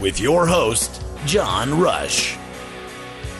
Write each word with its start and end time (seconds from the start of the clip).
With 0.00 0.20
your 0.20 0.46
host, 0.46 1.02
John 1.26 1.78
Rush. 1.80 2.36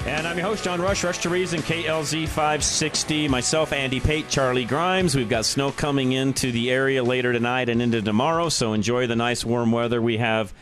And 0.06 0.26
I'm 0.26 0.36
your 0.36 0.46
host, 0.46 0.64
John 0.64 0.80
Rush, 0.80 1.02
Rush 1.02 1.18
to 1.18 1.28
Reason, 1.30 1.60
KLZ 1.60 2.28
560. 2.28 3.26
Myself, 3.28 3.72
Andy 3.72 4.00
Pate, 4.00 4.28
Charlie 4.28 4.64
Grimes. 4.66 5.14
We've 5.14 5.28
got 5.28 5.46
snow 5.46 5.72
coming 5.72 6.12
into 6.12 6.52
the 6.52 6.70
area 6.70 7.02
later 7.02 7.32
tonight 7.32 7.68
and 7.70 7.80
into 7.80 8.02
tomorrow, 8.02 8.50
so 8.50 8.72
enjoy 8.74 9.06
the 9.06 9.16
nice 9.16 9.44
warm 9.44 9.72
weather 9.72 10.00
we 10.02 10.18
have 10.18 10.52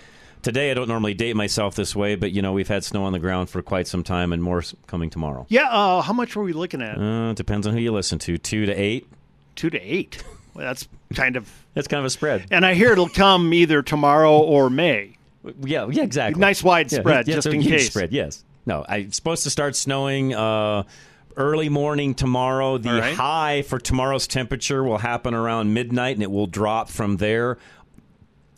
today. 0.43 0.71
I 0.71 0.75
don't 0.75 0.89
normally 0.89 1.15
date 1.15 1.35
myself 1.35 1.75
this 1.75 1.95
way, 1.95 2.15
but, 2.15 2.31
you 2.31 2.41
know, 2.41 2.53
we've 2.53 2.69
had 2.69 2.85
snow 2.85 3.05
on 3.05 3.13
the 3.13 3.19
ground 3.19 3.51
for 3.51 3.63
quite 3.63 3.89
some 3.89 4.05
time 4.05 4.33
and 4.33 4.43
more 4.43 4.63
coming 4.87 5.11
tomorrow. 5.11 5.45
Yeah, 5.49 5.69
uh, 5.69 6.03
how 6.03 6.13
much 6.13 6.37
were 6.37 6.45
we 6.45 6.53
looking 6.53 6.81
at? 6.81 6.97
Uh, 6.99 7.33
depends 7.35 7.67
on 7.67 7.75
who 7.75 7.81
you 7.81 7.93
listen 7.93 8.19
to. 8.21 8.39
Two 8.39 8.65
to 8.67 8.73
eight. 8.73 9.09
Two 9.57 9.71
to 9.71 9.79
eight. 9.81 10.23
Well, 10.55 10.67
that's 10.67 10.89
kind 11.15 11.37
of. 11.37 11.51
That's 11.75 11.89
kind 11.89 12.01
of 12.01 12.05
a 12.05 12.11
spread. 12.11 12.49
And 12.51 12.67
I 12.67 12.75
hear 12.75 12.93
it'll 12.93 13.09
come 13.09 13.55
either 13.55 13.81
tomorrow 13.81 14.37
or 14.39 14.69
May. 14.69 15.17
Yeah, 15.63 15.89
yeah, 15.91 16.03
exactly. 16.03 16.41
Nice 16.41 16.63
wide 16.63 16.91
Yeah, 16.93 17.01
spread, 17.01 17.29
yeah, 17.29 17.35
just 17.35 17.47
in 17.49 17.63
case. 17.63 17.91
Spread, 17.91 18.13
yes. 18.13 18.45
No, 18.65 18.85
I, 18.89 18.99
it's 18.99 19.17
supposed 19.17 19.43
to 19.43 19.51
start 19.51 19.75
snowing 19.75 20.35
uh, 20.35 20.85
early 21.37 21.69
morning 21.69 22.15
tomorrow. 22.15 22.79
The 22.79 22.91
right. 22.91 23.15
high 23.15 23.63
for 23.63 23.79
tomorrow's 23.79 24.27
temperature 24.27 24.85
will 24.85 24.99
happen 24.99 25.35
around 25.35 25.75
midnight, 25.75 26.17
and 26.17 26.23
it 26.23 26.31
will 26.31 26.47
drop 26.47 26.89
from 26.89 27.17
there. 27.17 27.59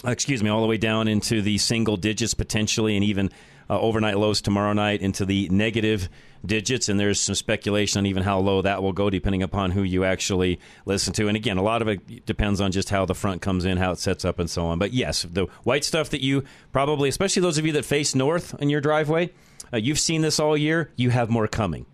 Excuse 0.05 0.43
me, 0.43 0.51
all 0.51 0.61
the 0.61 0.67
way 0.67 0.77
down 0.77 1.09
into 1.09 1.41
the 1.41 1.57
single 1.57 1.97
digits 1.97 2.35
potentially, 2.35 2.97
and 2.97 3.05
even 3.05 3.31
uh, 3.69 3.81
overnight 3.81 4.19
lows 4.19 4.41
tomorrow 4.41 4.73
night 4.73 5.01
into 5.01 5.25
the 5.25 5.49
negative 5.49 6.09
digits. 6.45 6.89
And 6.89 6.99
there's 6.99 7.21
some 7.21 7.35
speculation 7.35 7.99
on 7.99 8.07
even 8.07 8.23
how 8.23 8.39
low 8.39 8.63
that 8.63 8.83
will 8.83 8.93
go, 8.93 9.11
depending 9.11 9.43
upon 9.43 9.71
who 9.71 9.83
you 9.83 10.05
actually 10.05 10.61
listen 10.87 11.13
to. 11.15 11.29
And 11.29 11.37
again, 11.37 11.57
a 11.57 11.63
lot 11.63 11.83
of 11.83 11.89
it 11.89 12.27
depends 12.27 12.61
on 12.61 12.73
just 12.73 12.91
how 12.91 13.05
the 13.05 13.15
front 13.15 13.43
comes 13.43 13.65
in, 13.65 13.79
how 13.79 13.93
it 13.93 13.99
sets 13.99 14.25
up, 14.25 14.39
and 14.39 14.49
so 14.49 14.67
on. 14.67 14.79
But 14.79 14.93
yes, 14.93 15.23
the 15.23 15.47
white 15.63 15.85
stuff 15.85 16.11
that 16.11 16.21
you 16.23 16.45
probably, 16.73 17.09
especially 17.09 17.43
those 17.43 17.59
of 17.59 17.67
you 17.67 17.73
that 17.73 17.85
face 17.85 18.15
north 18.15 18.55
in 18.61 18.71
your 18.71 18.81
driveway, 18.81 19.33
uh, 19.73 19.79
you've 19.79 19.99
seen 19.99 20.23
this 20.23 20.39
all 20.39 20.57
year. 20.57 20.91
You 20.97 21.11
have 21.11 21.31
more 21.31 21.49
coming. 21.49 21.87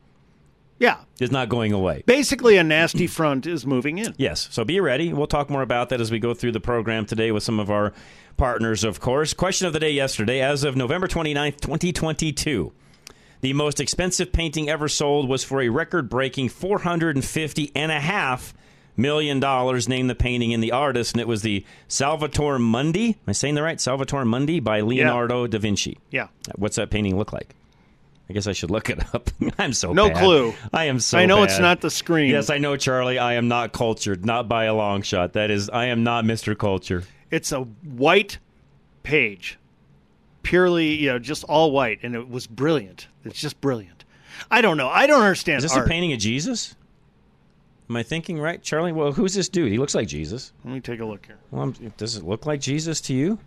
Yeah. 0.80 0.96
It's 1.20 1.30
not 1.30 1.50
going 1.50 1.72
away. 1.72 2.02
Basically, 2.06 2.56
a 2.56 2.64
nasty 2.64 3.06
front 3.06 3.46
is 3.46 3.66
moving 3.66 3.98
in. 3.98 4.14
Yes. 4.16 4.48
So 4.50 4.64
be 4.64 4.80
ready. 4.80 5.12
We'll 5.12 5.26
talk 5.26 5.50
more 5.50 5.60
about 5.60 5.90
that 5.90 6.00
as 6.00 6.10
we 6.10 6.18
go 6.18 6.32
through 6.32 6.52
the 6.52 6.60
program 6.60 7.04
today 7.04 7.30
with 7.32 7.42
some 7.42 7.60
of 7.60 7.70
our 7.70 7.92
partners, 8.40 8.84
of 8.84 9.00
course. 9.00 9.34
Question 9.34 9.66
of 9.66 9.74
the 9.74 9.78
day 9.78 9.90
yesterday, 9.90 10.40
as 10.40 10.64
of 10.64 10.74
November 10.74 11.06
29th, 11.06 11.60
2022. 11.60 12.72
The 13.42 13.52
most 13.52 13.80
expensive 13.80 14.32
painting 14.32 14.70
ever 14.70 14.88
sold 14.88 15.28
was 15.28 15.44
for 15.44 15.60
a 15.60 15.68
record 15.68 16.08
breaking 16.08 16.48
$450 16.48 17.70
and 17.74 17.92
a 17.92 18.00
half 18.00 18.54
million 18.96 19.40
dollars. 19.40 19.90
Name 19.90 20.06
the 20.06 20.14
painting 20.14 20.54
and 20.54 20.62
the 20.62 20.72
artist, 20.72 21.12
and 21.12 21.20
it 21.20 21.28
was 21.28 21.42
the 21.42 21.66
Salvatore 21.86 22.58
Mundi. 22.58 23.08
Am 23.08 23.14
I 23.28 23.32
saying 23.32 23.56
the 23.56 23.62
right? 23.62 23.78
Salvatore 23.78 24.24
Mundi 24.24 24.58
by 24.58 24.80
Leonardo 24.80 25.46
da 25.46 25.58
Vinci. 25.58 25.98
Yeah. 26.10 26.28
What's 26.56 26.76
that 26.76 26.88
painting 26.90 27.18
look 27.18 27.34
like? 27.34 27.54
I 28.30 28.32
guess 28.32 28.46
I 28.46 28.52
should 28.52 28.70
look 28.70 28.88
it 28.88 29.00
up. 29.14 29.28
I'm 29.58 29.74
so 29.74 29.92
No 29.92 30.08
bad. 30.08 30.16
clue. 30.16 30.54
I 30.72 30.84
am 30.86 30.98
so 30.98 31.18
I 31.18 31.26
know 31.26 31.42
it's 31.42 31.58
not 31.58 31.82
the 31.82 31.90
screen. 31.90 32.30
Yes, 32.30 32.48
I 32.48 32.56
know, 32.56 32.76
Charlie. 32.76 33.18
I 33.18 33.34
am 33.34 33.48
not 33.48 33.72
cultured, 33.74 34.24
not 34.24 34.48
by 34.48 34.64
a 34.64 34.74
long 34.74 35.02
shot. 35.02 35.34
That 35.34 35.50
is, 35.50 35.68
I 35.68 35.86
am 35.86 36.04
not 36.04 36.24
Mr. 36.24 36.56
Culture. 36.56 37.04
It's 37.30 37.52
a 37.52 37.60
white 37.60 38.38
page, 39.02 39.58
purely, 40.42 40.94
you 40.94 41.08
know, 41.08 41.18
just 41.18 41.44
all 41.44 41.70
white, 41.72 42.00
and 42.02 42.14
it 42.14 42.28
was 42.28 42.46
brilliant. 42.46 43.06
It's 43.24 43.40
just 43.40 43.60
brilliant. 43.60 44.04
I 44.50 44.60
don't 44.60 44.76
know. 44.76 44.88
I 44.88 45.06
don't 45.06 45.22
understand 45.22 45.58
Is 45.58 45.64
this 45.64 45.76
art. 45.76 45.86
a 45.86 45.88
painting 45.88 46.12
of 46.12 46.18
Jesus? 46.18 46.74
Am 47.88 47.96
I 47.96 48.02
thinking 48.02 48.38
right, 48.38 48.62
Charlie? 48.62 48.92
Well, 48.92 49.12
who's 49.12 49.34
this 49.34 49.48
dude? 49.48 49.70
He 49.70 49.78
looks 49.78 49.94
like 49.94 50.06
Jesus. 50.08 50.52
Let 50.64 50.74
me 50.74 50.80
take 50.80 51.00
a 51.00 51.04
look 51.04 51.26
here. 51.26 51.36
Well, 51.50 51.62
I'm, 51.62 51.92
does 51.96 52.16
it 52.16 52.22
look 52.24 52.46
like 52.46 52.60
Jesus 52.60 53.00
to 53.02 53.14
you? 53.14 53.38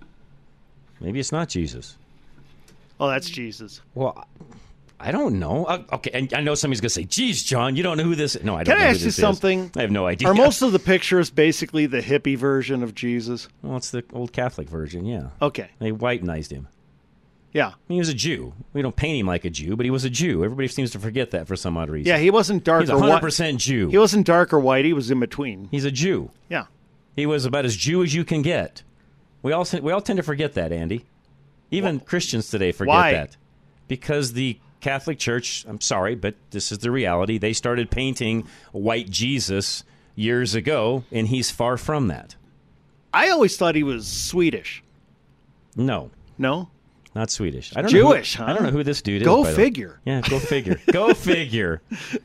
Maybe 0.99 1.19
it's 1.19 1.31
not 1.31 1.49
Jesus. 1.49 1.97
Oh, 2.99 3.07
that's 3.09 3.29
Jesus. 3.29 3.81
Well, 3.95 4.27
I 5.03 5.11
don't 5.11 5.37
know. 5.37 5.65
Uh, 5.65 5.83
okay, 5.93 6.11
and 6.13 6.33
I 6.33 6.41
know 6.41 6.55
somebody's 6.55 6.79
going 6.81 6.87
to 6.87 6.93
say, 6.93 7.03
"Geez, 7.03 7.43
John, 7.43 7.75
you 7.75 7.83
don't 7.83 7.97
know 7.97 8.03
who 8.03 8.15
this." 8.15 8.35
is. 8.35 8.43
No, 8.43 8.55
I 8.55 8.63
don't. 8.63 8.75
Can 8.75 8.79
know 8.81 8.87
I 8.87 8.89
ask 8.91 8.99
you 8.99 9.05
this 9.05 9.17
is. 9.17 9.21
something? 9.21 9.69
I 9.75 9.81
have 9.81 9.91
no 9.91 10.07
idea. 10.07 10.29
Are 10.29 10.33
most 10.33 10.61
of 10.61 10.71
the 10.71 10.79
pictures 10.79 11.29
basically 11.29 11.85
the 11.85 12.01
hippie 12.01 12.37
version 12.37 12.81
of 12.83 12.95
Jesus? 12.95 13.49
Well, 13.61 13.77
it's 13.77 13.91
the 13.91 14.03
old 14.13 14.31
Catholic 14.31 14.69
version. 14.69 15.05
Yeah. 15.05 15.29
Okay. 15.41 15.69
They 15.79 15.91
whitenized 15.91 16.51
him. 16.51 16.69
Yeah. 17.51 17.73
He 17.87 17.99
was 17.99 18.09
a 18.09 18.13
Jew. 18.13 18.53
We 18.73 18.81
don't 18.81 18.95
paint 18.95 19.19
him 19.19 19.27
like 19.27 19.45
a 19.45 19.49
Jew, 19.49 19.75
but 19.75 19.85
he 19.85 19.91
was 19.91 20.05
a 20.05 20.09
Jew. 20.09 20.43
Everybody 20.43 20.67
seems 20.67 20.91
to 20.91 20.99
forget 20.99 21.31
that 21.31 21.47
for 21.47 21.55
some 21.55 21.77
odd 21.77 21.89
reason. 21.89 22.07
Yeah, 22.09 22.17
he 22.17 22.31
wasn't 22.31 22.63
dark 22.63 22.81
He's 22.81 22.89
or 22.89 22.99
white. 22.99 23.21
100% 23.21 23.57
Jew. 23.57 23.89
He 23.89 23.97
wasn't 23.97 24.25
dark 24.25 24.53
or 24.53 24.59
white. 24.59 24.85
He 24.85 24.93
was 24.93 25.11
in 25.11 25.19
between. 25.19 25.67
He's 25.69 25.85
a 25.85 25.91
Jew. 25.91 26.31
Yeah. 26.49 26.65
He 27.15 27.27
was 27.27 27.45
about 27.45 27.65
as 27.65 27.75
Jew 27.75 28.01
as 28.03 28.15
you 28.15 28.25
can 28.25 28.41
get. 28.41 28.81
We 29.43 29.51
all 29.51 29.67
we 29.81 29.91
all 29.91 30.01
tend 30.01 30.17
to 30.17 30.23
forget 30.23 30.53
that, 30.53 30.71
Andy. 30.71 31.05
Even 31.69 31.99
Christians 31.99 32.49
today 32.49 32.71
forget 32.71 32.93
Why? 32.95 33.13
that 33.13 33.37
because 33.87 34.33
the 34.33 34.57
Catholic 34.83 35.17
Church. 35.17 35.65
I'm 35.67 35.81
sorry, 35.81 36.13
but 36.13 36.35
this 36.51 36.71
is 36.71 36.79
the 36.79 36.91
reality. 36.91 37.37
They 37.37 37.53
started 37.53 37.89
painting 37.89 38.47
white 38.71 39.09
Jesus 39.09 39.83
years 40.15 40.53
ago, 40.53 41.03
and 41.11 41.27
he's 41.27 41.49
far 41.49 41.77
from 41.77 42.07
that. 42.09 42.35
I 43.13 43.29
always 43.29 43.57
thought 43.57 43.75
he 43.75 43.83
was 43.83 44.07
Swedish. 44.07 44.83
No, 45.75 46.11
No? 46.37 46.69
Not 47.15 47.29
Swedish. 47.29 47.71
I 47.75 47.81
don't 47.81 47.91
know 47.93 47.99
who- 48.07 48.13
Jewish, 48.15 48.35
huh? 48.35 48.45
I 48.45 48.53
don't 48.53 48.63
know 48.63 48.71
who 48.71 48.83
this 48.83 49.01
dude 49.01 49.21
is. 49.21 49.25
Go 49.27 49.43
the 49.43 49.49
way. 49.49 49.55
figure. 49.55 49.99
Yeah, 50.05 50.21
go 50.21 50.39
figure. 50.39 50.79
go 50.91 51.13
figure. 51.13 51.81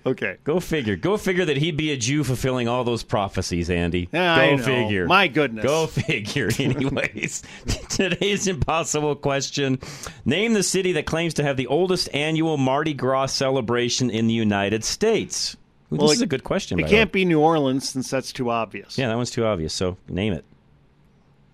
Okay. 0.06 0.37
Go 0.44 0.60
figure. 0.60 0.97
Go 0.97 1.16
figure 1.16 1.44
that 1.44 1.56
he'd 1.59 1.76
be 1.76 1.91
a 1.93 1.97
Jew 1.97 2.25
fulfilling 2.25 2.69
all 2.69 2.84
those 2.84 3.03
prophecies, 3.03 3.69
Andy. 3.71 4.09
Yeah, 4.12 4.37
Go 4.37 4.43
I 4.43 4.54
know. 4.56 4.62
figure. 4.62 5.06
My 5.06 5.28
goodness. 5.28 5.65
Go 5.65 5.87
figure. 5.87 6.48
Anyways, 6.59 7.43
today's 7.91 8.47
impossible 8.47 9.15
question: 9.16 9.78
Name 10.25 10.54
the 10.54 10.62
city 10.62 10.93
that 10.93 11.06
claims 11.06 11.34
to 11.34 11.43
have 11.43 11.56
the 11.56 11.66
oldest 11.66 12.09
annual 12.15 12.56
Mardi 12.56 12.94
Gras 12.94 13.27
celebration 13.27 14.10
in 14.10 14.27
the 14.27 14.34
United 14.34 14.84
States. 14.84 15.56
Ooh, 15.93 15.97
Well, 15.97 16.09
this 16.09 16.16
is 16.16 16.22
a 16.22 16.27
good 16.27 16.44
question. 16.44 16.78
It 16.81 16.87
can't 16.88 17.12
be 17.12 17.25
New 17.25 17.41
Orleans 17.41 17.88
since 17.88 18.10
that's 18.10 18.32
too 18.32 18.50
obvious. 18.50 18.98
Yeah, 18.98 19.09
that 19.09 19.16
one's 19.16 19.31
too 19.31 19.44
obvious. 19.44 19.72
So 19.75 19.97
name 20.09 20.33
it. 20.34 20.45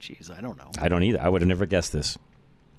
Jeez, 0.00 0.30
I 0.36 0.40
don't 0.40 0.58
know. 0.58 0.70
I 0.78 0.88
don't 0.88 1.02
either. 1.02 1.20
I 1.20 1.28
would 1.28 1.40
have 1.40 1.48
never 1.48 1.66
guessed 1.66 1.92
this. 1.92 2.18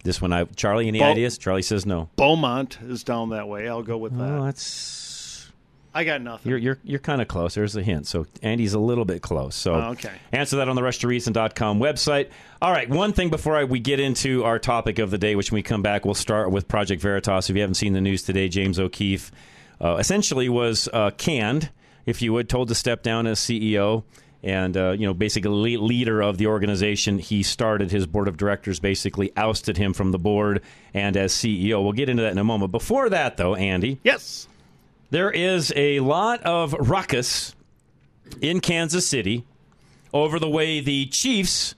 This 0.05 0.21
one, 0.21 0.31
I 0.31 0.45
Charlie. 0.45 0.87
Any 0.87 0.99
Bo- 0.99 1.05
ideas? 1.11 1.37
Charlie 1.37 1.61
says 1.61 1.85
no. 1.85 2.09
Beaumont 2.15 2.77
is 2.83 3.03
down 3.03 3.29
that 3.31 3.47
way. 3.49 3.67
I'll 3.67 3.83
go 3.83 3.97
with 3.97 4.17
that. 4.17 4.31
Oh, 4.31 4.43
that's 4.45 5.51
I 5.93 6.03
got 6.03 6.21
nothing. 6.21 6.49
You're 6.49 6.59
you're 6.59 6.77
you're 6.83 6.99
kind 6.99 7.21
of 7.21 7.27
close. 7.27 7.55
There's 7.55 7.75
a 7.75 7.81
hint. 7.83 8.05
So 8.07 8.25
Andy's 8.43 8.73
a 8.73 8.79
little 8.79 9.05
bit 9.05 9.21
close. 9.21 9.55
So 9.55 9.73
Oh, 9.75 9.79
okay. 9.91 10.11
answer 10.31 10.57
that 10.57 10.69
on 10.69 10.75
the 10.75 10.81
rushtoreason.com 10.81 11.79
website. 11.79 12.29
All 12.61 12.71
right, 12.71 12.89
one 12.89 13.13
thing 13.13 13.29
before 13.29 13.55
I, 13.55 13.63
we 13.63 13.79
get 13.79 13.99
into 13.99 14.43
our 14.43 14.59
topic 14.59 14.99
of 14.99 15.09
the 15.11 15.17
day, 15.17 15.35
which 15.35 15.51
when 15.51 15.57
we 15.59 15.63
come 15.63 15.81
back, 15.81 16.05
we'll 16.05 16.13
start 16.13 16.51
with 16.51 16.67
Project 16.67 17.01
Veritas. 17.01 17.49
If 17.49 17.55
you 17.55 17.61
haven't 17.61 17.75
seen 17.75 17.93
the 17.93 18.01
news 18.01 18.23
today, 18.23 18.47
James 18.49 18.79
O'Keefe 18.79 19.31
uh, 19.81 19.95
essentially 19.95 20.49
was 20.49 20.87
uh, 20.93 21.11
canned, 21.11 21.69
if 22.05 22.21
you 22.21 22.31
would, 22.33 22.47
told 22.49 22.67
to 22.67 22.75
step 22.75 23.01
down 23.01 23.25
as 23.25 23.39
CEO. 23.39 24.03
And 24.45 24.77
uh, 24.77 24.91
you 24.91 25.07
know, 25.07 25.13
basically 25.15 25.75
leader 25.75 26.21
of 26.21 26.37
the 26.37 26.45
organization, 26.45 27.17
he 27.17 27.41
started 27.41 27.91
his 27.91 28.05
board 28.05 28.27
of 28.27 28.37
directors. 28.37 28.79
Basically, 28.79 29.31
ousted 29.35 29.75
him 29.75 29.91
from 29.91 30.11
the 30.11 30.19
board 30.19 30.61
and 30.93 31.17
as 31.17 31.33
CEO. 31.33 31.83
We'll 31.83 31.93
get 31.93 32.09
into 32.09 32.21
that 32.21 32.31
in 32.31 32.37
a 32.37 32.43
moment. 32.43 32.71
Before 32.71 33.09
that, 33.09 33.37
though, 33.37 33.55
Andy, 33.55 33.99
yes, 34.03 34.47
there 35.09 35.31
is 35.31 35.73
a 35.75 35.99
lot 35.99 36.43
of 36.43 36.73
ruckus 36.73 37.55
in 38.39 38.59
Kansas 38.59 39.07
City 39.07 39.45
over 40.13 40.37
the 40.37 40.49
way 40.49 40.79
the 40.79 41.07
Chiefs 41.07 41.73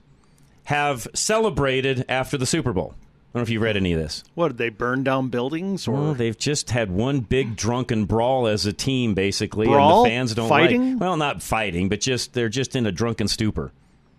have 0.66 1.08
celebrated 1.14 2.04
after 2.10 2.38
the 2.38 2.46
Super 2.46 2.74
Bowl. 2.74 2.94
I 3.34 3.40
don't 3.40 3.42
know 3.42 3.44
if 3.44 3.50
you 3.50 3.60
read 3.60 3.78
any 3.78 3.94
of 3.94 4.00
this. 4.00 4.24
What 4.36 4.48
did 4.50 4.58
they 4.58 4.70
burn 4.70 5.04
down 5.04 5.28
buildings 5.30 5.88
or 5.88 5.92
Well, 5.94 6.14
they've 6.14 6.38
just 6.38 6.72
had 6.72 6.90
one 6.90 7.20
big 7.20 7.56
drunken 7.56 8.06
brawl 8.06 8.48
as 8.48 8.66
a 8.66 8.74
team, 8.74 9.14
basically, 9.14 9.68
Brawl? 9.68 10.04
and 10.04 10.06
the 10.06 10.10
fans 10.10 10.34
don't 10.34 10.50
Fighting? 10.50 10.92
like. 10.94 11.02
Well, 11.02 11.18
not 11.18 11.44
fighting, 11.44 11.88
but 11.90 12.02
just 12.02 12.34
they're 12.34 12.50
just 12.50 12.76
in 12.76 12.86
a 12.88 12.92
drunken 12.92 13.28
stupor. 13.28 13.72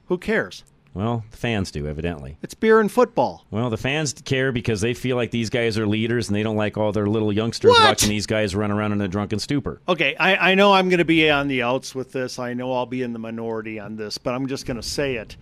who 0.07 0.19
cares? 0.19 0.63
Well, 0.95 1.23
the 1.31 1.37
fans 1.37 1.71
do, 1.71 1.87
evidently. 1.87 2.39
It's 2.43 2.55
beer 2.55 2.81
and 2.81 2.91
football. 2.91 3.45
Well, 3.51 3.71
the 3.71 3.77
fans 3.77 4.15
care 4.25 4.51
because 4.53 4.81
they 4.81 4.95
feel 4.95 5.17
like 5.17 5.31
these 5.31 5.49
guys 5.51 5.79
are 5.79 5.87
leaders, 5.87 6.29
and 6.29 6.35
they 6.37 6.43
don't 6.43 6.57
like 6.57 6.77
all 6.77 6.93
their 6.93 7.07
little 7.07 7.33
youngsters 7.33 7.71
What? 7.71 7.85
watching 7.85 8.09
these 8.09 8.27
guys 8.27 8.55
run 8.57 8.71
around 8.71 8.93
in 8.93 9.01
a 9.01 9.07
drunken 9.07 9.39
stupor. 9.39 9.81
Okay, 9.89 10.17
I, 10.17 10.53
I 10.53 10.55
know 10.55 10.73
I'm 10.73 10.89
going 10.89 10.99
to 10.99 11.05
be 11.05 11.29
on 11.31 11.47
the 11.49 11.63
outs 11.63 11.95
with 11.95 12.13
this. 12.13 12.39
I 12.39 12.55
know 12.55 12.73
I'll 12.73 12.87
be 12.87 13.03
in 13.03 13.13
the 13.13 13.19
minority 13.19 13.79
on 13.79 13.97
this, 13.97 14.19
but 14.19 14.35
I'm 14.35 14.47
just 14.49 14.67
going 14.67 14.77
to 14.79 14.83
say 14.83 15.17
it. 15.17 15.37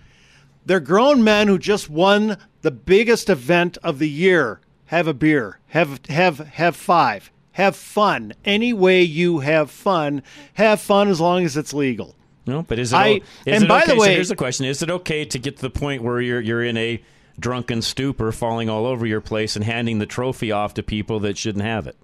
They're 0.67 0.81
grown 0.81 1.25
men 1.25 1.49
who 1.49 1.59
just 1.59 1.89
won 1.89 2.37
the 2.63 2.71
biggest 2.71 3.31
event 3.31 3.79
of 3.83 3.99
the 3.99 4.09
year. 4.11 4.61
Have 4.87 5.07
a 5.07 5.15
beer. 5.15 5.59
Have 5.69 6.01
have 6.09 6.39
have 6.41 6.77
five. 6.77 7.31
Have 7.53 7.75
fun. 7.75 8.35
Any 8.45 8.73
way 8.75 9.03
you 9.03 9.39
have 9.39 9.71
fun, 9.71 10.23
have 10.55 10.81
fun 10.81 11.09
as 11.09 11.21
long 11.21 11.45
as 11.45 11.57
it's 11.57 11.73
legal. 11.73 12.15
No, 12.47 12.63
but 12.63 12.79
is 12.79 12.93
it? 12.93 12.97
I- 12.97 13.11
o- 13.11 13.15
is 13.17 13.23
and 13.47 13.65
it 13.65 13.69
by 13.69 13.79
okay, 13.83 13.93
the 13.93 13.97
so 13.97 14.01
way- 14.03 14.13
here's 14.15 14.29
the 14.29 14.37
question: 14.37 14.67
Is 14.67 14.83
it 14.83 14.91
okay 14.91 15.25
to 15.25 15.39
get 15.39 15.57
to 15.57 15.63
the 15.63 15.71
point 15.71 16.03
where 16.03 16.21
you're 16.21 16.41
you're 16.41 16.63
in 16.63 16.77
a 16.77 17.03
drunken 17.39 17.81
stupor, 17.83 18.31
falling 18.33 18.69
all 18.69 18.87
over 18.87 19.07
your 19.07 19.21
place, 19.21 19.57
and 19.57 19.65
handing 19.65 19.99
the 19.99 20.07
trophy 20.07 20.53
off 20.53 20.75
to 20.75 20.83
people 20.83 21.21
that 21.21 21.39
shouldn't 21.39 21.65
have 21.65 21.87
it? 21.87 21.97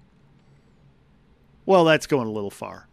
Well, 1.65 1.85
that's 1.85 2.07
going 2.07 2.27
a 2.27 2.31
little 2.31 2.51
far. 2.51 2.87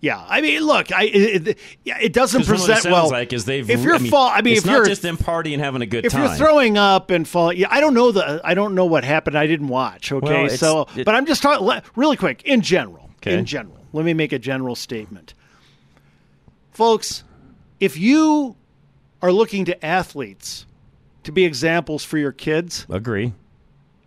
Yeah, 0.00 0.24
I 0.28 0.40
mean, 0.40 0.62
look, 0.62 0.92
I 0.92 1.04
it, 1.04 1.48
it, 1.48 1.58
it 1.84 2.12
doesn't 2.12 2.42
it 2.42 2.46
present 2.46 2.82
sounds 2.82 2.92
well. 2.92 3.10
like 3.10 3.32
is 3.32 3.44
they've. 3.46 3.68
if 3.68 3.82
you're 3.82 3.96
I 3.96 3.98
mean, 3.98 4.10
fall, 4.10 4.30
I 4.32 4.42
mean, 4.42 4.52
it's 4.52 4.62
if 4.62 4.66
not 4.66 4.72
you're 4.76 4.84
just 4.86 5.02
them 5.02 5.16
partying 5.16 5.54
and 5.54 5.62
having 5.62 5.82
a 5.82 5.86
good 5.86 6.02
time. 6.02 6.06
if 6.06 6.12
time. 6.12 6.24
you're 6.28 6.36
throwing 6.36 6.78
up 6.78 7.10
and 7.10 7.26
falling, 7.26 7.58
yeah, 7.58 7.66
I 7.68 7.80
don't 7.80 7.94
know 7.94 8.12
the 8.12 8.40
I 8.44 8.54
don't 8.54 8.76
know 8.76 8.84
what 8.86 9.02
happened. 9.02 9.36
I 9.36 9.48
didn't 9.48 9.66
watch. 9.68 10.12
Okay, 10.12 10.42
Well, 10.46 10.48
so 10.50 10.86
it- 10.94 11.04
but 11.04 11.16
I'm 11.16 11.26
just 11.26 11.42
talking 11.42 11.68
really 11.96 12.16
quick 12.16 12.42
in 12.44 12.60
general. 12.60 13.10
Okay. 13.16 13.36
In 13.36 13.44
general, 13.44 13.76
let 13.92 14.04
me 14.04 14.14
make 14.14 14.32
a 14.32 14.38
general 14.38 14.76
statement, 14.76 15.34
folks. 16.70 17.24
If 17.80 17.96
you 17.98 18.54
are 19.22 19.32
looking 19.32 19.64
to 19.66 19.84
athletes 19.84 20.66
to 21.24 21.32
be 21.32 21.44
examples 21.44 22.04
for 22.04 22.18
your 22.18 22.32
kids, 22.32 22.86
Agree. 22.88 23.32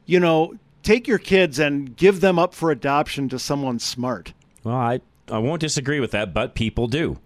you 0.06 0.20
know, 0.20 0.54
take 0.84 1.08
your 1.08 1.18
kids 1.20 1.60
and 1.60 1.96
give 1.96 2.22
them 2.22 2.40
up 2.40 2.54
for 2.54 2.72
adoption 2.72 3.28
to 3.30 3.38
someone 3.40 3.80
smart. 3.80 4.34
Well, 4.64 4.76
I 4.76 5.02
I 5.32 5.38
won't 5.40 5.62
disagree 5.62 6.00
with 6.00 6.12
that, 6.12 6.34
but 6.34 6.54
people 6.56 6.88
do. 6.88 7.18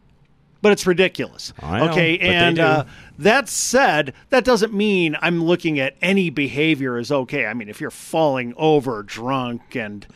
but 0.62 0.72
it's 0.72 0.88
ridiculous. 0.88 1.54
I 1.62 1.80
know, 1.80 1.92
okay, 1.92 2.18
and 2.20 2.60
uh, 2.60 2.86
that 3.20 3.50
said, 3.50 4.14
that 4.30 4.44
doesn't 4.44 4.74
mean 4.74 5.16
I'm 5.22 5.44
looking 5.44 5.80
at 5.80 5.96
any 6.02 6.30
behavior 6.30 6.98
as 6.98 7.12
okay. 7.12 7.46
I 7.46 7.54
mean, 7.54 7.70
if 7.70 7.80
you're 7.82 7.92
falling 7.92 8.54
over 8.58 9.04
drunk 9.04 9.76
and, 9.76 10.08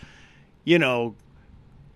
you 0.63 0.79
know, 0.79 1.15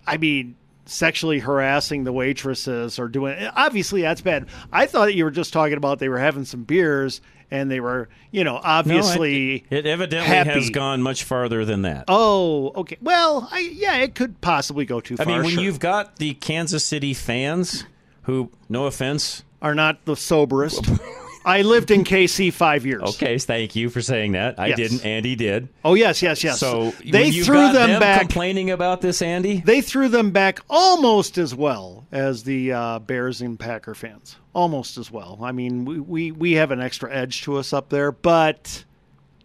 I 0.06 0.18
mean, 0.18 0.56
sexually 0.86 1.38
harassing 1.38 2.04
the 2.04 2.12
waitresses 2.12 2.98
or 2.98 3.08
doing 3.08 3.36
obviously 3.56 4.02
that's 4.02 4.20
bad. 4.20 4.46
I 4.70 4.84
thought 4.86 5.14
you 5.14 5.24
were 5.24 5.30
just 5.30 5.52
talking 5.52 5.78
about 5.78 5.98
they 5.98 6.10
were 6.10 6.18
having 6.18 6.44
some 6.44 6.64
beers 6.64 7.22
and 7.54 7.70
they 7.70 7.78
were, 7.78 8.08
you 8.32 8.42
know, 8.42 8.54
No, 8.54 8.60
obviously. 8.64 9.64
it, 9.70 9.78
it 9.78 9.86
evidently 9.86 10.28
happy. 10.28 10.50
has 10.50 10.70
gone 10.70 11.00
much 11.02 11.22
farther 11.22 11.64
than 11.64 11.82
that. 11.82 12.04
Oh, 12.08 12.72
okay. 12.74 12.96
Well, 13.00 13.48
I, 13.50 13.60
yeah, 13.60 13.96
it 13.98 14.14
could 14.16 14.40
possibly 14.40 14.84
go 14.84 15.00
too 15.00 15.16
far. 15.16 15.24
I 15.26 15.28
mean, 15.30 15.42
when 15.42 15.54
sure. 15.54 15.62
you've 15.62 15.78
got 15.78 16.16
the 16.16 16.34
Kansas 16.34 16.84
City 16.84 17.14
fans 17.14 17.84
who, 18.22 18.50
no 18.68 18.86
offense, 18.86 19.44
are 19.62 19.74
not 19.74 20.04
the 20.04 20.16
soberest. 20.16 20.84
I 21.44 21.62
lived 21.62 21.90
in 21.90 22.04
KC 22.04 22.52
five 22.52 22.86
years. 22.86 23.02
okay, 23.02 23.36
thank 23.38 23.76
you 23.76 23.90
for 23.90 24.00
saying 24.00 24.32
that. 24.32 24.58
I 24.58 24.68
Yes. 24.68 24.76
didn't. 24.78 25.04
Andy 25.04 25.36
did. 25.36 25.68
Oh 25.84 25.94
yes, 25.94 26.22
yes, 26.22 26.42
yes. 26.42 26.58
So 26.58 26.92
they 27.04 27.30
threw 27.30 27.54
got 27.56 27.72
them, 27.74 28.00
back. 28.00 28.20
complaining 28.20 28.70
about 28.70 29.00
this, 29.02 29.20
Andy. 29.20 29.62
they 29.64 29.80
threw 29.80 30.08
them 30.08 30.30
back 30.30 30.60
almost 30.70 31.36
as 31.38 31.54
well 31.54 32.06
as 32.10 32.44
the 32.44 32.72
uh, 32.72 32.98
Bears 33.00 33.40
and 33.42 33.58
Packer 33.58 33.94
fans. 33.94 34.36
Almost 34.54 34.98
as 34.98 35.10
well. 35.10 35.38
I 35.42 35.52
mean, 35.52 35.84
we, 35.84 36.00
we 36.00 36.30
we 36.32 36.52
have 36.52 36.70
an 36.70 36.80
extra 36.80 37.12
edge 37.12 37.42
to 37.42 37.56
us 37.58 37.72
up 37.72 37.88
there, 37.90 38.10
but 38.12 38.84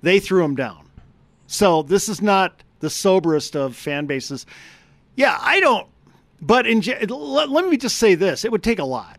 they 0.01 0.19
threw 0.19 0.41
them 0.43 0.55
down. 0.55 0.87
So 1.47 1.81
this 1.81 2.07
is 2.07 2.21
not 2.21 2.61
the 2.79 2.89
soberest 2.89 3.55
of 3.55 3.75
fan 3.75 4.05
bases. 4.05 4.45
Yeah, 5.15 5.37
I 5.41 5.59
don't. 5.59 5.87
But 6.41 6.65
in 6.65 6.79
let, 7.09 7.49
let 7.49 7.67
me 7.67 7.75
just 7.75 7.97
say 7.97 8.15
this: 8.15 8.45
it 8.45 8.51
would 8.51 8.63
take 8.63 8.79
a 8.79 8.85
lot 8.85 9.17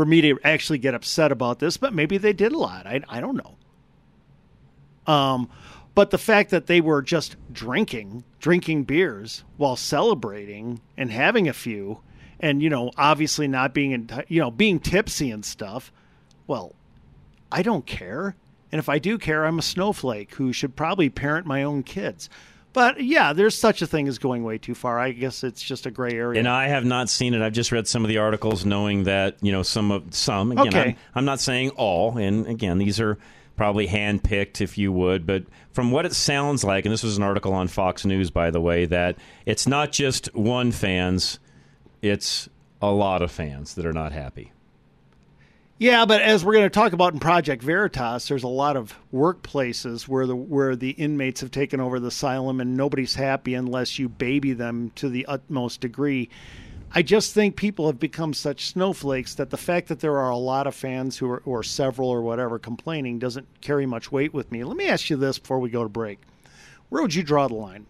for 0.00 0.06
me 0.06 0.22
to 0.22 0.38
actually 0.42 0.78
get 0.78 0.94
upset 0.94 1.30
about 1.30 1.58
this, 1.58 1.76
but 1.76 1.92
maybe 1.92 2.16
they 2.16 2.32
did 2.32 2.52
a 2.52 2.56
lot. 2.56 2.86
I 2.86 3.02
I 3.06 3.20
don't 3.20 3.36
know. 3.36 5.12
Um, 5.12 5.50
but 5.94 6.08
the 6.08 6.16
fact 6.16 6.48
that 6.52 6.68
they 6.68 6.80
were 6.80 7.02
just 7.02 7.36
drinking, 7.52 8.24
drinking 8.38 8.84
beers 8.84 9.44
while 9.58 9.76
celebrating 9.76 10.80
and 10.96 11.12
having 11.12 11.48
a 11.48 11.52
few, 11.52 12.00
and 12.40 12.62
you 12.62 12.70
know, 12.70 12.92
obviously 12.96 13.46
not 13.46 13.74
being 13.74 13.90
in, 13.90 14.08
you 14.28 14.40
know, 14.40 14.50
being 14.50 14.80
tipsy 14.80 15.30
and 15.30 15.44
stuff. 15.44 15.92
Well, 16.46 16.74
I 17.52 17.60
don't 17.60 17.84
care, 17.84 18.36
and 18.72 18.78
if 18.78 18.88
I 18.88 18.98
do 18.98 19.18
care, 19.18 19.44
I'm 19.44 19.58
a 19.58 19.62
snowflake 19.62 20.36
who 20.36 20.54
should 20.54 20.76
probably 20.76 21.10
parent 21.10 21.46
my 21.46 21.62
own 21.62 21.82
kids. 21.82 22.30
But 22.72 23.02
yeah, 23.02 23.32
there's 23.32 23.56
such 23.56 23.82
a 23.82 23.86
thing 23.86 24.06
as 24.06 24.18
going 24.18 24.44
way 24.44 24.58
too 24.58 24.74
far. 24.74 24.98
I 24.98 25.10
guess 25.12 25.42
it's 25.42 25.60
just 25.62 25.86
a 25.86 25.90
gray 25.90 26.12
area. 26.12 26.38
And 26.38 26.48
I 26.48 26.68
have 26.68 26.84
not 26.84 27.08
seen 27.08 27.34
it. 27.34 27.42
I've 27.42 27.52
just 27.52 27.72
read 27.72 27.88
some 27.88 28.04
of 28.04 28.08
the 28.08 28.18
articles, 28.18 28.64
knowing 28.64 29.04
that 29.04 29.36
you 29.42 29.50
know 29.50 29.62
some 29.62 29.90
of 29.90 30.14
some. 30.14 30.52
Again, 30.52 30.68
Okay. 30.68 30.88
I'm, 30.90 30.96
I'm 31.14 31.24
not 31.24 31.40
saying 31.40 31.70
all, 31.70 32.16
and 32.16 32.46
again, 32.46 32.78
these 32.78 33.00
are 33.00 33.18
probably 33.56 33.86
handpicked, 33.88 34.60
if 34.60 34.78
you 34.78 34.92
would. 34.92 35.26
But 35.26 35.44
from 35.72 35.90
what 35.90 36.06
it 36.06 36.14
sounds 36.14 36.64
like, 36.64 36.84
and 36.86 36.92
this 36.92 37.02
was 37.02 37.16
an 37.18 37.22
article 37.22 37.52
on 37.52 37.68
Fox 37.68 38.04
News, 38.06 38.30
by 38.30 38.50
the 38.50 38.60
way, 38.60 38.86
that 38.86 39.16
it's 39.44 39.66
not 39.66 39.92
just 39.92 40.34
one 40.34 40.70
fans, 40.72 41.38
it's 42.00 42.48
a 42.80 42.90
lot 42.90 43.20
of 43.20 43.30
fans 43.30 43.74
that 43.74 43.84
are 43.84 43.92
not 43.92 44.12
happy. 44.12 44.52
Yeah, 45.80 46.04
but 46.04 46.20
as 46.20 46.44
we're 46.44 46.52
going 46.52 46.66
to 46.66 46.68
talk 46.68 46.92
about 46.92 47.14
in 47.14 47.20
Project 47.20 47.62
Veritas, 47.62 48.28
there's 48.28 48.42
a 48.42 48.48
lot 48.48 48.76
of 48.76 48.94
workplaces 49.14 50.06
where 50.06 50.26
the 50.26 50.36
where 50.36 50.76
the 50.76 50.90
inmates 50.90 51.40
have 51.40 51.50
taken 51.50 51.80
over 51.80 51.98
the 51.98 52.08
asylum 52.08 52.60
and 52.60 52.76
nobody's 52.76 53.14
happy 53.14 53.54
unless 53.54 53.98
you 53.98 54.06
baby 54.06 54.52
them 54.52 54.92
to 54.96 55.08
the 55.08 55.24
utmost 55.24 55.80
degree. 55.80 56.28
I 56.92 57.00
just 57.00 57.32
think 57.32 57.56
people 57.56 57.86
have 57.86 57.98
become 57.98 58.34
such 58.34 58.66
snowflakes 58.66 59.36
that 59.36 59.48
the 59.48 59.56
fact 59.56 59.88
that 59.88 60.00
there 60.00 60.18
are 60.18 60.28
a 60.28 60.36
lot 60.36 60.66
of 60.66 60.74
fans 60.74 61.16
who 61.16 61.30
are 61.30 61.42
or 61.46 61.62
several 61.62 62.10
or 62.10 62.20
whatever 62.20 62.58
complaining 62.58 63.18
doesn't 63.18 63.48
carry 63.62 63.86
much 63.86 64.12
weight 64.12 64.34
with 64.34 64.52
me. 64.52 64.64
Let 64.64 64.76
me 64.76 64.86
ask 64.86 65.08
you 65.08 65.16
this 65.16 65.38
before 65.38 65.60
we 65.60 65.70
go 65.70 65.82
to 65.82 65.88
break. 65.88 66.18
Where 66.90 67.00
would 67.00 67.14
you 67.14 67.22
draw 67.22 67.48
the 67.48 67.54
line? 67.54 67.86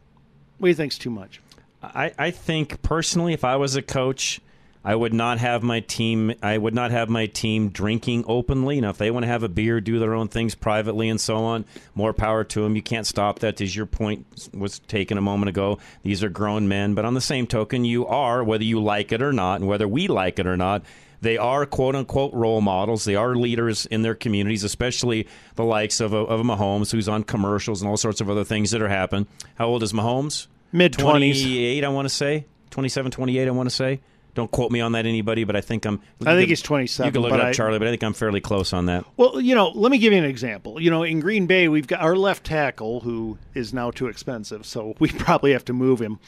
What 0.59 0.67
do 0.67 0.69
you 0.69 0.77
think's 0.77 0.97
too 0.97 1.11
much? 1.11 1.41
I, 1.83 2.13
I 2.17 2.31
think 2.31 2.83
personally, 2.83 3.33
if 3.33 3.43
I 3.43 3.57
was 3.57 3.75
a 3.75 3.83
coach, 3.83 4.41
I 4.83 4.95
would 4.95 5.13
not 5.13 5.39
have 5.39 5.63
my 5.63 5.81
team. 5.81 6.33
I 6.43 6.57
would 6.57 6.75
not 6.75 6.91
have 6.91 7.11
my 7.11 7.27
team 7.27 7.69
drinking 7.69 8.25
openly. 8.27 8.81
Now, 8.81 8.91
if 8.91 8.99
they 8.99 9.11
want 9.11 9.25
to 9.25 9.29
have 9.29 9.43
a 9.43 9.49
beer, 9.49 9.81
do 9.81 9.99
their 9.99 10.15
own 10.15 10.29
things 10.29 10.55
privately, 10.55 11.09
and 11.11 11.21
so 11.21 11.37
on, 11.37 11.67
more 11.95 12.15
power 12.15 12.45
to 12.45 12.63
them. 12.63 12.77
You 12.77 12.83
can't 12.83 13.07
stop 13.07 13.41
that. 13.41 13.61
As 13.61 13.77
your 13.77 13.87
point 13.87 14.27
was 14.55 14.79
taken 14.79 15.19
a 15.19 15.23
moment 15.23 15.51
ago, 15.51 15.79
these 16.03 16.25
are 16.25 16.31
grown 16.31 16.67
men. 16.67 16.95
But 16.95 17.05
on 17.05 17.13
the 17.13 17.21
same 17.21 17.47
token, 17.47 17.85
you 17.85 18.07
are 18.07 18.43
whether 18.43 18.65
you 18.65 18.83
like 18.83 19.13
it 19.13 19.21
or 19.21 19.35
not, 19.35 19.61
and 19.61 19.69
whether 19.69 19.87
we 19.87 20.09
like 20.09 20.39
it 20.39 20.47
or 20.47 20.57
not. 20.57 20.83
They 21.23 21.37
are 21.37 21.67
quote 21.67 21.95
unquote 21.95 22.33
role 22.33 22.63
models. 22.63 23.05
They 23.05 23.17
are 23.17 23.35
leaders 23.35 23.85
in 23.85 24.01
their 24.01 24.15
communities, 24.15 24.65
especially 24.65 25.29
the 25.55 25.65
likes 25.65 26.01
of 26.01 26.15
a, 26.15 26.17
of 26.17 26.41
Mahomes, 26.41 26.91
who's 26.91 27.11
on 27.11 27.25
commercials 27.25 27.83
and 27.83 27.91
all 27.91 27.99
sorts 27.99 28.23
of 28.23 28.31
other 28.31 28.45
things 28.45 28.71
that 28.71 28.81
are 28.81 28.89
happening. 28.89 29.27
How 29.57 29.67
old 29.67 29.83
is 29.83 29.93
Mahomes? 29.93 30.47
Mid-twenties. 30.73 31.43
28, 31.43 31.85
I 31.85 31.89
want 31.89 32.09
to 32.09 32.15
say. 32.15 32.47
27, 32.71 33.11
28, 33.13 33.49
I 33.49 33.51
want 33.51 33.69
to 33.69 33.75
say. 33.75 34.01
Don't 34.35 34.51
quote 34.51 34.71
me 34.71 34.81
on 34.81 34.93
that, 34.93 35.07
anybody, 35.07 35.45
but 35.45 35.57
I 35.57 35.61
think 35.61 35.85
I'm. 35.85 36.01
I 36.23 36.35
think 36.35 36.43
you 36.43 36.53
he's 36.53 36.63
27, 36.63 37.07
You 37.09 37.13
can 37.13 37.23
look 37.23 37.33
it 37.33 37.41
up, 37.41 37.47
I- 37.47 37.53
Charlie, 37.53 37.79
but 37.79 37.89
I 37.89 37.91
think 37.91 38.05
I'm 38.05 38.13
fairly 38.13 38.41
close 38.41 38.73
on 38.73 38.87
that. 38.87 39.05
Well, 39.17 39.41
you 39.41 39.55
know, 39.55 39.71
let 39.71 39.91
me 39.91 39.99
give 39.99 40.13
you 40.13 40.19
an 40.19 40.25
example. 40.25 40.81
You 40.81 40.91
know, 40.91 41.03
in 41.03 41.21
Green 41.21 41.47
Bay, 41.47 41.69
we've 41.69 41.87
got 41.87 42.01
our 42.01 42.17
left 42.17 42.45
tackle 42.45 43.01
who 43.01 43.39
is 43.55 43.75
now 43.75 43.91
too 43.91 44.07
expensive, 44.07 44.65
so 44.67 44.95
we 44.99 45.09
probably 45.19 45.53
have 45.53 45.65
to 45.67 45.73
move 45.73 46.01
him. 46.01 46.19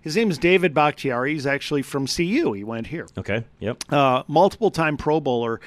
His 0.00 0.16
name 0.16 0.30
is 0.30 0.38
David 0.38 0.74
Bakhtiari. 0.74 1.32
He's 1.32 1.46
actually 1.46 1.82
from 1.82 2.06
CU. 2.06 2.52
He 2.52 2.64
went 2.64 2.86
here. 2.86 3.06
Okay. 3.18 3.44
Yep. 3.60 3.92
Uh, 3.92 4.22
multiple 4.28 4.70
time 4.70 4.96
Pro 4.96 5.20
Bowler. 5.20 5.60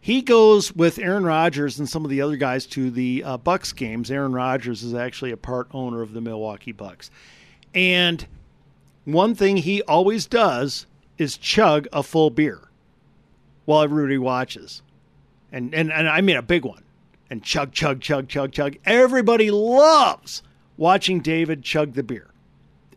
He 0.00 0.22
goes 0.22 0.72
with 0.74 0.98
Aaron 0.98 1.24
Rodgers 1.24 1.78
and 1.78 1.88
some 1.88 2.04
of 2.04 2.10
the 2.10 2.20
other 2.20 2.36
guys 2.36 2.66
to 2.66 2.90
the 2.90 3.24
uh, 3.24 3.36
Bucks 3.38 3.72
games. 3.72 4.10
Aaron 4.10 4.32
Rodgers 4.32 4.82
is 4.82 4.94
actually 4.94 5.32
a 5.32 5.36
part 5.36 5.68
owner 5.72 6.02
of 6.02 6.12
the 6.12 6.20
Milwaukee 6.20 6.72
Bucks. 6.72 7.10
And 7.74 8.24
one 9.04 9.34
thing 9.34 9.56
he 9.56 9.82
always 9.82 10.26
does 10.26 10.86
is 11.18 11.36
chug 11.36 11.86
a 11.92 12.02
full 12.02 12.30
beer 12.30 12.60
while 13.64 13.82
everybody 13.82 14.18
watches. 14.18 14.82
And, 15.52 15.74
and, 15.74 15.92
and 15.92 16.08
I 16.08 16.20
mean 16.20 16.36
a 16.36 16.42
big 16.42 16.64
one. 16.64 16.82
And 17.30 17.42
chug, 17.42 17.72
chug, 17.72 18.00
chug, 18.00 18.28
chug, 18.28 18.52
chug. 18.52 18.76
Everybody 18.86 19.50
loves 19.50 20.42
watching 20.78 21.20
David 21.20 21.62
chug 21.62 21.92
the 21.92 22.02
beer. 22.02 22.30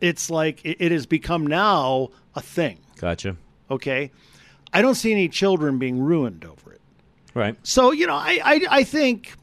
It's 0.00 0.30
like 0.30 0.64
it, 0.64 0.78
it 0.80 0.92
has 0.92 1.04
become 1.04 1.46
now 1.46 2.08
a 2.34 2.40
thing. 2.40 2.78
Gotcha. 2.96 3.36
Okay. 3.70 4.10
I 4.72 4.80
don't 4.80 4.94
see 4.94 5.12
any 5.12 5.28
children 5.28 5.78
being 5.78 6.00
ruined 6.00 6.44
over 6.44 6.72
it. 6.72 6.80
Right. 7.34 7.56
So, 7.62 7.90
you 7.90 8.06
know, 8.06 8.14
I, 8.14 8.38
I, 8.42 8.60
I 8.70 8.84
think 8.84 9.34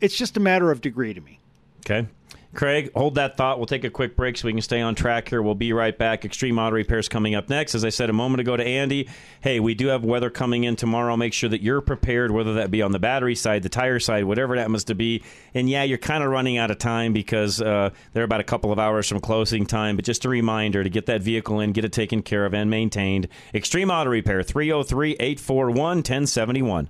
it's 0.00 0.16
just 0.16 0.36
a 0.36 0.40
matter 0.40 0.70
of 0.70 0.80
degree 0.80 1.14
to 1.14 1.20
me. 1.20 1.40
Okay. 1.80 2.06
Craig, 2.54 2.90
hold 2.94 3.16
that 3.16 3.36
thought. 3.36 3.58
We'll 3.58 3.66
take 3.66 3.84
a 3.84 3.90
quick 3.90 4.16
break 4.16 4.38
so 4.38 4.46
we 4.46 4.52
can 4.52 4.62
stay 4.62 4.80
on 4.80 4.94
track 4.94 5.28
here. 5.28 5.42
We'll 5.42 5.54
be 5.54 5.74
right 5.74 5.96
back. 5.96 6.24
Extreme 6.24 6.58
Auto 6.58 6.76
Repairs 6.76 7.08
coming 7.08 7.34
up 7.34 7.50
next. 7.50 7.74
As 7.74 7.84
I 7.84 7.90
said 7.90 8.08
a 8.08 8.14
moment 8.14 8.40
ago 8.40 8.56
to 8.56 8.64
Andy, 8.64 9.08
hey, 9.42 9.60
we 9.60 9.74
do 9.74 9.88
have 9.88 10.02
weather 10.02 10.30
coming 10.30 10.64
in 10.64 10.74
tomorrow. 10.74 11.14
Make 11.16 11.34
sure 11.34 11.50
that 11.50 11.60
you're 11.60 11.82
prepared, 11.82 12.30
whether 12.30 12.54
that 12.54 12.70
be 12.70 12.80
on 12.80 12.92
the 12.92 12.98
battery 12.98 13.34
side, 13.34 13.62
the 13.62 13.68
tire 13.68 14.00
side, 14.00 14.24
whatever 14.24 14.56
it 14.56 14.60
happens 14.60 14.84
to 14.84 14.94
be. 14.94 15.22
And 15.52 15.68
yeah, 15.68 15.82
you're 15.82 15.98
kind 15.98 16.24
of 16.24 16.30
running 16.30 16.56
out 16.56 16.70
of 16.70 16.78
time 16.78 17.12
because 17.12 17.60
uh, 17.60 17.90
they're 18.14 18.24
about 18.24 18.40
a 18.40 18.44
couple 18.44 18.72
of 18.72 18.78
hours 18.78 19.06
from 19.08 19.20
closing 19.20 19.66
time. 19.66 19.96
But 19.96 20.06
just 20.06 20.24
a 20.24 20.28
reminder 20.30 20.82
to 20.82 20.90
get 20.90 21.04
that 21.06 21.20
vehicle 21.20 21.60
in, 21.60 21.72
get 21.72 21.84
it 21.84 21.92
taken 21.92 22.22
care 22.22 22.46
of 22.46 22.54
and 22.54 22.70
maintained. 22.70 23.28
Extreme 23.52 23.90
Auto 23.90 24.08
Repair, 24.08 24.42
303 24.42 25.12
841 25.12 25.98
1071. 25.98 26.88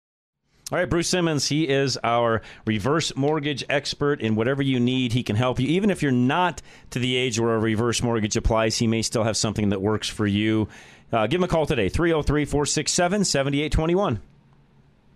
All 0.72 0.78
right, 0.78 0.88
Bruce 0.88 1.08
Simmons, 1.08 1.48
he 1.48 1.68
is 1.68 1.98
our 2.04 2.42
reverse 2.64 3.16
mortgage 3.16 3.64
expert, 3.68 4.22
and 4.22 4.36
whatever 4.36 4.62
you 4.62 4.78
need, 4.78 5.12
he 5.12 5.24
can 5.24 5.34
help 5.34 5.58
you. 5.58 5.66
Even 5.66 5.90
if 5.90 6.00
you're 6.00 6.12
not 6.12 6.62
to 6.90 7.00
the 7.00 7.16
age 7.16 7.40
where 7.40 7.56
a 7.56 7.58
reverse 7.58 8.04
mortgage 8.04 8.36
applies, 8.36 8.76
he 8.76 8.86
may 8.86 9.02
still 9.02 9.24
have 9.24 9.36
something 9.36 9.70
that 9.70 9.82
works 9.82 10.08
for 10.08 10.28
you. 10.28 10.68
Uh, 11.12 11.26
give 11.26 11.40
him 11.40 11.44
a 11.44 11.48
call 11.48 11.66
today, 11.66 11.88
303 11.88 12.44
467 12.44 13.24
7821. 13.24 14.20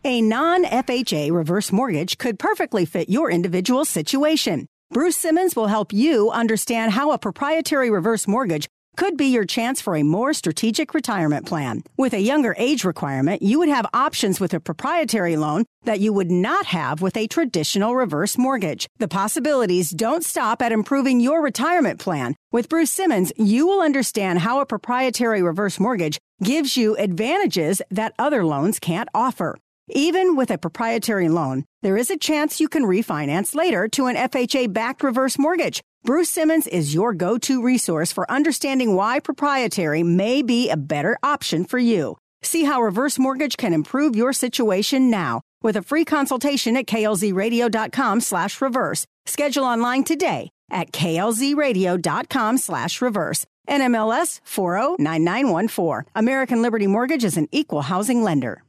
A 0.05 0.21
non 0.21 0.65
FHA 0.65 1.31
reverse 1.31 1.71
mortgage 1.71 2.19
could 2.19 2.39
perfectly 2.39 2.85
fit 2.85 3.09
your 3.09 3.31
individual 3.31 3.85
situation. 3.85 4.67
Bruce 4.91 5.17
Simmons 5.17 5.55
will 5.55 5.69
help 5.69 5.93
you 5.93 6.31
understand 6.31 6.93
how 6.93 7.13
a 7.13 7.19
proprietary 7.19 7.91
reverse 7.91 8.27
mortgage 8.27 8.69
could 8.97 9.17
be 9.17 9.27
your 9.27 9.45
chance 9.45 9.81
for 9.81 9.97
a 9.97 10.03
more 10.03 10.33
strategic 10.33 10.95
retirement 10.95 11.47
plan. 11.47 11.83
With 11.97 12.13
a 12.13 12.21
younger 12.21 12.55
age 12.59 12.85
requirement, 12.85 13.43
you 13.43 13.59
would 13.59 13.69
have 13.69 13.87
options 13.95 14.41
with 14.41 14.55
a 14.55 14.61
proprietary 14.61 15.37
loan 15.37 15.65
that 15.85 16.01
you 16.01 16.13
would 16.13 16.31
not 16.31 16.67
have 16.67 17.03
with 17.03 17.17
a 17.17 17.27
traditional 17.27 17.95
reverse 17.95 18.39
mortgage. 18.39 18.87
The 18.99 19.09
possibilities 19.09 19.91
don't 19.91 20.25
stop 20.25 20.63
at 20.63 20.73
improving 20.73 21.21
your 21.21 21.43
retirement 21.43 22.01
plan. 22.01 22.35
With 22.53 22.69
Bruce 22.69 22.91
Simmons, 22.91 23.33
you 23.37 23.67
will 23.67 23.83
understand 23.83 24.39
how 24.39 24.61
a 24.61 24.67
proprietary 24.67 25.43
reverse 25.43 25.79
mortgage 25.79 26.19
gives 26.43 26.77
you 26.77 26.97
advantages 26.97 27.83
that 27.91 28.15
other 28.19 28.45
loans 28.45 28.79
can't 28.79 29.09
offer. 29.15 29.57
Even 29.91 30.35
with 30.35 30.51
a 30.51 30.57
proprietary 30.57 31.29
loan, 31.29 31.65
there 31.83 31.99
is 31.99 32.11
a 32.11 32.17
chance 32.17 32.59
you 32.59 32.69
can 32.69 32.85
refinance 32.85 33.55
later 33.55 33.87
to 33.89 34.07
an 34.07 34.17
FHA 34.17 34.73
backed 34.73 35.03
reverse 35.03 35.39
mortgage. 35.39 35.83
Bruce 36.05 36.29
Simmons 36.29 36.67
is 36.67 36.93
your 36.93 37.15
go 37.15 37.39
to 37.39 37.63
resource 37.63 38.13
for 38.13 38.31
understanding 38.31 38.95
why 38.95 39.21
proprietary 39.21 40.03
may 40.03 40.43
be 40.43 40.69
a 40.69 40.77
better 40.77 41.17
option 41.23 41.65
for 41.65 41.79
you. 41.79 42.19
See 42.43 42.65
how 42.65 42.83
reverse 42.83 43.19
mortgage 43.19 43.57
can 43.57 43.73
improve 43.73 44.15
your 44.15 44.35
situation 44.35 45.09
now 45.09 45.41
with 45.63 45.77
a 45.77 45.83
free 45.83 46.05
consultation 46.05 46.77
at 46.77 46.85
klzradio.com 46.85 48.21
slash 48.21 48.61
reverse. 48.61 49.07
Schedule 49.25 49.65
online 49.65 50.05
today 50.05 50.51
at 50.71 50.93
klzradio.com 50.93 52.59
slash 52.59 53.01
reverse. 53.01 53.47
NMLS 53.67 54.41
409914. 54.45 56.11
American 56.15 56.61
Liberty 56.61 56.87
Mortgage 56.87 57.25
is 57.25 57.39
an 57.39 57.49
equal 57.51 57.81
housing 57.81 58.23
lender. 58.23 58.64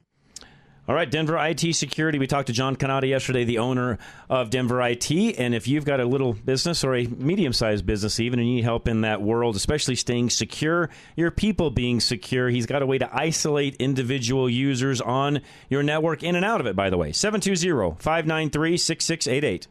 All 0.88 0.94
right, 0.94 1.10
Denver 1.10 1.36
IT 1.44 1.75
Security. 1.75 2.20
We 2.20 2.27
talked 2.27 2.46
to 2.46 2.54
John 2.54 2.75
Canada 2.75 3.08
yesterday, 3.08 3.44
the 3.44 3.58
owner 3.58 3.98
of 4.30 4.51
Denver 4.51 4.80
IT. 4.84 5.10
And 5.12 5.56
if 5.56 5.68
you've 5.68 5.84
got 5.84 6.00
a 6.00 6.06
little 6.06 6.34
business 6.34 6.84
or 6.84 6.94
a 6.94 7.08
medium 7.08 7.54
sized 7.54 7.88
business, 7.88 8.20
even, 8.20 8.38
and 8.38 8.48
you 8.48 8.56
need 8.58 8.65
help 8.65 8.88
in 8.88 9.01
that 9.01 9.20
world, 9.20 9.56
especially 9.56 9.96
staying 9.96 10.30
secure, 10.30 10.92
your 11.15 11.32
people 11.32 11.72
being 11.72 12.00
secure, 12.00 12.50
he's 12.50 12.68
got 12.68 12.84
a 12.84 12.86
way 12.86 13.00
to 13.00 13.10
isolate 13.12 13.75
individual 13.77 14.48
users 14.48 15.01
on 15.01 15.42
your 15.70 15.82
network 15.82 16.22
in 16.22 16.36
and 16.36 16.46
out 16.46 16.62
of 16.62 16.68
it, 16.68 16.75
by 16.75 16.92
the 16.92 16.98
way. 16.98 17.12
720 17.12 17.96
593 18.00 18.77
6688. 18.77 19.68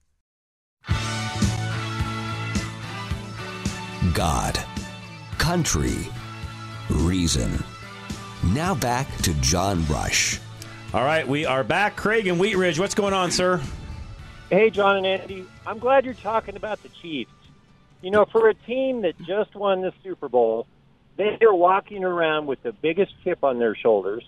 God, 4.13 4.57
country, 5.38 5.98
reason. 6.89 7.62
Now 8.53 8.74
back 8.74 9.13
to 9.24 9.34
John 9.41 9.86
Rush. 9.88 10.39
All 10.93 11.03
right, 11.03 11.27
we 11.27 11.46
are 11.46 11.65
back. 11.65 11.98
Craig 11.98 12.27
and 12.27 12.39
Wheat 12.39 12.55
Ridge, 12.55 12.79
what's 12.79 12.96
going 12.96 13.13
on, 13.13 13.31
sir? 13.31 13.62
Hey, 14.50 14.70
John 14.70 14.96
and 14.96 15.06
Andy. 15.06 15.46
I'm 15.66 15.77
glad 15.77 16.06
you're 16.06 16.13
talking 16.13 16.56
about 16.56 16.82
the 16.82 16.88
Chiefs. 17.01 17.32
You 18.01 18.12
know, 18.12 18.24
for 18.24 18.48
a 18.48 18.54
team 18.54 19.01
that 19.01 19.18
just 19.25 19.54
won 19.56 19.82
the 19.82 19.92
Super 20.04 20.30
Bowl, 20.30 20.68
they're 21.18 21.54
walking 21.54 22.06
around 22.06 22.46
with 22.46 22.63
the 22.63 22.72
biggest 22.72 23.12
chip 23.24 23.44
on 23.44 23.60
their 23.60 23.75
shoulders. 23.75 24.25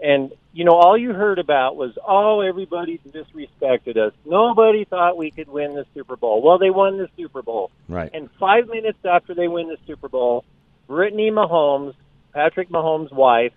And, 0.00 0.30
you 0.52 0.64
know, 0.64 0.74
all 0.74 0.96
you 0.96 1.12
heard 1.12 1.40
about 1.40 1.74
was, 1.74 1.98
oh, 2.06 2.40
everybody 2.40 3.00
disrespected 3.08 3.96
us. 3.96 4.12
Nobody 4.24 4.84
thought 4.84 5.16
we 5.16 5.32
could 5.32 5.48
win 5.48 5.74
the 5.74 5.84
Super 5.94 6.16
Bowl. 6.16 6.42
Well, 6.42 6.58
they 6.58 6.70
won 6.70 6.98
the 6.98 7.08
Super 7.16 7.42
Bowl. 7.42 7.72
Right. 7.88 8.10
And 8.14 8.30
five 8.38 8.68
minutes 8.68 8.98
after 9.04 9.34
they 9.34 9.48
win 9.48 9.66
the 9.66 9.78
Super 9.84 10.08
Bowl, 10.08 10.44
Brittany 10.86 11.30
Mahomes, 11.32 11.94
Patrick 12.32 12.68
Mahomes' 12.68 13.12
wife, 13.12 13.52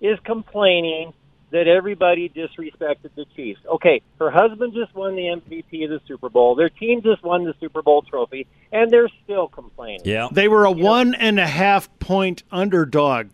is 0.00 0.18
complaining 0.24 1.12
that 1.52 1.68
everybody 1.68 2.28
disrespected 2.28 3.10
the 3.14 3.26
Chiefs. 3.36 3.60
Okay, 3.66 4.02
her 4.18 4.30
husband 4.30 4.72
just 4.74 4.94
won 4.94 5.14
the 5.14 5.22
MVP 5.22 5.84
of 5.84 5.90
the 5.90 6.00
Super 6.08 6.28
Bowl. 6.28 6.54
Their 6.54 6.70
team 6.70 7.02
just 7.02 7.22
won 7.22 7.44
the 7.44 7.54
Super 7.60 7.82
Bowl 7.82 8.02
trophy, 8.02 8.46
and 8.72 8.90
they're 8.90 9.10
still 9.22 9.48
complaining. 9.48 10.00
Yeah. 10.04 10.28
They 10.32 10.48
were 10.48 10.64
a 10.64 10.72
one 10.72 11.14
and 11.14 11.38
a 11.38 11.46
half 11.46 11.88
point 11.98 12.42
underdog. 12.50 13.28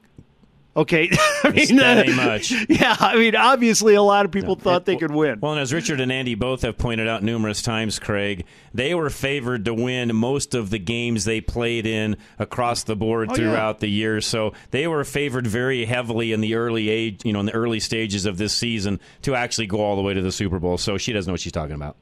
Okay, 0.79 1.11
I 1.45 1.51
mean 1.51 1.77
that 1.77 2.07
ain't 2.07 2.17
much. 2.17 2.53
Yeah, 2.69 2.97
I 3.01 3.17
mean 3.17 3.35
obviously 3.35 3.95
a 3.95 4.03
lot 4.03 4.25
of 4.25 4.31
people 4.31 4.55
thought 4.55 4.85
they 4.85 4.95
could 4.97 5.11
win. 5.11 5.41
Well, 5.41 5.53
and 5.53 5.61
as 5.61 5.73
Richard 5.73 6.01
and 6.01 6.13
Andy 6.13 6.37
both 6.37 6.63
have 6.63 6.79
pointed 6.79 7.09
out 7.09 7.23
numerous 7.25 7.63
times, 7.63 7.99
Craig, 7.99 8.45
they 8.73 8.95
were 8.95 9.11
favored 9.11 9.65
to 9.65 9.75
win 9.75 10.15
most 10.15 10.55
of 10.55 10.71
the 10.71 10.79
games 10.79 11.25
they 11.25 11.41
played 11.41 11.85
in 11.85 12.17
across 12.39 12.85
the 12.85 12.95
board 12.95 13.29
Oh, 13.31 13.33
yeah. 13.33 13.37
throughout 13.37 13.81
the 13.81 13.89
year. 13.91 14.21
So 14.21 14.53
they 14.71 14.87
were 14.87 15.03
favored 15.03 15.47
very 15.49 15.85
heavily 15.85 16.33
in 16.33 16.41
the 16.41 16.55
early 16.55 16.89
age, 16.91 17.25
you 17.25 17.33
know, 17.33 17.41
in 17.41 17.47
the 17.47 17.55
early 17.55 17.81
stages 17.81 18.25
of 18.25 18.39
this 18.39 18.53
season 18.55 19.01
to 19.23 19.35
actually 19.35 19.67
go 19.67 19.81
all 19.81 19.97
the 19.97 20.03
way 20.03 20.15
to 20.15 20.23
the 20.23 20.31
Super 20.33 20.61
Bowl. 20.61 20.79
So 20.79 20.97
she 20.97 21.13
doesn't 21.13 21.29
know 21.29 21.33
what 21.35 21.41
she's 21.41 21.51
talking 21.53 21.75
about. 21.75 21.97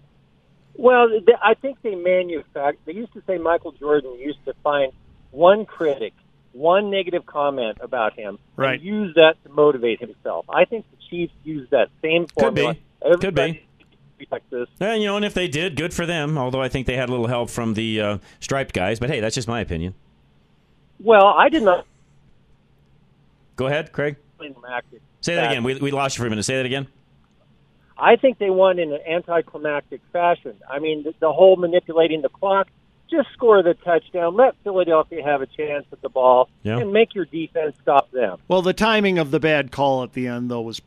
Well, 0.75 1.09
I 1.43 1.55
think 1.55 1.81
they 1.81 1.95
manufacture. 1.95 2.79
They 2.85 2.93
used 2.93 3.15
to 3.15 3.23
say 3.27 3.39
Michael 3.39 3.73
Jordan 3.73 4.19
used 4.19 4.45
to 4.45 4.53
find 4.63 4.93
one 5.31 5.65
critic, 5.65 6.13
one 6.57 6.91
negative 6.91 7.27
comment 7.27 7.79
about 7.81 8.15
him, 8.15 8.39
Right. 8.57 8.81
and 8.81 8.83
use 8.83 9.15
that 9.15 9.35
to 9.45 9.51
motivate 9.51 10.01
himself. 10.01 10.47
I 10.49 10.65
think 10.65 10.85
the 10.91 10.97
Chiefs 11.11 11.33
use 11.45 11.69
that 11.71 11.89
same 12.03 12.27
formula. 12.27 12.75
Could 12.75 12.75
be. 12.75 12.81
formula. 13.01 13.19
Could 13.21 13.35
be. 13.35 13.41
Everybody 13.43 14.45
this. 14.51 14.69
And 14.81 15.03
you 15.03 15.09
know, 15.09 15.17
and 15.17 15.25
if 15.25 15.35
they 15.35 15.47
did, 15.49 15.77
good 15.77 15.93
for 15.93 16.07
them. 16.07 16.39
Although 16.39 16.63
I 16.63 16.69
think 16.69 16.87
they 16.87 16.97
had 16.97 17.09
a 17.09 17.13
little 17.13 17.27
help 17.27 17.51
from 17.51 17.75
the 17.75 18.01
uh, 18.01 18.19
striped 18.41 18.73
guys. 18.75 18.99
But 18.99 19.11
hey, 19.11 19.21
that's 19.21 19.35
just 19.35 19.49
my 19.49 19.61
opinion. 19.61 19.95
Well, 20.99 21.27
I 21.27 21.49
did 21.51 21.63
not. 21.63 21.87
Go 23.57 23.67
ahead, 23.67 23.93
Craig. 23.93 24.17
Say 25.21 25.35
that 25.35 25.51
again. 25.51 25.65
We, 25.65 25.75
we 25.77 25.91
lost 25.91 26.17
you 26.17 26.23
for 26.23 26.27
a 26.27 26.31
minute. 26.31 26.45
Say 26.45 26.57
that 26.57 26.67
again. 26.67 26.87
I 27.99 28.17
think 28.17 28.39
they 28.39 28.51
won 28.51 28.79
in 28.79 28.93
an 28.93 29.01
anticlimactic 29.09 30.03
fashion. 30.13 30.55
I 30.69 30.79
mean, 30.79 31.03
the, 31.03 31.15
the 31.19 31.33
whole 31.33 31.57
manipulating 31.57 32.21
the 32.23 32.29
clock. 32.29 32.69
Just 33.11 33.29
score 33.33 33.63
the 33.63 33.75
touchdown. 33.75 34.35
Let 34.35 34.55
Philadelphia 34.65 35.23
have 35.25 35.41
a 35.43 35.47
chance 35.47 35.87
at 35.93 36.03
the 36.03 36.09
ball, 36.09 36.49
Yeah. 36.65 36.79
and 36.79 36.93
make 36.93 37.15
your 37.15 37.25
defense 37.27 37.77
stop 37.81 38.11
them. 38.11 38.39
Well, 38.49 38.63
the 38.63 38.73
timing 38.73 39.19
of 39.19 39.31
the 39.31 39.39
bad 39.41 39.71
call 39.71 40.03
at 40.03 40.13
the 40.15 40.27
end, 40.27 40.51
though, 40.51 40.61
was. 40.63 40.81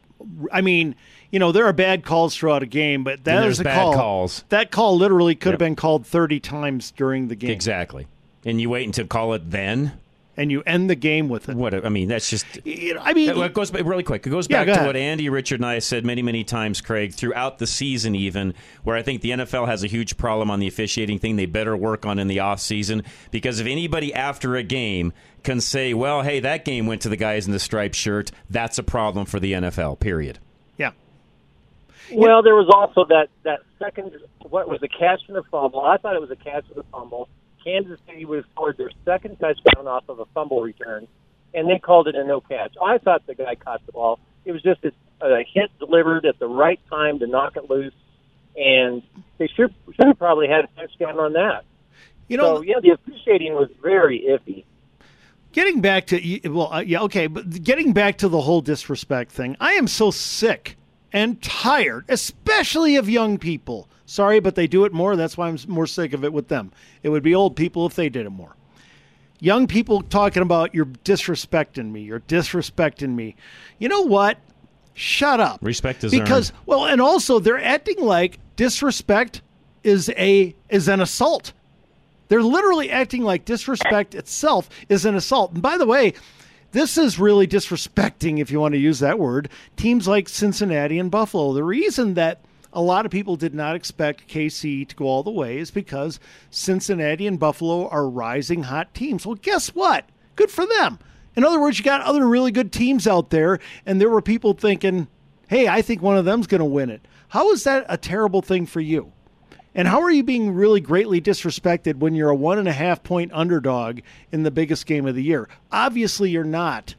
I 0.51 0.59
mean, 0.59 0.95
you 1.31 1.39
know, 1.39 1.53
there 1.53 1.65
are 1.65 1.71
bad 1.71 2.03
calls 2.03 2.35
throughout 2.35 2.61
a 2.61 2.65
game, 2.65 3.05
but 3.05 3.23
that 3.23 3.37
And 3.37 3.45
is 3.45 3.57
there's 3.57 3.61
a 3.61 3.63
bad 3.63 3.75
call. 3.83 3.93
calls. 3.93 4.43
That 4.49 4.69
call 4.69 4.97
literally 4.97 5.33
could 5.33 5.51
Yep. 5.51 5.53
have 5.53 5.59
been 5.65 5.75
called 5.77 6.05
30 6.05 6.41
times 6.41 6.91
during 6.91 7.29
the 7.29 7.35
game. 7.35 7.51
Exactly. 7.51 8.05
And 8.45 8.59
you 8.59 8.69
wait 8.69 8.85
until 8.85 9.05
call 9.07 9.33
it 9.33 9.49
then. 9.51 9.93
And 10.39 10.49
you 10.49 10.63
end 10.65 10.89
the 10.89 10.95
game 10.95 11.27
with 11.27 11.49
it. 11.49 11.57
What 11.57 11.85
I 11.85 11.89
mean, 11.89 12.07
that's 12.07 12.29
just. 12.29 12.45
I 12.65 13.13
mean, 13.13 13.29
it 13.29 13.53
goes 13.53 13.73
really 13.73 14.03
quick. 14.03 14.25
It 14.25 14.29
goes 14.29 14.47
Yeah, 14.49 14.63
back 14.63 14.67
go 14.67 14.81
to 14.81 14.87
what 14.87 14.95
Andy, 14.95 15.27
Richard, 15.27 15.59
and 15.59 15.65
I 15.65 15.79
said 15.79 16.05
many, 16.05 16.21
many 16.21 16.45
times, 16.45 16.79
Craig, 16.79 17.13
throughout 17.13 17.57
the 17.57 17.67
season, 17.67 18.15
even 18.15 18.53
where 18.83 18.95
I 18.95 19.01
think 19.01 19.21
the 19.21 19.31
NFL 19.31 19.67
has 19.67 19.83
a 19.83 19.87
huge 19.87 20.15
problem 20.15 20.49
on 20.49 20.59
the 20.59 20.67
officiating 20.67 21.19
thing. 21.19 21.35
They 21.35 21.45
better 21.45 21.75
work 21.75 22.05
on 22.05 22.19
in 22.19 22.29
the 22.29 22.39
off 22.39 22.61
season 22.61 23.03
because 23.31 23.59
if 23.59 23.67
anybody 23.67 24.13
after 24.13 24.55
a 24.55 24.63
game 24.63 25.11
can 25.43 25.59
say, 25.59 25.93
"Well, 25.93 26.21
hey, 26.21 26.39
that 26.39 26.63
game 26.63 26.85
went 26.87 27.01
to 27.01 27.09
the 27.09 27.17
guys 27.17 27.45
in 27.45 27.51
the 27.51 27.59
striped 27.59 27.95
shirt," 27.95 28.31
that's 28.49 28.77
a 28.77 28.83
problem 28.83 29.25
for 29.25 29.41
the 29.41 29.51
NFL. 29.51 29.99
Period. 29.99 30.39
Yeah. 30.77 30.91
Well, 32.13 32.41
there 32.43 32.55
was 32.55 32.69
also 32.73 33.03
that 33.09 33.27
that 33.43 33.59
second. 33.77 34.13
What 34.49 34.69
was 34.69 34.81
a 34.83 34.87
catch 34.87 35.21
and 35.27 35.35
the 35.35 35.43
fumble? 35.51 35.81
I 35.81 35.97
thought 35.97 36.15
it 36.15 36.21
was 36.21 36.31
a 36.31 36.37
catch 36.37 36.65
and 36.69 36.77
the 36.77 36.83
fumble. 36.91 37.27
Kansas 37.63 37.99
City 38.07 38.25
would 38.25 38.37
have 38.37 38.51
scored 38.51 38.77
their 38.77 38.91
second 39.05 39.37
touchdown 39.39 39.87
off 39.87 40.03
of 40.09 40.19
a 40.19 40.25
fumble 40.27 40.61
return, 40.61 41.07
and 41.53 41.69
they 41.69 41.79
called 41.79 42.07
it 42.07 42.15
a 42.15 42.23
no 42.23 42.41
catch. 42.41 42.75
I 42.83 42.97
thought 42.97 43.25
the 43.27 43.35
guy 43.35 43.55
caught 43.55 43.85
the 43.85 43.91
ball. 43.91 44.19
It 44.45 44.51
was 44.51 44.61
just 44.61 44.83
a, 44.83 44.91
a 45.25 45.43
hit 45.43 45.71
delivered 45.79 46.25
at 46.25 46.39
the 46.39 46.47
right 46.47 46.79
time 46.89 47.19
to 47.19 47.27
knock 47.27 47.57
it 47.57 47.69
loose, 47.69 47.93
and 48.55 49.03
they 49.37 49.47
should 49.47 49.73
should 49.95 50.07
have 50.07 50.17
probably 50.17 50.47
had 50.47 50.65
a 50.65 50.67
touchdown 50.79 51.19
on 51.19 51.33
that. 51.33 51.65
You 52.27 52.37
know, 52.37 52.57
so 52.57 52.61
yeah, 52.61 52.79
the 52.81 52.91
officiating 52.91 53.53
was 53.53 53.69
very 53.81 54.25
iffy. 54.27 54.63
Getting 55.51 55.81
back 55.81 56.07
to 56.07 56.49
well, 56.49 56.71
uh, 56.71 56.81
yeah, 56.81 57.01
okay, 57.01 57.27
but 57.27 57.63
getting 57.63 57.91
back 57.91 58.19
to 58.19 58.29
the 58.29 58.41
whole 58.41 58.61
disrespect 58.61 59.31
thing, 59.31 59.57
I 59.59 59.73
am 59.73 59.87
so 59.87 60.11
sick 60.11 60.77
and 61.11 61.41
tired, 61.41 62.05
especially 62.09 62.95
of 62.95 63.09
young 63.09 63.37
people. 63.37 63.87
Sorry, 64.05 64.39
but 64.39 64.55
they 64.55 64.67
do 64.67 64.85
it 64.85 64.93
more. 64.93 65.15
That's 65.15 65.37
why 65.37 65.47
I'm 65.47 65.57
more 65.67 65.87
sick 65.87 66.13
of 66.13 66.23
it 66.23 66.33
with 66.33 66.47
them. 66.47 66.71
It 67.03 67.09
would 67.09 67.23
be 67.23 67.35
old 67.35 67.55
people 67.55 67.85
if 67.85 67.95
they 67.95 68.09
did 68.09 68.25
it 68.25 68.31
more. 68.31 68.55
Young 69.39 69.67
people 69.67 70.01
talking 70.01 70.41
about 70.41 70.73
you're 70.73 70.85
disrespecting 70.85 71.91
me, 71.91 72.01
you're 72.01 72.19
disrespecting 72.19 73.15
me. 73.15 73.35
You 73.77 73.87
know 73.87 74.01
what? 74.01 74.37
Shut 74.93 75.39
up. 75.39 75.59
Respect 75.61 76.03
is 76.03 76.11
because 76.11 76.49
earned. 76.49 76.59
well, 76.65 76.85
and 76.85 76.99
also 76.99 77.39
they're 77.39 77.63
acting 77.63 78.03
like 78.03 78.39
disrespect 78.55 79.41
is 79.83 80.09
a 80.17 80.55
is 80.69 80.87
an 80.89 80.99
assault. 80.99 81.53
They're 82.27 82.43
literally 82.43 82.91
acting 82.91 83.23
like 83.23 83.45
disrespect 83.45 84.13
itself 84.13 84.69
is 84.89 85.05
an 85.05 85.15
assault. 85.15 85.53
And 85.53 85.61
by 85.61 85.77
the 85.77 85.85
way, 85.85 86.13
this 86.71 86.97
is 86.97 87.19
really 87.19 87.47
disrespecting, 87.47 88.39
if 88.39 88.51
you 88.51 88.59
want 88.59 88.73
to 88.73 88.79
use 88.79 88.99
that 88.99 89.19
word, 89.19 89.49
teams 89.75 90.07
like 90.07 90.29
Cincinnati 90.29 90.99
and 90.99 91.09
Buffalo. 91.09 91.53
The 91.53 91.63
reason 91.63 92.13
that 92.13 92.41
a 92.71 92.81
lot 92.81 93.05
of 93.05 93.11
people 93.11 93.35
did 93.35 93.53
not 93.53 93.75
expect 93.75 94.27
KC 94.27 94.87
to 94.87 94.95
go 94.95 95.05
all 95.05 95.23
the 95.23 95.31
way 95.31 95.57
is 95.57 95.71
because 95.71 96.19
Cincinnati 96.51 97.25
and 97.25 97.39
Buffalo 97.39 97.87
are 97.89 98.07
rising 98.07 98.63
hot 98.63 98.93
teams. 98.93 99.25
Well, 99.25 99.35
guess 99.35 99.69
what? 99.69 100.07
Good 100.35 100.51
for 100.51 100.65
them. 100.65 100.99
In 101.35 101.43
other 101.43 101.59
words, 101.59 101.79
you 101.79 101.85
got 101.85 102.01
other 102.01 102.27
really 102.27 102.51
good 102.51 102.71
teams 102.71 103.07
out 103.07 103.29
there, 103.29 103.59
and 103.85 103.99
there 103.99 104.09
were 104.09 104.21
people 104.21 104.53
thinking, 104.53 105.07
hey, 105.47 105.67
I 105.67 105.81
think 105.81 106.01
one 106.01 106.17
of 106.17 106.25
them's 106.25 106.47
going 106.47 106.59
to 106.59 106.65
win 106.65 106.89
it. 106.89 107.01
How 107.29 107.51
is 107.51 107.63
that 107.63 107.85
a 107.89 107.97
terrible 107.97 108.41
thing 108.41 108.65
for 108.65 108.81
you? 108.81 109.11
And 109.75 109.87
how 109.87 110.01
are 110.01 110.11
you 110.11 110.23
being 110.23 110.51
really 110.53 110.81
greatly 110.81 111.21
disrespected 111.21 111.97
when 111.97 112.15
you're 112.15 112.29
a 112.29 112.35
one 112.35 112.57
and 112.57 112.67
a 112.67 112.73
half 112.73 113.03
point 113.03 113.31
underdog 113.33 113.99
in 114.31 114.43
the 114.43 114.51
biggest 114.51 114.85
game 114.85 115.05
of 115.05 115.15
the 115.15 115.23
year? 115.23 115.47
Obviously, 115.71 116.31
you're 116.31 116.43
not 116.43 116.95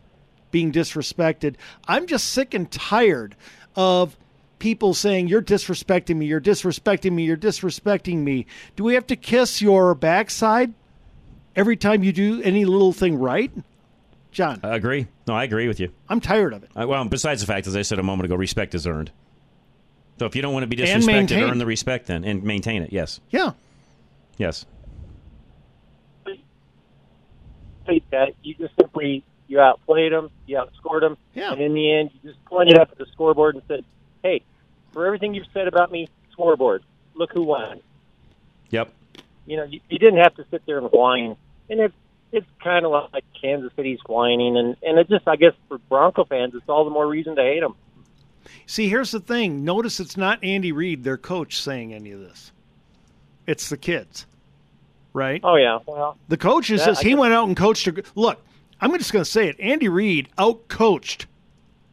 being 0.51 0.73
disrespected. 0.73 1.57
I'm 1.89 2.07
just 2.07 2.29
sick 2.29 2.55
and 2.55 2.71
tired 2.71 3.37
of 3.77 4.17
people 4.59 4.95
saying, 4.95 5.29
You're 5.29 5.43
disrespecting 5.43 6.17
me, 6.17 6.27
you're 6.27 6.41
disrespecting 6.41 7.13
me, 7.13 7.25
you're 7.25 7.37
disrespecting 7.37 8.19
me. 8.19 8.47
Do 8.77 8.85
we 8.85 8.95
have 8.95 9.07
to 9.09 9.17
kiss 9.17 9.61
your 9.61 9.95
backside 9.95 10.73
every 11.57 11.77
time 11.77 12.05
you 12.05 12.13
do 12.13 12.41
any 12.43 12.65
little 12.65 12.93
thing 12.93 13.19
right? 13.19 13.51
John, 14.31 14.61
I 14.63 14.77
agree. 14.77 15.09
No, 15.27 15.35
I 15.35 15.43
agree 15.45 15.67
with 15.67 15.81
you. 15.81 15.91
I'm 16.09 16.21
tired 16.21 16.53
of 16.53 16.63
it. 16.63 16.71
Uh, 16.77 16.87
well, 16.87 17.05
besides 17.05 17.41
the 17.41 17.49
fact, 17.49 17.67
as 17.67 17.75
I 17.75 17.83
said 17.83 17.99
a 17.99 18.03
moment 18.05 18.27
ago, 18.27 18.37
respect 18.37 18.77
is 18.77 18.87
earned. 18.87 19.11
So 20.21 20.27
if 20.27 20.37
you 20.37 20.43
don't 20.43 20.53
want 20.53 20.65
to 20.65 20.67
be 20.67 20.77
disrespected, 20.77 21.51
earn 21.51 21.57
the 21.57 21.65
respect 21.65 22.09
then 22.09 22.25
and 22.25 22.43
maintain 22.43 22.83
it. 22.83 22.93
Yes. 22.93 23.21
Yeah. 23.31 23.53
Yes. 24.37 24.67
State 27.85 28.05
that 28.11 28.35
you 28.43 28.55
just 28.57 28.77
simply 28.79 29.25
you 29.49 29.61
outplayed 29.61 30.13
them, 30.13 30.29
you 30.47 30.59
outscored 30.59 31.01
them, 31.01 31.17
yeah. 31.33 31.53
and 31.53 31.63
in 31.63 31.73
the 31.73 31.91
end, 31.91 32.11
you 32.13 32.33
just 32.33 32.45
pointed 32.45 32.79
up 32.79 32.91
at 32.93 32.99
the 32.99 33.07
scoreboard 33.07 33.55
and 33.55 33.65
said, 33.67 33.83
"Hey, 34.23 34.43
for 34.93 35.07
everything 35.07 35.33
you've 35.33 35.47
said 35.55 35.67
about 35.67 35.91
me, 35.91 36.07
scoreboard, 36.33 36.83
look 37.15 37.33
who 37.33 37.45
won." 37.45 37.81
Yep. 38.69 38.93
You 39.47 39.57
know, 39.57 39.65
you, 39.65 39.81
you 39.89 39.99
didn't 39.99 40.19
have 40.19 40.35
to 40.35 40.45
sit 40.51 40.67
there 40.67 40.77
and 40.77 40.89
whine, 40.89 41.35
and 41.71 41.81
it's 41.81 41.95
it's 42.31 42.47
kind 42.63 42.85
of 42.85 42.93
like 42.93 43.25
Kansas 43.41 43.73
City's 43.75 44.01
whining, 44.05 44.59
and 44.59 44.77
and 44.83 44.99
it 44.99 45.09
just 45.09 45.27
I 45.27 45.37
guess 45.37 45.55
for 45.67 45.79
Bronco 45.79 46.27
fans, 46.27 46.55
it's 46.55 46.69
all 46.69 46.85
the 46.85 46.91
more 46.91 47.09
reason 47.09 47.37
to 47.37 47.43
hate 47.43 47.61
them. 47.61 47.75
See, 48.67 48.89
here's 48.89 49.11
the 49.11 49.21
thing. 49.21 49.65
Notice 49.65 50.01
it's 50.01 50.17
not 50.17 50.43
Andy 50.43 50.73
Reid, 50.73 51.05
their 51.05 51.19
coach, 51.19 51.61
saying 51.61 51.93
any 51.95 52.13
of 52.13 52.21
this. 52.21 52.53
It's 53.47 53.69
the 53.69 53.77
kids, 53.77 54.27
right? 55.13 55.41
Oh 55.43 55.57
yeah, 55.57 55.79
well, 55.87 56.17
The 56.29 56.37
coach 56.37 56.71
is 56.71 56.85
just 56.85 57.03
he 57.03 57.15
went 57.15 57.35
out 57.35 57.49
and 57.49 57.57
coached. 57.57 57.87
A, 57.87 58.03
look, 58.15 58.41
I'm 58.81 58.97
just 58.97 59.13
going 59.13 59.25
to 59.25 59.31
say 59.31 59.49
it. 59.49 59.59
Andy 59.59 59.89
Reid 59.89 60.29
outcoached 60.39 61.27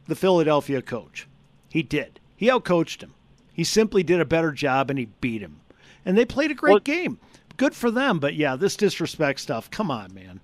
the 0.06 0.14
Philadelphia 0.14 0.82
coach. 0.82 1.26
He 1.68 1.82
did. 1.82 2.20
He 2.36 2.46
outcoached 2.48 3.02
him. 3.02 3.14
He 3.52 3.64
simply 3.64 4.02
did 4.02 4.20
a 4.20 4.24
better 4.24 4.52
job 4.52 4.88
and 4.88 4.98
he 4.98 5.06
beat 5.20 5.42
him. 5.42 5.60
And 6.04 6.16
they 6.16 6.24
played 6.24 6.50
a 6.50 6.54
great 6.54 6.84
game. 6.84 7.18
Good 7.56 7.74
for 7.74 7.90
them. 7.90 8.20
But 8.20 8.34
yeah, 8.34 8.56
this 8.56 8.76
disrespect 8.76 9.40
stuff. 9.40 9.70
Come 9.70 9.90
on, 9.90 10.14
man. 10.14 10.40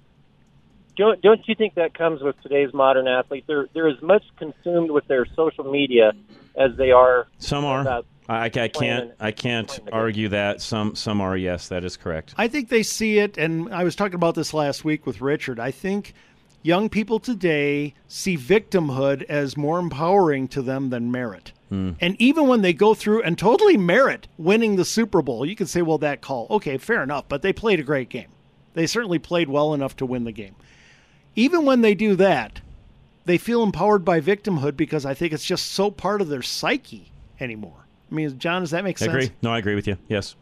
Don't 0.97 1.21
don't 1.23 1.41
you 1.47 1.55
think 1.55 1.75
that 1.75 1.95
comes 1.95 2.23
with 2.23 2.41
today's 2.43 2.73
modern 2.73 3.09
athlete? 3.09 3.45
They're 3.47 3.69
they're 3.75 3.89
as 3.89 4.01
much 4.03 4.23
consumed 4.37 4.91
with 4.91 5.07
their 5.07 5.27
social 5.35 5.65
media 5.65 6.13
as 6.57 6.77
they 6.77 6.91
are. 6.91 7.27
Some 7.39 7.65
are. 7.65 7.81
about 7.81 8.07
I, 8.29 8.45
I 8.45 8.49
can't. 8.49 8.73
playing- 8.73 9.13
I 9.21 9.31
can't 9.33 9.81
argue 9.93 10.29
that. 10.31 10.61
Some. 10.63 10.95
Some 10.95 11.21
are. 11.21 11.37
Yes, 11.37 11.69
that 11.69 11.85
is 11.85 11.97
correct. 11.97 12.35
I 12.39 12.49
think 12.49 12.69
they 12.69 12.83
see 12.83 13.19
it, 13.19 13.37
and 13.37 13.73
I 13.73 13.85
was 13.85 13.95
talking 13.95 14.15
about 14.15 14.35
this 14.35 14.55
last 14.55 14.85
week 14.85 15.07
with 15.07 15.21
Richard. 15.21 15.61
I 15.61 15.71
think 15.71 16.15
young 16.63 16.89
people 16.89 17.19
today 17.21 17.95
see 18.09 18.37
victimhood 18.39 19.23
as 19.25 19.57
more 19.57 19.79
empowering 19.79 20.49
to 20.49 20.63
them 20.63 20.91
than 20.91 21.11
merit. 21.13 21.53
Hmm. 21.69 21.93
And 22.01 22.17
even 22.19 22.49
when 22.49 22.63
they 22.63 22.73
go 22.73 22.95
through 22.95 23.23
and 23.23 23.37
totally 23.39 23.77
merit 23.77 24.27
winning 24.39 24.77
the 24.77 24.85
Super 24.85 25.21
Bowl, 25.21 25.45
you 25.45 25.55
can 25.55 25.67
say, 25.67 25.83
well, 25.83 25.99
that 25.99 26.23
call, 26.23 26.47
okay, 26.51 26.79
fair 26.79 27.03
enough, 27.03 27.29
but 27.29 27.43
they 27.43 27.53
played 27.53 27.81
a 27.81 27.83
great 27.83 28.09
game. 28.09 28.29
They 28.73 28.87
certainly 28.87 29.19
played 29.19 29.49
well 29.49 29.75
enough 29.75 29.97
to 29.97 30.07
win 30.07 30.25
the 30.25 30.33
game. 30.33 30.57
Even 31.37 31.64
when 31.64 31.81
they 31.81 31.94
do 31.94 32.14
that, 32.16 32.61
they 33.25 33.38
feel 33.38 33.62
empowered 33.62 34.05
by 34.05 34.20
victimhood 34.20 34.77
because 34.77 35.05
I 35.07 35.14
think 35.14 35.33
it's 35.33 35.44
just 35.44 35.66
so 35.73 35.90
part 35.90 36.20
of 36.20 36.29
their 36.29 36.42
psyche 36.42 37.11
anymore. 37.40 37.87
I 38.11 38.14
mean, 38.14 38.38
John, 38.38 38.62
does 38.62 38.70
that 38.70 38.85
make 38.85 38.97
I 39.03 39.07
sense? 39.07 39.12
agree. 39.14 39.31
No, 39.42 39.51
I 39.51 39.59
agree 39.59 39.75
with 39.75 39.87
you. 39.87 39.97
Yes. 40.09 40.37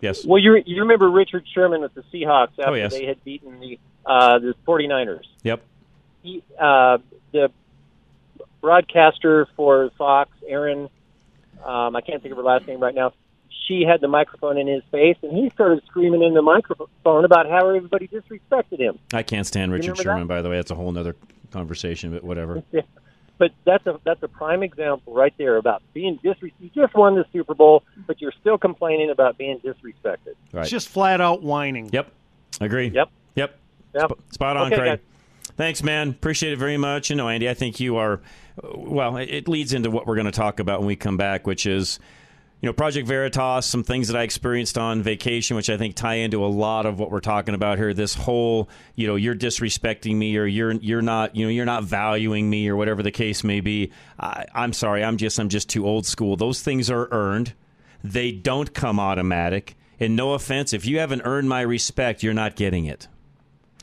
Yes. 0.00 0.26
Well, 0.26 0.38
you 0.38 0.62
you 0.66 0.82
remember 0.82 1.08
Richard 1.10 1.44
Sherman 1.54 1.80
with 1.80 1.94
the 1.94 2.02
Seahawks 2.12 2.50
after 2.58 2.68
Oh, 2.70 2.74
yes. 2.74 2.92
they 2.92 3.06
had 3.06 3.22
beaten 3.24 3.58
the 3.60 3.78
uh, 4.04 4.38
the 4.38 4.54
49ers. 4.66 5.24
Yep. 5.42 5.62
He, 6.22 6.42
uh, 6.60 6.98
the 7.32 7.50
broadcaster 8.60 9.48
for 9.56 9.90
Fox, 9.96 10.30
Erin, 10.46 10.88
um, 11.64 11.96
I 11.96 12.00
can't 12.00 12.22
think 12.22 12.32
of 12.32 12.36
her 12.38 12.44
last 12.44 12.66
name 12.66 12.80
right 12.80 12.94
now. 12.94 13.12
She 13.66 13.82
had 13.82 14.00
the 14.00 14.08
microphone 14.08 14.58
in 14.58 14.66
his 14.68 14.82
face, 14.92 15.16
and 15.22 15.32
he 15.36 15.50
started 15.50 15.82
screaming 15.86 16.22
in 16.22 16.34
the 16.34 16.42
microphone 16.42 17.24
about 17.24 17.48
how 17.48 17.68
everybody 17.68 18.08
disrespected 18.08 18.78
him. 18.78 18.98
I 19.12 19.22
can't 19.22 19.46
stand 19.46 19.72
Richard 19.72 19.98
remember 19.98 20.02
Sherman, 20.02 20.26
by 20.28 20.42
the 20.42 20.48
way. 20.50 20.56
That's 20.56 20.70
a 20.70 20.74
whole 20.76 20.96
other 20.96 21.16
conversation, 21.52 22.12
but 22.12 22.22
whatever. 22.24 22.62
Yeah. 22.72 22.82
But 23.38 23.50
that's 23.66 23.86
a 23.86 24.00
that's 24.02 24.22
a 24.22 24.28
prime 24.28 24.62
example 24.62 25.12
right 25.12 25.34
there 25.36 25.56
about 25.58 25.82
being 25.92 26.18
disrespected. 26.24 26.52
You 26.58 26.70
just 26.74 26.94
won 26.94 27.16
the 27.16 27.26
Super 27.34 27.54
Bowl, 27.54 27.82
but 28.06 28.18
you're 28.18 28.32
still 28.40 28.56
complaining 28.56 29.10
about 29.10 29.36
being 29.36 29.58
disrespected. 29.58 30.36
Right. 30.54 30.62
It's 30.62 30.70
just 30.70 30.88
flat 30.88 31.20
out 31.20 31.42
whining. 31.42 31.90
Yep. 31.92 32.10
Agree. 32.62 32.88
Yep. 32.88 33.10
Yep. 33.34 33.58
Yep. 33.94 34.10
Sp- 34.16 34.32
spot 34.32 34.56
on, 34.56 34.68
Okay, 34.68 34.76
Craig. 34.76 35.00
guys. 35.00 35.50
Thanks, 35.58 35.82
man. 35.82 36.08
Appreciate 36.08 36.54
it 36.54 36.58
very 36.58 36.78
much. 36.78 37.10
You 37.10 37.16
know, 37.16 37.28
Andy, 37.28 37.46
I 37.46 37.52
think 37.52 37.78
you 37.78 37.96
are. 37.96 38.22
Well, 38.74 39.18
it- 39.18 39.28
it 39.28 39.48
leads 39.48 39.74
into 39.74 39.90
what 39.90 40.06
we're 40.06 40.14
going 40.16 40.24
to 40.24 40.32
talk 40.32 40.58
about 40.58 40.78
when 40.80 40.86
we 40.86 40.96
come 40.96 41.18
back, 41.18 41.46
which 41.46 41.66
is, 41.66 42.00
you 42.60 42.66
know, 42.66 42.72
Project 42.72 43.06
Veritas, 43.06 43.66
some 43.66 43.84
things 43.84 44.08
that 44.08 44.16
I 44.16 44.22
experienced 44.22 44.78
on 44.78 45.02
vacation, 45.02 45.56
which 45.56 45.68
I 45.68 45.76
think 45.76 45.94
tie 45.94 46.14
into 46.14 46.44
a 46.44 46.48
lot 46.48 46.86
of 46.86 46.98
what 46.98 47.10
we're 47.10 47.20
talking 47.20 47.54
about 47.54 47.76
here. 47.76 47.92
This 47.92 48.14
whole, 48.14 48.68
you 48.94 49.06
know, 49.06 49.16
you're 49.16 49.34
disrespecting 49.34 50.16
me, 50.16 50.36
or 50.38 50.46
you're 50.46 50.72
you're 50.72 51.02
not, 51.02 51.36
you 51.36 51.44
know, 51.44 51.50
you're 51.50 51.66
not 51.66 51.84
valuing 51.84 52.48
me, 52.48 52.68
or 52.68 52.76
whatever 52.76 53.02
the 53.02 53.10
case 53.10 53.44
may 53.44 53.60
be. 53.60 53.92
I, 54.18 54.46
I'm 54.54 54.72
sorry, 54.72 55.04
I'm 55.04 55.18
just 55.18 55.38
I'm 55.38 55.50
just 55.50 55.68
too 55.68 55.86
old 55.86 56.06
school. 56.06 56.36
Those 56.36 56.62
things 56.62 56.90
are 56.90 57.08
earned. 57.10 57.52
They 58.02 58.32
don't 58.32 58.72
come 58.72 58.98
automatic. 58.98 59.76
And 59.98 60.16
no 60.16 60.32
offense, 60.32 60.72
if 60.72 60.86
you 60.86 60.98
haven't 60.98 61.22
earned 61.22 61.48
my 61.48 61.62
respect, 61.62 62.22
you're 62.22 62.34
not 62.34 62.56
getting 62.56 62.86
it. 62.86 63.08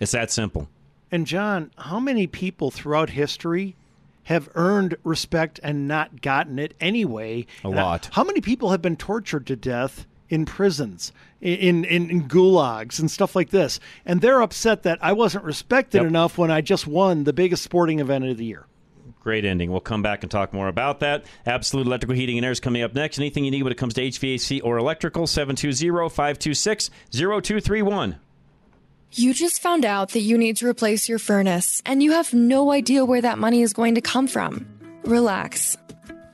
It's 0.01 0.11
that 0.11 0.31
simple. 0.31 0.67
And 1.11 1.27
John, 1.27 1.71
how 1.77 1.99
many 1.99 2.25
people 2.25 2.71
throughout 2.71 3.11
history 3.11 3.75
have 4.23 4.49
earned 4.55 4.95
respect 5.03 5.59
and 5.63 5.87
not 5.87 6.21
gotten 6.21 6.59
it 6.59 6.73
anyway? 6.79 7.45
A 7.63 7.67
And 7.67 7.75
lot. 7.75 8.09
How 8.13 8.23
many 8.23 8.41
people 8.41 8.71
have 8.71 8.81
been 8.81 8.95
tortured 8.95 9.47
to 9.47 9.55
death 9.55 10.05
in 10.29 10.45
prisons, 10.45 11.11
in, 11.41 11.83
in, 11.85 12.09
in 12.09 12.27
gulags 12.27 12.99
and 12.99 13.11
stuff 13.11 13.35
like 13.35 13.49
this? 13.49 13.79
And 14.05 14.21
they're 14.21 14.41
upset 14.41 14.83
that 14.83 14.99
I 15.01 15.13
wasn't 15.13 15.43
respected 15.43 15.99
Yep. 15.99 16.07
enough 16.07 16.37
when 16.37 16.51
I 16.51 16.61
just 16.61 16.87
won 16.87 17.23
the 17.25 17.33
biggest 17.33 17.63
sporting 17.63 17.99
event 17.99 18.25
of 18.25 18.37
the 18.37 18.45
year. 18.45 18.65
Great 19.21 19.45
ending. 19.45 19.71
We'll 19.71 19.79
come 19.79 20.01
back 20.01 20.21
and 20.23 20.29
talk 20.31 20.51
more 20.53 20.67
about 20.67 20.99
that. 20.99 21.23
Absolute 21.45 21.87
Electrical 21.87 22.15
Heating 22.15 22.37
and 22.37 22.43
Air 22.45 22.51
is 22.51 22.59
coming 22.59 22.81
up 22.81 22.93
next. 22.93 23.19
Anything 23.19 23.45
you 23.45 23.51
need 23.51 23.63
when 23.63 23.71
it 23.71 23.77
comes 23.77 23.93
to 23.93 24.01
HVAC 24.01 24.59
or 24.63 24.77
electrical, 24.77 25.27
720 25.27 26.09
526 26.09 26.89
0231. 27.11 28.17
You 29.15 29.31
just 29.31 29.61
found 29.61 29.85
out 29.85 30.09
that 30.13 30.21
you 30.21 30.39
need 30.39 30.57
to 30.57 30.67
replace 30.67 31.07
your 31.07 31.19
furnace 31.19 31.83
and 31.85 32.01
you 32.01 32.13
have 32.13 32.33
no 32.33 32.71
idea 32.71 33.05
where 33.05 33.21
that 33.21 33.37
money 33.37 33.61
is 33.61 33.71
going 33.71 33.93
to 33.93 34.01
come 34.01 34.25
from. 34.25 34.65
Relax. 35.03 35.77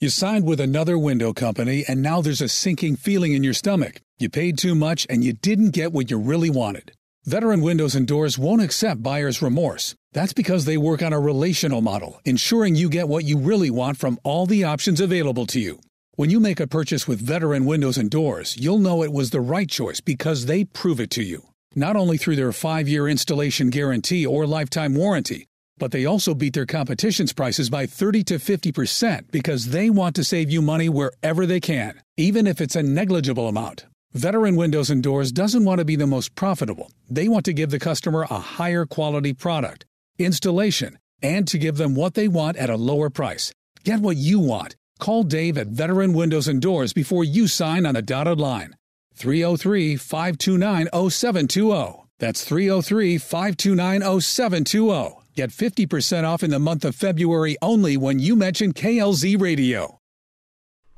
You 0.00 0.10
signed 0.10 0.44
with 0.44 0.60
another 0.60 0.98
window 0.98 1.32
company, 1.32 1.82
and 1.88 2.02
now 2.02 2.20
there's 2.20 2.42
a 2.42 2.48
sinking 2.48 2.96
feeling 2.96 3.32
in 3.32 3.42
your 3.42 3.54
stomach. 3.54 4.02
You 4.18 4.28
paid 4.28 4.58
too 4.58 4.74
much, 4.74 5.06
and 5.08 5.24
you 5.24 5.32
didn't 5.32 5.70
get 5.70 5.94
what 5.94 6.10
you 6.10 6.18
really 6.18 6.50
wanted. 6.50 6.92
Veteran 7.28 7.60
Windows 7.60 7.94
and 7.94 8.06
Doors 8.06 8.38
won't 8.38 8.62
accept 8.62 9.02
buyer's 9.02 9.42
remorse. 9.42 9.94
That's 10.14 10.32
because 10.32 10.64
they 10.64 10.78
work 10.78 11.02
on 11.02 11.12
a 11.12 11.20
relational 11.20 11.82
model, 11.82 12.22
ensuring 12.24 12.74
you 12.74 12.88
get 12.88 13.06
what 13.06 13.24
you 13.24 13.36
really 13.36 13.68
want 13.68 13.98
from 13.98 14.18
all 14.24 14.46
the 14.46 14.64
options 14.64 14.98
available 14.98 15.44
to 15.48 15.60
you. 15.60 15.78
When 16.16 16.30
you 16.30 16.40
make 16.40 16.58
a 16.58 16.66
purchase 16.66 17.06
with 17.06 17.20
Veteran 17.20 17.66
Windows 17.66 17.98
and 17.98 18.08
Doors, 18.10 18.56
you'll 18.56 18.78
know 18.78 19.02
it 19.02 19.12
was 19.12 19.28
the 19.28 19.42
right 19.42 19.68
choice 19.68 20.00
because 20.00 20.46
they 20.46 20.64
prove 20.64 21.00
it 21.00 21.10
to 21.10 21.22
you. 21.22 21.42
Not 21.74 21.96
only 21.96 22.16
through 22.16 22.36
their 22.36 22.50
five 22.50 22.88
year 22.88 23.06
installation 23.06 23.68
guarantee 23.68 24.24
or 24.24 24.46
lifetime 24.46 24.94
warranty, 24.94 25.44
but 25.76 25.92
they 25.92 26.06
also 26.06 26.32
beat 26.32 26.54
their 26.54 26.64
competition's 26.64 27.34
prices 27.34 27.68
by 27.68 27.84
30 27.84 28.24
to 28.24 28.34
50% 28.36 29.30
because 29.30 29.66
they 29.66 29.90
want 29.90 30.16
to 30.16 30.24
save 30.24 30.50
you 30.50 30.62
money 30.62 30.88
wherever 30.88 31.44
they 31.44 31.60
can, 31.60 32.00
even 32.16 32.46
if 32.46 32.62
it's 32.62 32.74
a 32.74 32.82
negligible 32.82 33.48
amount. 33.48 33.84
Veteran 34.14 34.56
Windows 34.56 34.88
and 34.88 35.02
Doors 35.02 35.30
doesn't 35.30 35.66
want 35.66 35.80
to 35.80 35.84
be 35.84 35.94
the 35.94 36.06
most 36.06 36.34
profitable. 36.34 36.90
They 37.10 37.28
want 37.28 37.44
to 37.44 37.52
give 37.52 37.68
the 37.68 37.78
customer 37.78 38.22
a 38.22 38.38
higher 38.38 38.86
quality 38.86 39.34
product, 39.34 39.84
installation, 40.18 40.98
and 41.22 41.46
to 41.46 41.58
give 41.58 41.76
them 41.76 41.94
what 41.94 42.14
they 42.14 42.26
want 42.26 42.56
at 42.56 42.70
a 42.70 42.76
lower 42.76 43.10
price. 43.10 43.52
Get 43.84 44.00
what 44.00 44.16
you 44.16 44.40
want. 44.40 44.76
Call 44.98 45.24
Dave 45.24 45.58
at 45.58 45.66
Veteran 45.68 46.14
Windows 46.14 46.48
and 46.48 46.60
Doors 46.60 46.94
before 46.94 47.22
you 47.22 47.46
sign 47.46 47.84
on 47.84 47.94
the 47.94 48.02
dotted 48.02 48.40
line. 48.40 48.76
303 49.14 49.96
529 49.96 51.10
0720. 51.10 52.04
That's 52.18 52.44
303 52.44 53.18
529 53.18 54.20
0720. 54.20 55.16
Get 55.36 55.50
50% 55.50 56.24
off 56.24 56.42
in 56.42 56.50
the 56.50 56.58
month 56.58 56.84
of 56.86 56.96
February 56.96 57.58
only 57.60 57.98
when 57.98 58.18
you 58.18 58.36
mention 58.36 58.72
KLZ 58.72 59.38
Radio. 59.38 59.97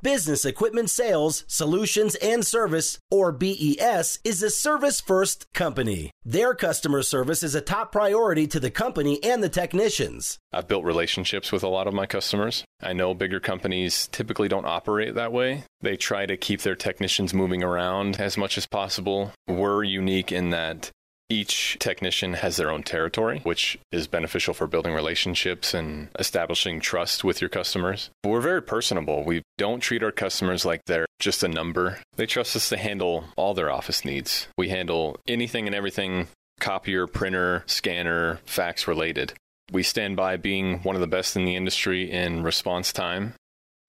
Business 0.01 0.45
Equipment 0.45 0.89
Sales, 0.89 1.45
Solutions 1.47 2.15
and 2.15 2.43
Service, 2.43 2.97
or 3.11 3.31
BES, 3.31 4.17
is 4.23 4.41
a 4.41 4.49
service 4.49 4.99
first 4.99 5.45
company. 5.53 6.09
Their 6.25 6.55
customer 6.55 7.03
service 7.03 7.43
is 7.43 7.53
a 7.53 7.61
top 7.61 7.91
priority 7.91 8.47
to 8.47 8.59
the 8.59 8.71
company 8.71 9.23
and 9.23 9.43
the 9.43 9.49
technicians. 9.49 10.39
I've 10.51 10.67
built 10.67 10.85
relationships 10.85 11.51
with 11.51 11.61
a 11.61 11.67
lot 11.67 11.85
of 11.85 11.93
my 11.93 12.07
customers. 12.07 12.65
I 12.81 12.93
know 12.93 13.13
bigger 13.13 13.39
companies 13.39 14.07
typically 14.11 14.47
don't 14.47 14.65
operate 14.65 15.13
that 15.13 15.31
way. 15.31 15.65
They 15.81 15.97
try 15.97 16.25
to 16.25 16.35
keep 16.35 16.61
their 16.61 16.75
technicians 16.75 17.31
moving 17.31 17.63
around 17.63 18.19
as 18.19 18.37
much 18.37 18.57
as 18.57 18.65
possible. 18.65 19.31
We're 19.47 19.83
unique 19.83 20.31
in 20.31 20.49
that 20.49 20.89
each 21.31 21.77
technician 21.79 22.33
has 22.33 22.57
their 22.57 22.69
own 22.69 22.83
territory, 22.83 23.39
which 23.43 23.79
is 23.91 24.05
beneficial 24.05 24.53
for 24.53 24.67
building 24.67 24.93
relationships 24.93 25.73
and 25.73 26.09
establishing 26.19 26.81
trust 26.81 27.23
with 27.23 27.39
your 27.39 27.49
customers. 27.49 28.09
We're 28.25 28.41
very 28.41 28.61
personable. 28.61 29.23
We 29.23 29.41
don't 29.57 29.79
treat 29.79 30.03
our 30.03 30.11
customers 30.11 30.65
like 30.65 30.81
they're 30.85 31.05
just 31.19 31.41
a 31.41 31.47
number. 31.47 31.99
They 32.17 32.25
trust 32.25 32.55
us 32.57 32.67
to 32.69 32.77
handle 32.77 33.23
all 33.37 33.53
their 33.53 33.71
office 33.71 34.03
needs. 34.03 34.47
We 34.57 34.69
handle 34.69 35.17
anything 35.25 35.67
and 35.67 35.75
everything 35.75 36.27
copier, 36.59 37.07
printer, 37.07 37.63
scanner, 37.65 38.39
fax 38.45 38.85
related. 38.87 39.33
We 39.71 39.83
stand 39.83 40.17
by 40.17 40.35
being 40.35 40.79
one 40.79 40.95
of 40.95 41.01
the 41.01 41.07
best 41.07 41.37
in 41.37 41.45
the 41.45 41.55
industry 41.55 42.11
in 42.11 42.43
response 42.43 42.91
time. 42.91 43.35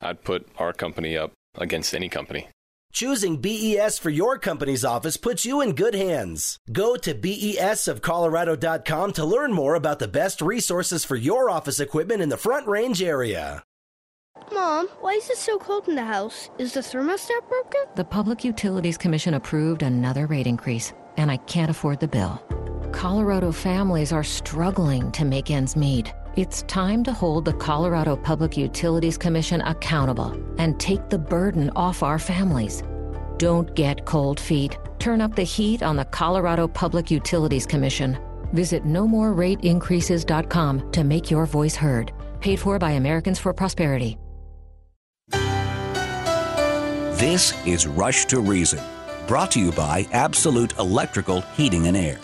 I'd 0.00 0.22
put 0.22 0.48
our 0.58 0.72
company 0.72 1.16
up 1.16 1.32
against 1.58 1.92
any 1.92 2.08
company. 2.08 2.48
Choosing 2.92 3.38
BES 3.38 3.98
for 3.98 4.10
your 4.10 4.38
company's 4.38 4.84
office 4.84 5.16
puts 5.16 5.46
you 5.46 5.62
in 5.62 5.74
good 5.74 5.94
hands. 5.94 6.58
Go 6.70 6.96
to 6.96 7.10
E 7.26 7.56
besofcolorado.com 7.58 9.12
to 9.12 9.24
learn 9.24 9.52
more 9.52 9.74
about 9.74 9.98
the 9.98 10.08
best 10.08 10.42
resources 10.42 11.02
for 11.04 11.16
your 11.16 11.48
office 11.48 11.80
equipment 11.80 12.20
in 12.20 12.28
the 12.28 12.36
Front 12.36 12.66
Range 12.66 13.02
area. 13.02 13.64
Mom, 14.52 14.88
why 15.00 15.12
is 15.12 15.30
it 15.30 15.38
so 15.38 15.58
cold 15.58 15.88
in 15.88 15.94
the 15.94 16.04
house? 16.04 16.50
Is 16.58 16.74
the 16.74 16.80
thermostat 16.80 17.48
broken? 17.48 17.80
The 17.96 18.04
Public 18.04 18.44
Utilities 18.44 18.98
Commission 18.98 19.34
approved 19.34 19.82
another 19.82 20.26
rate 20.26 20.46
increase, 20.46 20.92
and 21.16 21.30
I 21.30 21.38
can't 21.38 21.70
afford 21.70 22.00
the 22.00 22.08
bill. 22.08 22.42
Colorado 22.92 23.52
families 23.52 24.12
are 24.12 24.24
struggling 24.24 25.10
to 25.12 25.24
make 25.24 25.50
ends 25.50 25.76
meet. 25.76 26.12
It's 26.34 26.62
time 26.62 27.04
to 27.04 27.12
hold 27.12 27.44
the 27.44 27.52
Colorado 27.52 28.16
Public 28.16 28.56
Utilities 28.56 29.18
Commission 29.18 29.60
accountable 29.60 30.34
and 30.56 30.80
take 30.80 31.10
the 31.10 31.18
burden 31.18 31.68
off 31.76 32.02
our 32.02 32.18
families. 32.18 32.82
Don't 33.36 33.74
get 33.74 34.06
cold 34.06 34.40
feet. 34.40 34.78
Turn 34.98 35.20
up 35.20 35.36
the 35.36 35.42
heat 35.42 35.82
on 35.82 35.96
the 35.96 36.06
Colorado 36.06 36.66
Public 36.66 37.10
Utilities 37.10 37.66
Commission. 37.66 38.18
Visit 38.54 38.86
nomorerateincreases.com 38.86 40.92
to 40.92 41.04
make 41.04 41.30
your 41.30 41.44
voice 41.44 41.76
heard. 41.76 42.14
Paid 42.40 42.60
for 42.60 42.78
by 42.78 42.92
Americans 42.92 43.38
for 43.38 43.52
Prosperity. 43.52 44.16
This 47.20 47.52
is 47.66 47.86
Rush 47.86 48.24
to 48.26 48.40
Reason, 48.40 48.80
brought 49.28 49.50
to 49.50 49.60
you 49.60 49.70
by 49.72 50.06
Absolute 50.12 50.78
Electrical 50.78 51.42
Heating 51.42 51.88
and 51.88 51.96
Air. 51.96 52.18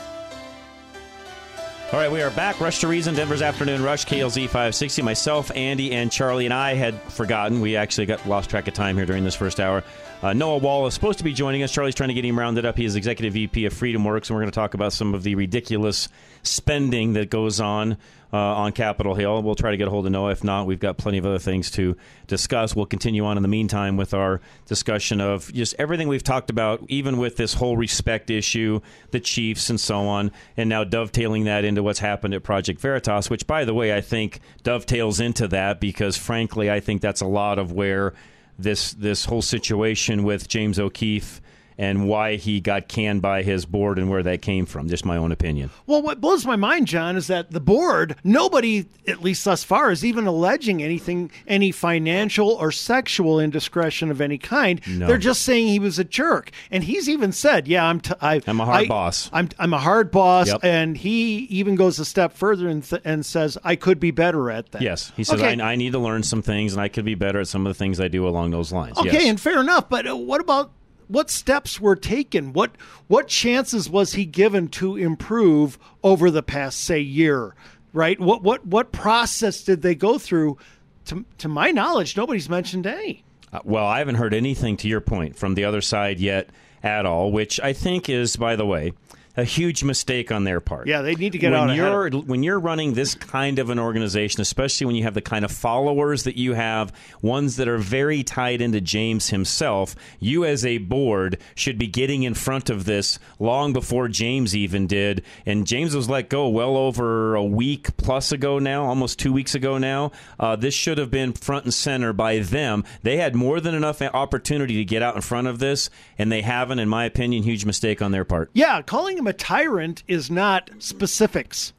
All 1.91 1.99
right, 1.99 2.13
we 2.13 2.21
are 2.21 2.31
back. 2.31 2.61
Rush 2.61 2.81
to 2.81 2.89
Reason, 2.89 3.15
Denver's 3.15 3.41
Afternoon 3.41 3.83
Rush, 3.83 4.05
KLZ 4.05 4.45
560. 4.45 5.01
Myself, 5.01 5.51
Andy, 5.57 5.93
and 5.93 6.13
Charlie 6.13 6.45
and 6.45 6.53
I 6.53 6.75
had 6.75 7.01
forgotten. 7.05 7.63
We 7.63 7.77
actually 7.77 8.05
got 8.05 8.29
lost 8.29 8.51
track 8.51 8.69
of 8.69 8.75
time 8.75 8.95
here 8.95 9.07
during 9.07 9.25
this 9.25 9.35
first 9.35 9.59
hour. 9.59 9.83
Uh, 10.21 10.35
Noah 10.35 10.59
Wall 10.59 10.87
is 10.87 10.93
supposed 10.93 11.17
to 11.17 11.25
be 11.25 11.33
joining 11.33 11.63
us. 11.63 11.73
Charlie's 11.73 11.95
trying 11.95 12.09
to 12.09 12.15
get 12.15 12.27
him 12.27 12.39
rounded 12.39 12.67
up. 12.67 12.77
He 12.77 12.85
is 12.85 12.95
Executive 12.95 13.33
VP 13.33 13.65
of 13.65 13.73
Freedom 13.73 14.05
Works, 14.05 14.29
and 14.29 14.35
we're 14.37 14.43
going 14.43 14.51
to 14.51 14.55
talk 14.55 14.75
about 14.75 14.93
some 14.93 15.15
of 15.15 15.23
the 15.23 15.35
ridiculous 15.35 16.11
spending 16.43 17.15
that 17.15 17.31
goes 17.31 17.59
on 17.59 17.97
uh, 18.33 18.37
on 18.37 18.73
Capitol 18.73 19.15
Hill. 19.15 19.43
We'll 19.43 19.55
try 19.55 19.71
to 19.71 19.77
get 19.77 19.89
a 19.89 19.91
hold 19.91 20.07
of 20.07 20.13
Noah. 20.13 20.33
If 20.33 20.45
not, 20.45 20.67
we've 20.67 20.81
got 20.81 20.99
plenty 20.99 21.19
of 21.19 21.27
other 21.27 21.39
things 21.39 21.71
to 21.73 21.97
discuss. 22.27 22.77
We'll 22.77 22.87
continue 22.87 23.25
on 23.25 23.37
in 23.37 23.43
the 23.43 23.49
meantime 23.49 23.97
with 23.97 24.15
our 24.15 24.41
discussion 24.67 25.21
of 25.21 25.53
just 25.53 25.75
everything 25.79 26.09
we've 26.09 26.23
talked 26.23 26.51
about, 26.51 26.85
even 26.89 27.19
with 27.19 27.37
this 27.37 27.55
whole 27.55 27.77
respect 27.77 28.31
issue, 28.31 28.81
the 29.11 29.21
Chiefs, 29.21 29.71
and 29.71 29.81
so 29.81 30.01
on, 30.01 30.31
and 30.57 30.69
now 30.69 30.85
dovetailing 30.85 31.45
that 31.45 31.65
into 31.65 31.83
what's 31.83 32.01
happened 32.01 32.35
at 32.35 32.43
Project 32.43 32.81
Veritas, 32.81 33.31
which, 33.31 33.47
by 33.47 33.65
the 33.65 33.75
way, 33.75 33.95
I 33.95 34.01
think 34.01 34.41
dovetails 34.63 35.21
into 35.21 35.49
that 35.49 35.81
because, 35.81 36.17
frankly, 36.17 36.71
I 36.71 36.81
think 36.81 37.01
that's 37.01 37.21
a 37.21 37.27
lot 37.27 37.59
of 37.59 37.73
where 37.73 38.15
this 38.59 38.93
this 38.95 39.25
whole 39.25 39.43
situation 39.43 40.25
with 40.25 40.49
James 40.49 40.79
O'Keefe 40.79 41.41
and 41.79 42.09
why 42.09 42.35
he 42.37 42.61
got 42.61 42.89
canned 42.89 43.23
by 43.23 43.43
his 43.43 43.65
board 43.65 43.99
and 43.99 44.11
where 44.11 44.23
that 44.25 44.43
came 44.43 44.67
from. 44.67 44.89
Just 44.89 45.05
my 45.05 45.17
own 45.17 45.31
opinion. 45.33 45.71
Well, 45.87 46.03
what 46.03 46.21
blows 46.21 46.45
my 46.45 46.57
mind, 46.57 46.89
John, 46.89 47.17
is 47.17 47.29
that 47.29 47.53
the 47.53 47.61
board, 47.61 48.17
nobody, 48.25 48.87
at 49.07 49.23
least 49.23 49.45
thus 49.45 49.63
far, 49.63 49.91
is 49.93 50.05
even 50.05 50.27
alleging 50.27 50.83
anything, 50.83 51.31
any 51.47 51.71
financial 51.71 52.51
or 52.51 52.73
sexual 52.73 53.39
indiscretion 53.39 54.11
of 54.11 54.21
any 54.21 54.39
kind. 54.39 54.81
No. 54.89 55.07
They're 55.07 55.19
just 55.19 55.43
saying 55.43 55.69
he 55.69 55.79
was 55.79 55.99
a 55.99 56.05
jerk, 56.05 56.51
and 56.71 56.83
he's 56.85 57.09
even 57.09 57.31
said, 57.33 57.69
"Yeah, 57.69 57.85
I'm, 57.87 58.01
t- 58.01 58.13
I, 58.21 58.41
I'm 58.47 58.61
a 58.61 58.65
hard 58.65 58.85
I- 58.85 58.89
boss." 58.89 59.31
I'm, 59.33 59.49
I'm 59.59 59.73
a 59.73 59.79
hard 59.79 60.11
boss," 60.11 60.49
Yep. 60.49 60.65
and 60.65 60.97
he 60.97 61.39
even 61.51 61.77
goes 61.77 61.99
a 61.99 62.05
step 62.05 62.33
further 62.33 62.69
and, 62.69 62.83
th- 62.83 63.03
and 63.05 63.25
says, 63.25 63.57
"I 63.63 63.77
could 63.77 64.01
be 64.01 64.11
better 64.11 64.51
at 64.51 64.73
that." 64.73 64.83
Yes, 64.83 65.13
he 65.17 65.23
says 65.25 65.41
Okay. 65.41 65.61
I, 65.61 65.73
I 65.73 65.77
need 65.77 65.93
to 65.93 65.99
learn 65.99 66.23
some 66.25 66.43
things, 66.43 66.73
and 66.73 66.83
I 66.83 66.89
could 66.89 67.05
be 67.05 67.15
better 67.15 67.41
at 67.41 67.47
some 67.49 67.67
of 67.67 67.71
the 67.71 67.79
things 67.79 68.01
I 68.01 68.09
do 68.09 68.27
along 68.27 68.51
those 68.51 68.73
lines. 68.73 68.99
Okay, 68.99 69.13
yes. 69.13 69.25
and 69.29 69.41
fair 69.41 69.61
enough, 69.61 69.89
but 69.89 70.09
uh, 70.09 70.17
what 70.17 70.41
about 70.41 70.73
what 71.09 71.31
steps 71.31 71.81
were 71.81 71.97
taken? 71.97 72.53
What 72.53 72.73
what 73.09 73.29
chances 73.29 73.91
was 73.91 74.13
he 74.13 74.25
given 74.25 74.69
to 74.69 74.97
improve 74.97 75.79
over 76.03 76.31
the 76.31 76.43
past 76.43 76.81
say 76.81 77.01
year? 77.01 77.55
Right? 77.93 78.21
What 78.21 78.43
what 78.43 78.67
what 78.67 78.93
process 78.93 79.63
did 79.63 79.83
they 79.83 79.95
go 79.95 80.19
through? 80.19 80.59
To 81.07 81.25
to 81.39 81.49
my 81.49 81.71
knowledge, 81.71 82.17
nobody's 82.17 82.51
mentioned 82.51 82.87
any. 82.87 83.25
Uh, 83.53 83.61
well, 83.65 83.87
I 83.87 83.99
haven't 83.99 84.17
heard 84.17 84.35
anything 84.35 84.77
to 84.79 84.89
your 84.89 85.01
point 85.01 85.37
from 85.37 85.55
the 85.55 85.65
other 85.65 85.81
side 85.81 86.21
yet 86.21 86.51
at 86.83 87.07
all, 87.07 87.33
which 87.33 87.59
I 87.61 87.73
think 87.73 88.09
is, 88.11 88.37
by 88.37 88.57
the 88.57 88.67
way, 88.67 88.93
a 89.39 89.45
huge 89.45 89.85
mistake 89.85 90.33
on 90.33 90.43
their 90.43 90.59
part. 90.59 90.89
Yeah, 90.89 91.01
they 91.01 91.15
need 91.15 91.31
to 91.31 91.39
get 91.39 91.53
when 91.53 91.61
out 91.61 91.71
ahead 91.71 91.77
you're 91.77 92.07
of 92.09 92.29
when 92.29 92.43
you're 92.43 92.59
running 92.59 92.95
this 92.95 93.15
kind 93.15 93.61
of 93.61 93.71
an 93.71 93.79
organization, 93.79 94.41
especially 94.41 94.85
when 94.87 94.97
you 94.97 95.05
have 95.05 95.15
the 95.15 95.23
kind 95.23 95.45
of 95.45 95.53
followers 95.53 96.25
that 96.25 96.37
you 96.37 96.55
have, 96.55 96.93
ones 97.23 97.55
that 97.57 97.69
are 97.69 97.79
very 97.79 98.25
tied 98.25 98.61
into 98.61 98.81
James 98.81 99.29
himself, 99.29 99.95
you 100.19 100.45
as 100.45 100.67
a 100.67 100.79
board 100.79 101.39
should 101.55 101.79
be 101.79 101.87
getting 101.87 102.25
in 102.25 102.35
front 102.35 102.69
of 102.69 102.85
this 102.85 103.21
long 103.39 103.73
before 103.73 104.09
James 104.09 104.57
even 104.57 104.89
did. 104.89 105.23
And 105.47 105.69
James 105.69 105.95
was 105.95 106.11
let 106.11 106.29
go 106.29 106.49
well 106.49 106.77
over 106.77 107.37
a 107.37 107.45
week 107.45 107.97
plus 107.97 108.33
ago 108.33 108.59
now, 108.59 108.87
almost 108.87 109.21
two 109.21 109.33
weeks 109.33 109.55
ago 109.55 109.79
now. 109.79 110.11
Uh, 110.41 110.57
this 110.57 110.75
should 110.75 110.99
have 110.99 111.13
been 111.13 111.33
front 111.33 111.65
and 111.65 111.73
center 111.73 112.13
by 112.13 112.41
them. 112.41 112.83
They 113.05 113.19
had 113.19 113.37
more 113.37 113.61
than 113.61 113.77
enough 113.77 114.03
opportunity 114.03 114.75
to 114.79 114.85
get 114.85 115.01
out 115.01 115.15
in 115.15 115.23
front 115.23 115.47
of 115.47 115.61
this, 115.61 115.91
and 116.19 116.33
they 116.33 116.43
haven't. 116.43 116.81
In 116.81 116.89
my 116.89 117.05
opinion, 117.05 117.45
huge 117.45 117.65
mistake 117.65 118.03
on 118.03 118.11
their 118.11 118.25
part. 118.25 118.51
Yeah, 118.53 118.83
calling 118.83 119.17
him 119.17 119.28
a 119.29 119.33
tyrant 119.33 120.03
is 120.09 120.31
not 120.31 120.71
specifics. 120.79 121.73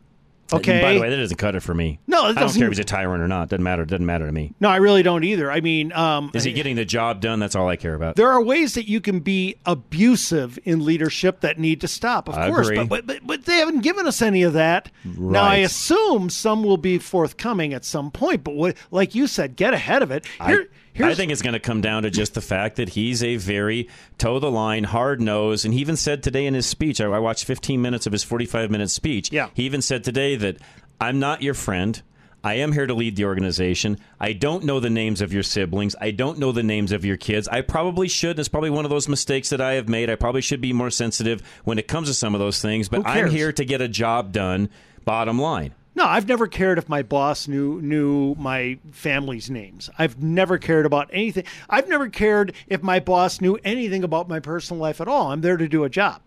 Okay. 0.52 0.82
By 0.82 0.94
the 0.96 1.02
way, 1.02 1.10
that 1.12 1.16
doesn't 1.18 1.38
cut 1.38 1.54
it 1.56 1.60
for 1.60 1.76
me. 1.76 2.00
No, 2.08 2.26
it 2.28 2.36
I 2.36 2.40
don't 2.40 2.52
care 2.52 2.64
if 2.66 2.72
he's 2.72 2.80
a 2.80 2.84
tyrant 2.84 3.22
or 3.22 3.28
not. 3.28 3.50
Doesn't 3.50 3.64
matter. 3.64 3.86
Doesn't 3.86 4.04
matter 4.06 4.26
to 4.26 4.32
me. 4.32 4.52
no, 4.60 4.68
I 4.68 4.78
really 4.78 5.04
don't 5.04 5.24
either. 5.24 5.52
I 5.52 5.62
mean, 5.62 5.94
um, 5.94 6.32
Is 6.34 6.44
he 6.44 6.54
getting 6.54 6.76
the 6.76 6.86
job 6.86 7.22
done? 7.22 7.38
That's 7.40 7.56
all 7.56 7.68
I 7.70 7.76
care 7.76 7.94
about. 7.94 8.16
There 8.16 8.32
are 8.32 8.42
ways 8.42 8.74
that 8.74 8.90
you 8.90 9.00
can 9.00 9.20
be 9.20 9.58
abusive 9.68 10.58
in 10.66 10.84
leadership 10.84 11.42
that 11.42 11.60
need 11.60 11.82
to 11.82 11.88
stop, 11.88 12.28
of 12.28 12.36
I 12.36 12.50
course, 12.50 12.68
agree. 12.68 12.84
but, 12.84 13.06
but 13.06 13.20
but 13.28 13.46
they 13.46 13.58
haven't 13.58 13.82
given 13.82 14.08
us 14.08 14.24
any 14.24 14.42
of 14.42 14.54
that. 14.54 14.90
Now 15.04 15.44
I 15.44 15.58
assume 15.58 16.32
some 16.32 16.64
will 16.64 16.78
be 16.78 16.98
forthcoming 16.98 17.76
at 17.76 17.86
some 17.86 18.10
point, 18.10 18.44
but 18.44 18.56
what, 18.56 18.76
like 18.90 19.14
you 19.14 19.28
said, 19.28 19.56
get 19.56 19.76
ahead 19.76 20.02
of 20.02 20.10
it. 20.10 20.26
Here, 20.46 20.68
I, 20.72 20.76
I 21.00 21.14
think 21.16 21.32
it's 21.32 21.42
going 21.42 21.54
to 21.54 21.60
come 21.60 21.82
down 21.82 22.04
to 22.04 22.10
just 22.10 22.34
the 22.34 22.42
fact 22.42 22.76
that 22.78 22.90
he's 22.90 23.24
a 23.24 23.38
very 23.38 23.88
toe 24.18 24.40
the 24.40 24.52
line, 24.52 24.84
hard 24.84 25.22
nose, 25.22 25.66
and 25.66 25.74
he 25.74 25.80
even 25.82 25.96
said 25.96 26.24
today 26.24 26.46
in 26.46 26.54
his 26.54 26.66
speech. 26.66 27.00
I, 27.00 27.06
I 27.06 27.20
watched 27.20 27.46
15 27.46 27.82
minutes 27.82 28.06
of 28.06 28.12
his 28.12 28.24
45 28.24 28.70
minute 28.72 28.90
speech. 28.90 29.32
Yeah, 29.32 29.50
he 29.54 29.64
even 29.64 29.82
said 29.82 30.04
today 30.04 30.36
that 30.36 30.58
I'm 31.00 31.20
not 31.20 31.42
your 31.42 31.54
friend. 31.54 32.02
I 32.42 32.54
am 32.56 32.72
here 32.72 32.88
to 32.88 32.94
lead 32.94 33.18
the 33.18 33.26
organization. 33.26 33.98
I 34.18 34.32
don't 34.32 34.64
know 34.64 34.80
the 34.80 34.90
names 34.90 35.20
of 35.20 35.34
your 35.34 35.44
siblings. 35.44 35.94
I 36.00 36.12
don't 36.12 36.40
know 36.40 36.54
the 36.54 36.64
names 36.64 36.94
of 36.94 37.04
your 37.04 37.18
kids. 37.18 37.50
I 37.50 37.60
probably 37.60 38.08
should. 38.08 38.32
and 38.32 38.40
It's 38.40 38.48
probably 38.48 38.70
one 38.70 38.86
of 38.86 38.92
those 38.92 39.10
mistakes 39.10 39.50
that 39.50 39.60
I 39.60 39.74
have 39.74 39.90
made. 39.90 40.10
I 40.10 40.16
probably 40.16 40.40
should 40.40 40.62
be 40.62 40.72
more 40.72 40.90
sensitive 40.90 41.42
when 41.66 41.78
it 41.78 41.90
comes 41.90 42.08
to 42.08 42.14
some 42.14 42.34
of 42.36 42.40
those 42.40 42.62
things. 42.62 42.88
But 42.88 43.06
I'm 43.06 43.30
here 43.30 43.52
to 43.52 43.66
get 43.66 43.82
a 43.82 43.90
job 43.90 44.32
done. 44.32 44.70
Bottom 45.04 45.38
line. 45.40 45.74
No, 46.00 46.06
I've 46.06 46.30
never 46.30 46.48
cared 46.48 46.78
if 46.78 46.88
my 46.88 47.04
boss 47.04 47.46
knew 47.50 47.82
knew 47.82 48.34
my 48.36 48.80
family's 48.92 49.50
names. 49.50 49.90
I've 50.00 50.24
never 50.24 50.58
cared 50.58 50.86
about 50.86 51.10
anything. 51.12 51.44
I've 51.70 51.90
never 51.90 52.08
cared 52.08 52.54
if 52.68 52.82
my 52.82 53.02
boss 53.02 53.42
knew 53.42 53.60
anything 53.66 54.06
about 54.06 54.30
my 54.30 54.40
personal 54.40 54.82
life 54.82 55.02
at 55.02 55.10
all. 55.10 55.32
I'm 55.34 55.42
there 55.42 55.58
to 55.58 55.68
do 55.68 55.84
a 55.84 55.90
job. 55.90 56.22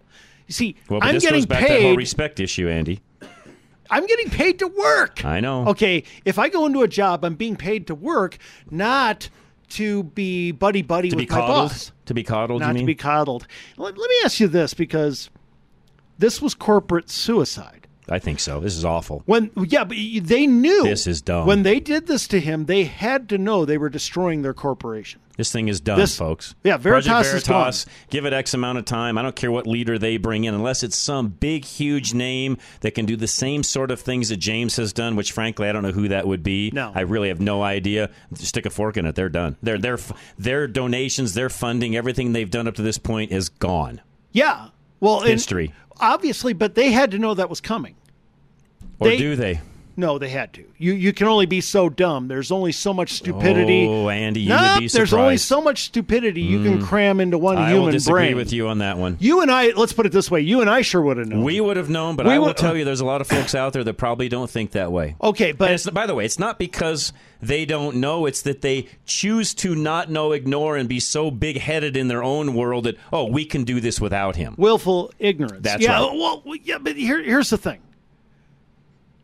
You 0.47 0.53
see, 0.53 0.77
Well, 0.91 1.01
but 1.01 1.07
I'm 1.09 1.15
this 1.15 1.23
getting 1.23 1.39
goes 1.41 1.47
back 1.47 1.63
to 1.63 1.69
that 1.69 1.81
whole 1.81 1.91
paid. 1.93 1.97
respect 1.97 2.39
issue, 2.39 2.69
Andy. 2.69 3.01
I'm 3.91 4.07
getting 4.07 4.29
paid 4.29 4.59
to 4.59 4.69
work. 4.69 5.25
I 5.25 5.41
know. 5.41 5.67
Okay, 5.69 6.05
if 6.27 6.39
I 6.39 6.51
go 6.51 6.67
into 6.67 6.83
a 6.83 6.89
job, 6.89 7.25
I'm 7.25 7.35
being 7.37 7.57
paid 7.57 7.87
to 7.87 7.95
work, 7.95 8.37
not 8.71 9.31
to 9.71 10.03
be 10.03 10.53
buddy 10.53 10.83
buddy 10.83 11.09
To 11.09 11.17
with 11.17 11.29
be 11.29 11.35
my 11.35 11.41
coddled? 11.41 11.71
boss. 11.71 11.93
To 12.07 12.13
be 12.13 12.23
coddled, 12.23 12.61
not 12.61 12.69
to 12.69 12.75
mean? 12.75 12.85
be 12.85 12.95
coddled. 12.95 13.47
Let, 13.79 13.97
let 13.97 14.11
me 14.11 14.17
ask 14.23 14.39
you 14.39 14.49
this, 14.49 14.75
because 14.75 15.31
this 16.19 16.43
was 16.43 16.55
corporate 16.55 17.09
suicide. 17.09 17.82
I 18.13 18.19
think 18.19 18.39
so. 18.41 18.61
This 18.61 18.77
is 18.77 18.85
awful. 18.85 19.23
When 19.27 19.51
yeah, 19.57 19.85
but 19.85 19.97
they 20.23 20.47
knew 20.47 20.85
This 20.85 21.07
is 21.07 21.23
dumb. 21.23 21.47
When 21.47 21.63
they 21.63 21.81
did 21.81 22.07
this 22.07 22.29
to 22.29 22.41
him, 22.41 22.67
they 22.67 22.85
had 22.85 23.29
to 23.31 23.39
know 23.39 23.65
they 23.65 23.79
were 23.79 23.89
destroying 23.89 24.43
their 24.43 24.55
corporation. 24.55 25.21
This 25.39 25.51
thing 25.51 25.69
is 25.69 25.81
done, 25.81 25.99
This- 25.99 26.17
folks. 26.19 26.55
yeah, 26.63 26.77
Veritas 26.77 27.07
Project 27.09 27.35
is 27.37 27.47
Veritas, 27.47 27.87
give 28.11 28.27
it 28.27 28.35
X 28.35 28.53
amount 28.53 28.77
of 28.79 28.85
time. 28.85 29.17
I 29.17 29.23
don't 29.23 29.35
care 29.35 29.51
what 29.51 29.67
leader 29.67 29.99
they 29.99 30.19
bring 30.19 30.45
in, 30.45 30.53
unless 30.53 30.83
it's 30.83 30.95
some 30.97 31.29
big, 31.29 31.65
huge 31.65 32.13
name 32.13 32.59
that 32.83 32.91
can 32.95 33.07
do 33.07 33.17
the 33.17 33.27
same 33.27 33.63
sort 33.63 33.91
of 33.91 33.99
things 33.99 34.29
that 34.29 34.37
James 34.37 34.77
has 34.77 34.93
done. 34.93 35.17
Which, 35.17 35.33
frankly, 35.33 35.69
I 35.69 35.73
don't 35.73 35.83
know 35.83 35.93
who 35.93 36.09
that 36.09 36.27
would 36.27 36.43
be. 36.43 36.71
No. 36.75 36.93
I 36.95 37.01
really 37.01 37.29
have 37.29 37.41
no 37.41 37.63
idea. 37.63 38.11
Stick 38.35 38.67
a 38.67 38.71
fork 38.71 38.99
in 38.99 39.07
it. 39.07 39.15
They're 39.15 39.31
done. 39.31 39.57
Their 39.63 39.79
their 39.79 39.99
their 40.39 40.69
donations, 40.69 41.33
their 41.33 41.49
funding, 41.49 41.97
everything 41.97 42.35
they've 42.35 42.51
done 42.51 42.69
up 42.69 42.75
to 42.75 42.83
this 42.83 42.99
point 42.99 43.33
is 43.33 43.49
gone. 43.49 44.03
Yeah, 44.33 44.69
well, 45.01 45.21
and 45.21 45.31
History. 45.31 45.73
obviously, 45.99 46.53
but 46.53 46.75
they 46.75 46.91
had 46.93 47.11
to 47.13 47.19
know 47.19 47.33
that 47.35 47.49
was 47.51 47.61
coming. 47.63 47.95
Or 49.03 49.09
They- 49.11 49.17
do 49.19 49.37
they? 49.37 49.61
No, 49.95 50.17
they 50.19 50.31
had 50.31 50.55
to. 50.55 50.65
You 50.79 50.95
you 50.95 51.13
can 51.13 51.27
only 51.27 51.45
be 51.45 51.61
so 51.61 51.91
dumb. 51.91 52.27
There's 52.27 52.51
only 52.51 52.73
so 52.73 52.95
much 52.95 53.13
stupidity. 53.13 53.87
Oh, 53.87 54.09
Andy, 54.09 54.41
you 54.41 54.49
Nope, 54.49 54.61
would 54.77 54.81
be 54.81 54.89
surprised. 54.89 54.97
There's 54.97 55.13
only 55.13 55.37
so 55.37 55.61
much 55.61 55.83
stupidity 55.83 56.41
you 56.41 56.63
can 56.65 56.79
Mm. 56.79 56.83
cram 56.87 57.21
into 57.21 57.37
one 57.37 57.59
I 57.59 57.69
human 57.69 57.85
will 57.85 57.93
disagree 57.93 58.23
brain. 58.29 58.37
with 58.37 58.55
you 58.55 58.69
on 58.69 58.79
that 58.79 58.97
one. 58.97 59.19
You 59.21 59.43
and 59.43 59.51
I, 59.51 59.73
let's 59.77 59.93
put 59.93 60.07
it 60.07 60.13
this 60.13 60.31
way: 60.31 60.41
you 60.41 60.63
and 60.63 60.71
I 60.71 60.81
sure 60.81 61.03
would 61.03 61.19
have 61.19 61.29
known. 61.29 61.43
We 61.45 61.61
would 61.61 61.77
have 61.77 61.91
known, 61.91 62.17
but 62.17 62.25
We 62.25 62.33
I 62.33 62.39
will 62.39 62.47
would- 62.47 62.57
tell 62.57 62.75
you, 62.75 62.87
there's 62.87 63.03
a 63.03 63.05
lot 63.05 63.21
of 63.21 63.27
folks 63.27 63.55
out 63.55 63.75
there 63.75 63.85
that 63.85 63.99
probably 63.99 64.31
don't 64.31 64.49
think 64.49 64.71
that 64.71 64.91
way. 64.91 65.15
Okay, 65.23 65.53
but 65.53 65.87
by 65.93 66.07
the 66.07 66.15
way, 66.15 66.25
it's 66.25 66.39
not 66.39 66.59
because 66.59 67.13
they 67.43 67.67
don't 67.67 67.97
know; 67.97 68.25
it's 68.25 68.41
that 68.43 68.63
they 68.63 68.87
choose 69.05 69.53
to 69.57 69.75
not 69.75 70.11
know, 70.11 70.33
ignore, 70.33 70.79
and 70.79 70.89
be 70.89 71.01
so 71.01 71.31
big-headed 71.31 71.99
in 71.99 72.09
their 72.09 72.25
own 72.25 72.55
world 72.55 72.85
that 72.85 72.97
oh, 73.13 73.27
we 73.27 73.45
can 73.45 73.65
do 73.65 73.79
this 73.79 74.01
without 74.01 74.37
him. 74.37 74.55
willful 74.57 75.13
ignorance. 75.19 75.59
That's 75.61 75.83
yeah, 75.83 76.01
right. 76.01 76.17
Well, 76.17 76.43
yeah, 76.65 76.79
but 76.81 76.97
here, 76.97 77.23
here's 77.23 77.51
the 77.51 77.59
thing. 77.59 77.81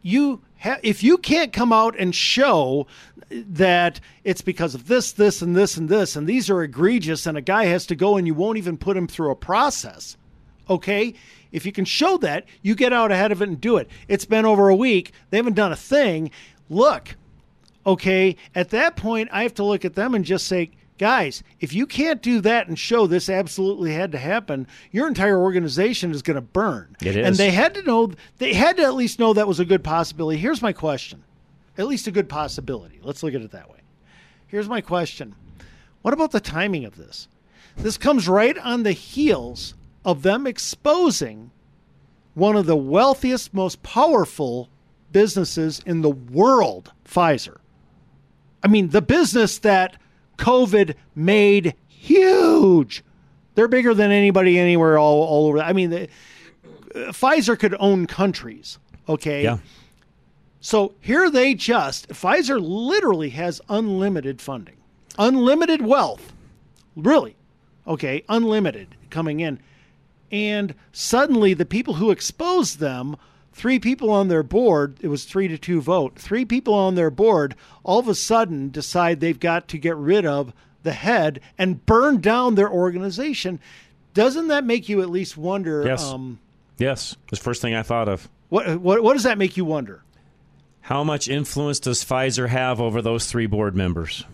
You 0.03 0.43
ha- 0.61 0.81
if 0.83 1.03
you 1.03 1.19
can't 1.19 1.53
come 1.53 1.73
out 1.73 1.97
and 1.99 2.15
show 2.15 2.87
that 3.31 4.01
it's 4.25 4.41
because 4.41 4.75
of 4.75 4.89
this, 4.89 5.13
this, 5.13 5.43
and 5.43 5.55
this, 5.55 5.77
and 5.77 5.89
this, 5.89 6.17
and 6.17 6.27
these 6.27 6.49
are 6.49 6.63
egregious, 6.63 7.27
and 7.27 7.37
a 7.37 7.43
guy 7.43 7.67
has 7.67 7.87
to 7.87 7.97
go 7.97 8.17
and 8.17 8.27
you 8.27 8.35
won't 8.35 8.59
even 8.59 8.79
put 8.79 8.97
him 8.97 9.07
through 9.07 9.31
a 9.31 9.37
process, 9.37 10.17
okay? 10.71 11.15
If 11.53 11.67
you 11.67 11.73
can 11.73 11.85
show 11.85 12.17
that, 12.19 12.47
you 12.63 12.75
get 12.75 12.93
out 12.93 13.13
ahead 13.13 13.33
of 13.33 13.43
it 13.43 13.49
and 13.49 13.61
do 13.61 13.77
it. 13.77 13.89
It's 14.07 14.25
been 14.25 14.47
over 14.47 14.69
a 14.69 14.75
week. 14.75 15.13
They 15.31 15.37
haven't 15.37 15.57
done 15.57 15.73
a 15.73 15.77
thing. 15.77 16.31
Look, 16.71 17.17
okay, 17.87 18.37
at 18.55 18.71
that 18.71 18.97
point, 18.97 19.29
I 19.33 19.43
have 19.43 19.55
to 19.55 19.65
look 19.65 19.85
at 19.85 19.95
them 19.95 20.15
and 20.15 20.25
just 20.25 20.47
say, 20.47 20.71
guys, 20.99 21.43
if 21.61 21.73
you 21.73 21.87
can't 21.87 22.21
do 22.21 22.41
that 22.41 22.69
and 22.69 22.79
show 22.79 23.07
this 23.07 23.29
absolutely 23.29 23.93
had 23.93 24.13
to 24.13 24.19
happen, 24.19 24.67
your 24.91 25.09
entire 25.09 25.39
organization 25.39 26.11
is 26.11 26.23
going 26.23 26.35
to 26.35 26.41
burn. 26.41 26.97
It 27.01 27.17
is. 27.17 27.27
And 27.27 27.37
they 27.37 27.51
had 27.51 27.75
to 27.75 27.83
know, 27.83 28.13
they 28.39 28.53
had 28.53 28.77
to 28.77 28.83
at 28.83 28.95
least 28.95 29.19
know 29.19 29.33
that 29.33 29.49
was 29.49 29.61
a 29.61 29.65
good 29.65 29.85
possibility. 29.85 30.39
Here's 30.39 30.63
my 30.63 30.73
question 30.73 31.23
at 31.79 31.87
least 31.87 32.09
a 32.09 32.11
good 32.11 32.29
possibility. 32.29 32.99
Let's 33.03 33.23
look 33.23 33.35
at 33.35 33.41
it 33.41 33.53
that 33.53 33.71
way. 33.71 33.79
Here's 34.49 34.69
my 34.69 34.81
question 34.81 35.35
What 36.03 36.15
about 36.15 36.33
the 36.33 36.41
timing 36.41 36.85
of 36.85 36.97
this? 36.97 37.29
This 37.77 37.97
comes 37.97 38.29
right 38.29 38.59
on 38.59 38.83
the 38.83 38.93
heels 38.93 39.75
of 40.05 40.23
them 40.23 40.47
exposing 40.47 41.53
one 42.35 42.57
of 42.57 42.67
the 42.67 42.77
wealthiest, 42.77 43.55
most 43.55 43.83
powerful 43.83 44.69
businesses 45.13 45.81
in 45.87 46.03
the 46.03 46.11
world, 46.11 46.93
Pfizer. 47.05 47.59
I 48.63 48.69
mean, 48.69 48.89
the 48.89 49.03
business 49.03 49.59
that 49.59 49.97
COVID 50.39 50.95
made 51.15 51.75
huge. 51.87 53.05
They're 53.55 53.69
bigger 53.69 53.93
than 53.93 54.11
anybody 54.11 54.59
anywhere 54.59 54.99
all, 54.99 55.23
all 55.23 55.49
over. 55.49 55.59
I 55.59 55.73
mean, 55.73 55.91
the, 55.91 56.05
uh, 56.95 57.13
Pfizer 57.13 57.59
could 57.59 57.75
own 57.79 58.07
countries. 58.07 58.79
Okay. 59.09 59.43
Yeah. 59.43 59.59
So 60.61 60.95
here 61.01 61.31
they 61.31 61.55
just, 61.55 62.09
Pfizer 62.09 62.59
literally 62.61 63.31
has 63.31 63.61
unlimited 63.69 64.41
funding, 64.41 64.77
unlimited 65.19 65.83
wealth, 65.83 66.33
really. 66.97 67.37
Okay. 67.87 68.23
Unlimited 68.29 68.95
coming 69.11 69.41
in. 69.41 69.61
And 70.31 70.75
suddenly 70.93 71.55
the 71.55 71.65
people 71.65 71.95
who 71.95 72.11
exposed 72.11 72.81
them, 72.81 73.17
three 73.59 73.79
people 73.79 74.11
on 74.11 74.29
their 74.29 74.43
board, 74.45 74.97
it 75.03 75.09
was 75.09 75.25
three 75.25 75.49
to 75.49 75.59
two 75.59 75.81
vote, 75.81 76.17
three 76.17 76.45
people 76.45 76.73
on 76.75 76.95
their 76.95 77.11
board 77.11 77.55
all 77.83 77.99
of 77.99 78.09
a 78.09 78.15
sudden 78.15 78.71
decide 78.71 79.19
they've 79.21 79.41
got 79.41 79.67
to 79.69 79.79
get 79.79 79.97
rid 79.97 80.25
of 80.25 80.53
the 80.85 80.93
head 80.93 81.41
and 81.59 81.85
burn 81.85 82.21
down 82.21 82.55
their 82.55 82.71
organization. 82.71 83.59
Doesn't 84.15 84.49
that 84.49 84.65
make 84.65 84.89
you 84.89 85.03
at 85.03 85.11
least 85.11 85.37
wonder? 85.37 85.85
Yes. 85.85 86.05
Um, 86.05 86.39
Yes, 86.79 87.17
the 87.29 87.37
first 87.37 87.61
thing 87.61 87.75
I 87.75 87.83
thought 87.83 88.09
of. 88.09 88.29
what, 88.51 88.81
what, 88.81 89.03
what 89.03 89.15
does 89.15 89.25
that 89.25 89.37
make 89.37 89.57
you 89.57 89.65
wonder? 89.65 90.05
How 90.81 91.03
much 91.03 91.29
influence 91.29 91.81
does 91.81 92.05
Pfizer 92.05 92.49
have 92.49 92.81
over 92.81 93.03
those 93.03 93.27
three 93.27 93.47
board 93.47 93.75
members? 93.75 94.25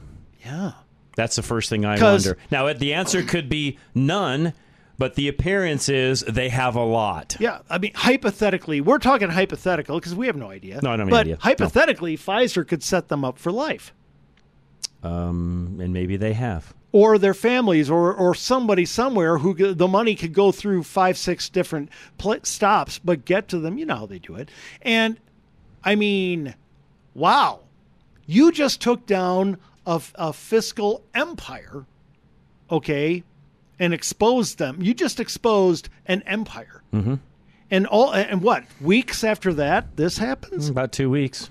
Yeah. 0.45 0.73
That's 1.17 1.37
the 1.37 1.43
first 1.43 1.71
thing 1.71 1.87
I 1.87 2.01
wonder. 2.01 2.37
Now, 2.51 2.71
the 2.73 2.93
answer 2.95 3.23
could 3.23 3.49
be 3.49 3.79
none, 3.95 4.53
but 4.99 5.15
the 5.15 5.29
appearance 5.29 5.89
is 5.89 6.21
they 6.21 6.49
have 6.49 6.77
a 6.77 6.85
lot. 6.85 7.37
Yeah, 7.41 7.61
I 7.69 7.79
mean, 7.79 7.93
hypothetically, 7.95 8.81
we're 8.81 8.99
talking 8.99 9.29
hypothetical 9.31 9.99
because 9.99 10.15
we 10.15 10.27
have 10.27 10.37
no 10.37 10.51
idea. 10.51 10.81
No, 10.83 10.91
I 10.91 10.97
don't 10.97 11.01
have 11.01 11.09
any 11.09 11.11
but 11.11 11.21
idea. 11.21 11.35
No. 11.35 11.41
hypothetically, 11.41 12.17
Pfizer 12.17 12.67
could 12.67 12.83
set 12.83 13.09
them 13.09 13.25
up 13.25 13.39
for 13.39 13.51
life, 13.53 13.93
Um, 15.03 15.79
and 15.81 15.93
maybe 15.93 16.17
they 16.17 16.33
have. 16.35 16.73
or 16.93 17.19
their 17.19 17.35
families, 17.35 17.91
or 17.91 18.15
or 18.15 18.35
somebody 18.35 18.85
somewhere 18.85 19.39
who 19.39 19.75
the 19.75 19.89
money 19.89 20.15
could 20.15 20.33
go 20.33 20.53
through 20.53 20.83
five, 20.85 21.19
six 21.19 21.49
different 21.49 21.89
pl- 22.19 22.39
stops, 22.45 22.99
but 23.05 23.25
get 23.25 23.49
to 23.49 23.59
them. 23.59 23.77
You 23.79 23.87
know 23.87 23.97
how 23.97 24.07
they 24.07 24.19
do 24.21 24.37
it. 24.37 24.49
And 24.83 25.19
I 25.83 25.97
mean, 25.97 26.55
wow, 27.15 27.61
you 28.27 28.53
just 28.53 28.81
took 28.81 29.07
down 29.07 29.59
a, 29.87 30.01
a 30.15 30.33
fiscal 30.33 31.03
empire, 31.15 31.85
okay, 32.71 33.23
and 33.79 33.95
exposed 33.95 34.59
them. 34.59 34.81
You 34.81 34.95
just 34.95 35.21
exposed 35.21 35.89
an 36.07 36.23
empire. 36.23 36.83
Mm-hmm. 36.93 37.15
And 37.71 37.87
all 37.87 38.13
and 38.13 38.43
what 38.43 38.65
weeks 38.81 39.25
after 39.25 39.53
that 39.55 39.97
this 39.97 40.19
happens? 40.19 40.69
About 40.69 40.93
two 40.93 41.11
weeks. 41.11 41.51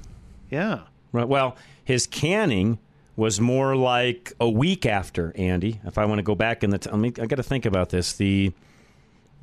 Yeah. 0.50 0.82
Right. 1.12 1.28
Well, 1.28 1.58
his 1.84 2.08
canning 2.08 2.80
was 3.16 3.40
more 3.40 3.76
like 3.76 4.34
a 4.40 4.50
week 4.50 4.86
after 4.86 5.34
Andy. 5.36 5.80
If 5.86 5.98
I 5.98 6.06
want 6.06 6.20
to 6.20 6.24
go 6.24 6.36
back 6.36 6.64
in 6.64 6.72
the, 6.72 6.80
t- 6.80 6.90
I 6.92 6.96
mean, 6.96 7.14
I 7.20 7.26
got 7.26 7.36
to 7.36 7.44
think 7.44 7.66
about 7.66 7.90
this. 7.90 8.14
The 8.14 8.54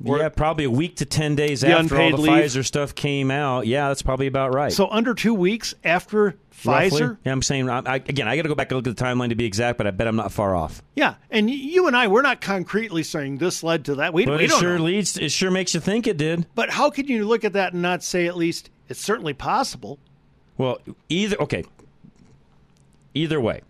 yeah, 0.03 0.29
probably 0.29 0.65
a 0.65 0.69
week 0.71 0.97
to 0.97 1.05
ten 1.05 1.35
days 1.35 1.61
The 1.61 1.69
after 1.77 1.99
all 1.99 2.11
the 2.11 2.17
leave? 2.17 2.31
Pfizer 2.31 2.65
stuff 2.65 2.95
came 2.95 3.31
out. 3.31 3.67
Yeah, 3.67 3.87
that's 3.89 4.01
probably 4.01 4.27
about 4.27 4.53
right. 4.53 4.71
So 4.71 4.87
under 4.89 5.13
two 5.13 5.33
weeks 5.33 5.73
after 5.83 6.35
Roughly. 6.65 6.99
Pfizer. 7.01 7.17
Yeah, 7.25 7.31
I'm 7.31 7.41
saying 7.41 7.69
I, 7.69 7.79
I, 7.79 7.95
again. 7.95 8.27
I 8.27 8.35
got 8.35 8.43
to 8.43 8.49
go 8.49 8.55
back 8.55 8.71
and 8.71 8.77
look 8.77 8.87
at 8.87 8.95
the 8.95 9.03
timeline 9.03 9.29
to 9.29 9.35
be 9.35 9.45
exact, 9.45 9.77
but 9.77 9.87
I 9.87 9.91
bet 9.91 10.07
I'm 10.07 10.15
not 10.15 10.31
far 10.31 10.55
off. 10.55 10.81
Yeah, 10.95 11.15
and 11.29 11.49
you 11.49 11.87
and 11.87 11.97
I, 11.97 12.07
we're 12.07 12.21
not 12.21 12.41
concretely 12.41 13.03
saying 13.03 13.37
this 13.37 13.63
led 13.63 13.85
to 13.85 13.95
that. 13.95 14.13
We, 14.13 14.25
but 14.25 14.37
we 14.39 14.45
it 14.45 14.49
don't 14.49 14.59
sure 14.59 14.77
know. 14.77 14.83
leads. 14.85 15.17
It 15.17 15.31
sure 15.31 15.49
makes 15.51 15.73
you 15.73 15.79
think 15.79 16.05
it 16.07 16.17
did. 16.17 16.45
But 16.53 16.69
how 16.69 16.89
can 16.89 17.07
you 17.07 17.25
look 17.27 17.43
at 17.43 17.53
that 17.53 17.73
and 17.73 17.81
not 17.81 18.03
say 18.03 18.27
at 18.27 18.37
least 18.37 18.69
it's 18.89 18.99
certainly 18.99 19.33
possible? 19.33 19.97
Well, 20.57 20.79
either 21.09 21.35
okay. 21.41 21.63
Either 23.13 23.41
way, 23.41 23.61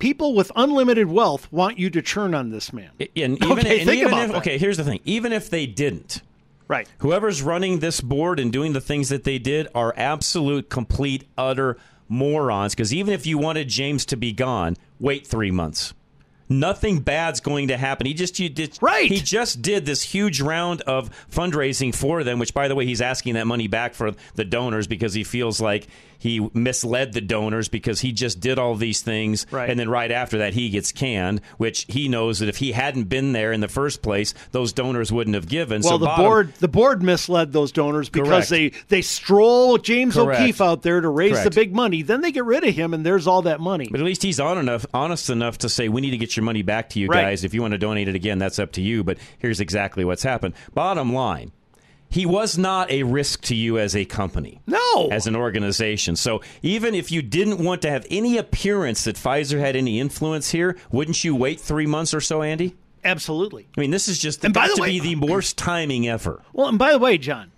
People 0.00 0.34
with 0.34 0.50
unlimited 0.56 1.06
wealth 1.06 1.50
want 1.52 1.78
you 1.78 1.88
to 1.90 2.02
churn 2.02 2.34
on 2.34 2.50
this 2.50 2.72
man. 2.72 2.90
and 2.98 3.08
even, 3.16 3.58
Okay, 3.58 3.78
and 3.80 3.88
think 3.88 4.00
even 4.00 4.08
about 4.08 4.24
if, 4.24 4.32
that. 4.32 4.38
okay, 4.38 4.58
here's 4.58 4.76
the 4.76 4.84
thing. 4.84 5.00
Even 5.04 5.32
if 5.32 5.48
they 5.48 5.66
didn't, 5.66 6.22
Right. 6.70 6.88
Whoever's 6.98 7.42
running 7.42 7.80
this 7.80 8.00
board 8.00 8.38
and 8.38 8.52
doing 8.52 8.74
the 8.74 8.80
things 8.80 9.08
that 9.08 9.24
they 9.24 9.40
did 9.40 9.66
are 9.74 9.92
absolute, 9.96 10.70
complete, 10.70 11.24
utter 11.36 11.76
morons. 12.08 12.76
Because 12.76 12.94
even 12.94 13.12
if 13.12 13.26
you 13.26 13.38
wanted 13.38 13.68
James 13.68 14.06
to 14.06 14.16
be 14.16 14.32
gone, 14.32 14.76
wait 15.00 15.26
three 15.26 15.50
months. 15.50 15.94
Nothing 16.48 17.00
bad's 17.00 17.40
going 17.40 17.68
to 17.68 17.76
happen. 17.76 18.06
He 18.06 18.14
just 18.14 18.38
you 18.38 18.48
did 18.48 18.78
right. 18.80 19.10
He 19.10 19.18
just 19.20 19.62
did 19.62 19.84
this 19.84 20.02
huge 20.02 20.40
round 20.40 20.82
of 20.82 21.10
fundraising 21.28 21.92
for 21.92 22.22
them. 22.22 22.38
Which, 22.38 22.54
by 22.54 22.68
the 22.68 22.76
way, 22.76 22.86
he's 22.86 23.00
asking 23.00 23.34
that 23.34 23.48
money 23.48 23.66
back 23.66 23.94
for 23.94 24.12
the 24.36 24.44
donors 24.44 24.86
because 24.86 25.12
he 25.12 25.24
feels 25.24 25.60
like 25.60 25.88
he 26.20 26.48
misled 26.54 27.12
the 27.14 27.20
donors 27.20 27.68
because 27.68 28.00
he 28.02 28.12
just 28.12 28.38
did 28.38 28.58
all 28.60 28.76
these 28.76 29.00
things, 29.00 29.44
Right. 29.50 29.68
and 29.68 29.80
then 29.80 29.88
right 29.88 30.12
after 30.12 30.38
that 30.38 30.54
he 30.54 30.70
gets 30.70 30.92
canned. 30.92 31.40
Which 31.56 31.86
he 31.88 32.06
knows 32.08 32.38
that 32.38 32.48
if 32.48 32.58
he 32.58 32.70
hadn't 32.72 33.04
been 33.08 33.32
there 33.32 33.52
in 33.52 33.60
the 33.60 33.66
first 33.68 34.02
place, 34.02 34.34
those 34.52 34.72
donors 34.72 35.10
wouldn't 35.10 35.34
have 35.34 35.48
given. 35.48 35.82
Well, 35.82 35.92
so 35.94 35.98
the 35.98 36.06
bottom- 36.06 36.24
board 36.24 36.52
the 36.60 36.68
board 36.68 37.02
misled 37.02 37.52
those 37.52 37.72
donors 37.72 38.08
because 38.08 38.28
Correct. 38.28 38.50
they 38.50 38.72
they 38.88 39.02
stroll 39.02 39.78
James 39.78 40.14
Correct. 40.14 40.40
O'Keefe 40.40 40.60
out 40.60 40.82
there 40.82 41.00
to 41.00 41.08
raise 41.08 41.32
Correct. 41.32 41.44
the 41.44 41.50
big 41.50 41.74
money. 41.74 42.02
Then 42.02 42.20
they 42.20 42.30
get 42.30 42.44
rid 42.44 42.62
of 42.64 42.74
him, 42.74 42.94
and 42.94 43.04
there's 43.04 43.26
all 43.26 43.42
that 43.42 43.58
money. 43.60 43.88
But 43.90 43.98
at 44.00 44.06
least 44.06 44.22
he's 44.22 44.38
on 44.38 44.58
enough, 44.58 44.84
honest 44.94 45.30
enough 45.30 45.58
to 45.58 45.68
say, 45.68 45.88
we 45.88 46.00
need 46.00 46.10
to 46.10 46.18
get 46.18 46.36
your 46.36 46.44
money 46.44 46.62
back 46.62 46.90
to 46.90 47.00
you 47.00 47.08
Right. 47.08 47.22
guys. 47.22 47.44
If 47.44 47.54
you 47.54 47.62
want 47.62 47.72
to 47.72 47.78
donate 47.78 48.08
it 48.08 48.14
again, 48.14 48.38
that's 48.38 48.58
up 48.58 48.72
to 48.72 48.82
you. 48.82 49.02
But 49.02 49.16
here's 49.38 49.60
exactly 49.60 50.04
what's 50.04 50.22
happened. 50.22 50.54
Bottom 50.74 51.12
line, 51.12 51.52
he 52.10 52.26
was 52.26 52.58
not 52.58 52.90
a 52.90 53.04
risk 53.04 53.42
to 53.42 53.54
you 53.54 53.78
as 53.78 53.94
a 53.96 54.04
company. 54.04 54.60
No. 54.66 55.08
As 55.10 55.26
an 55.26 55.36
organization. 55.36 56.16
So 56.16 56.42
even 56.62 56.94
if 56.94 57.10
you 57.12 57.22
didn't 57.22 57.58
want 57.64 57.82
to 57.82 57.90
have 57.90 58.06
any 58.10 58.36
appearance 58.36 59.04
that 59.04 59.16
Pfizer 59.16 59.60
had 59.60 59.76
any 59.76 60.00
influence 60.00 60.50
here, 60.50 60.76
wouldn't 60.90 61.22
you 61.24 61.34
wait 61.36 61.60
three 61.60 61.86
months 61.86 62.12
or 62.12 62.20
so, 62.20 62.42
Andy? 62.42 62.74
Absolutely. 63.04 63.66
I 63.76 63.80
mean, 63.80 63.90
this 63.92 64.08
is 64.08 64.18
just 64.18 64.44
And 64.44 64.52
by 64.52 64.68
the 64.68 64.74
to 64.74 64.82
way- 64.82 64.98
be 65.00 65.14
the 65.14 65.26
worst 65.26 65.56
timing 65.56 66.06
ever. 66.08 66.42
Well, 66.52 66.68
and 66.68 66.78
by 66.78 66.92
the 66.92 66.98
way, 66.98 67.16
John, 67.16 67.52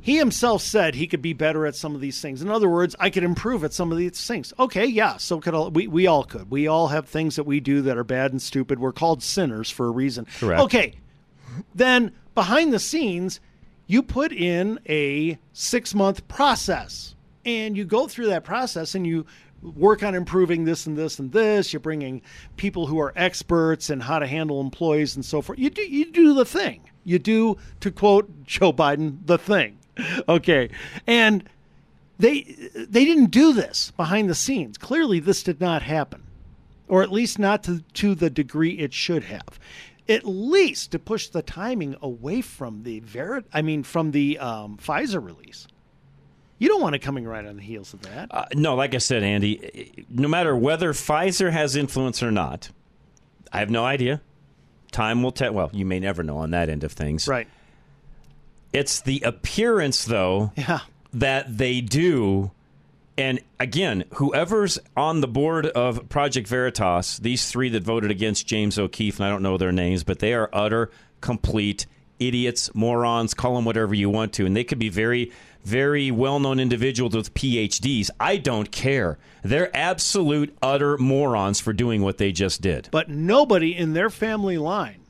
he 0.00 0.18
himself 0.18 0.62
said 0.62 0.94
he 0.94 1.06
could 1.06 1.22
be 1.22 1.32
better 1.32 1.64
at 1.66 1.74
some 1.74 1.94
of 1.94 2.00
these 2.00 2.20
things. 2.20 2.42
In 2.42 2.50
other 2.50 2.68
words, 2.68 2.94
I 3.00 3.08
could 3.10 3.24
improve 3.24 3.64
at 3.64 3.72
some 3.72 3.90
of 3.90 3.98
these 3.98 4.24
things. 4.26 4.52
Okay, 4.58 4.84
yeah, 4.84 5.16
so 5.16 5.40
could 5.40 5.54
all, 5.54 5.70
we. 5.70 5.86
We 5.88 6.06
all 6.06 6.24
could. 6.24 6.50
We 6.50 6.66
all 6.66 6.88
have 6.88 7.08
things 7.08 7.36
that 7.36 7.44
we 7.44 7.58
do 7.60 7.82
that 7.82 7.96
are 7.96 8.04
bad 8.04 8.32
and 8.32 8.42
stupid. 8.42 8.78
We're 8.80 8.92
called 8.92 9.22
sinners 9.22 9.70
for 9.70 9.86
a 9.86 9.90
reason. 9.90 10.26
Correct. 10.38 10.60
Okay, 10.62 10.94
then 11.74 12.12
behind 12.34 12.72
the 12.72 12.78
scenes, 12.78 13.40
you 13.86 14.02
put 14.02 14.32
in 14.32 14.78
a 14.88 15.38
six 15.52 15.94
month 15.94 16.26
process, 16.28 17.14
and 17.44 17.76
you 17.76 17.84
go 17.84 18.06
through 18.06 18.28
that 18.28 18.44
process, 18.44 18.94
and 18.94 19.06
you 19.06 19.26
work 19.62 20.02
on 20.02 20.14
improving 20.14 20.64
this 20.64 20.86
and 20.86 20.96
this 20.96 21.18
and 21.18 21.32
this. 21.32 21.72
You're 21.72 21.80
bringing 21.80 22.22
people 22.56 22.86
who 22.86 23.00
are 23.00 23.12
experts 23.16 23.90
in 23.90 24.00
how 24.00 24.18
to 24.18 24.26
handle 24.26 24.60
employees 24.60 25.14
and 25.14 25.24
so 25.24 25.40
forth. 25.42 25.58
You 25.58 25.70
do 25.70 25.82
you 25.82 26.10
do 26.10 26.34
the 26.34 26.44
thing. 26.44 26.82
You 27.04 27.18
do, 27.18 27.56
to 27.80 27.90
quote 27.90 28.44
Joe 28.44 28.72
Biden, 28.72 29.18
the 29.26 29.38
thing. 29.38 29.78
Okay, 30.26 30.70
and 31.06 31.46
they 32.18 32.42
they 32.74 33.04
didn't 33.04 33.30
do 33.30 33.52
this 33.52 33.90
behind 33.90 34.30
the 34.30 34.34
scenes. 34.34 34.78
Clearly, 34.78 35.20
this 35.20 35.42
did 35.42 35.60
not 35.60 35.82
happen, 35.82 36.22
or 36.88 37.02
at 37.02 37.12
least 37.12 37.38
not 37.38 37.62
to 37.64 37.82
to 37.94 38.14
the 38.14 38.30
degree 38.30 38.78
it 38.78 38.94
should 38.94 39.24
have. 39.24 39.60
At 40.08 40.24
least 40.24 40.90
to 40.92 40.98
push 40.98 41.28
the 41.28 41.42
timing 41.42 41.96
away 42.02 42.40
from 42.40 42.82
the 42.82 43.00
Verit, 43.00 43.44
I 43.52 43.62
mean, 43.62 43.82
from 43.84 44.10
the 44.10 44.38
um, 44.38 44.76
Pfizer 44.78 45.24
release. 45.24 45.66
You 46.58 46.68
don't 46.68 46.80
want 46.82 46.94
it 46.94 47.00
coming 47.00 47.24
right 47.24 47.44
on 47.44 47.56
the 47.56 47.62
heels 47.62 47.92
of 47.94 48.02
that. 48.02 48.28
Uh, 48.30 48.44
no, 48.54 48.74
like 48.74 48.94
I 48.94 48.98
said, 48.98 49.22
Andy, 49.22 50.06
no 50.08 50.28
matter 50.28 50.56
whether 50.56 50.92
Pfizer 50.92 51.50
has 51.50 51.74
influence 51.76 52.22
or 52.22 52.30
not, 52.30 52.70
I 53.52 53.58
have 53.60 53.70
no 53.70 53.84
idea. 53.84 54.20
Time 54.92 55.22
will 55.22 55.32
tell. 55.32 55.52
Well, 55.52 55.70
you 55.72 55.84
may 55.84 55.98
never 56.00 56.22
know 56.22 56.38
on 56.38 56.50
that 56.50 56.68
end 56.68 56.84
of 56.84 56.92
things. 56.92 57.26
Right. 57.26 57.48
It's 58.72 59.00
the 59.00 59.20
appearance, 59.24 60.04
though, 60.04 60.52
Yeah. 60.56 60.80
that 61.12 61.58
they 61.58 61.80
do. 61.80 62.50
And 63.18 63.40
again, 63.60 64.04
whoever's 64.14 64.78
on 64.96 65.20
the 65.20 65.28
board 65.28 65.66
of 65.66 66.08
Project 66.08 66.48
Veritas, 66.48 67.18
these 67.18 67.50
three 67.50 67.68
that 67.70 67.82
voted 67.82 68.10
against 68.10 68.46
James 68.46 68.78
O'Keefe, 68.78 69.18
and 69.18 69.26
I 69.26 69.28
don't 69.28 69.42
know 69.42 69.58
their 69.58 69.72
names, 69.72 70.02
but 70.02 70.18
they 70.18 70.32
are 70.32 70.48
utter, 70.52 70.90
complete 71.20 71.86
idiots, 72.18 72.74
morons, 72.74 73.34
call 73.34 73.56
them 73.56 73.64
whatever 73.64 73.94
you 73.94 74.08
want 74.08 74.32
to. 74.34 74.46
And 74.46 74.56
they 74.56 74.64
could 74.64 74.78
be 74.78 74.88
very, 74.88 75.30
very 75.64 76.10
well 76.10 76.40
known 76.40 76.58
individuals 76.58 77.14
with 77.14 77.34
PhDs. 77.34 78.10
I 78.18 78.38
don't 78.38 78.70
care. 78.70 79.18
They're 79.42 79.74
absolute, 79.76 80.56
utter 80.62 80.96
morons 80.96 81.60
for 81.60 81.72
doing 81.72 82.02
what 82.02 82.18
they 82.18 82.32
just 82.32 82.62
did. 82.62 82.88
But 82.90 83.10
nobody 83.10 83.76
in 83.76 83.92
their 83.92 84.10
family 84.10 84.56
line, 84.56 85.00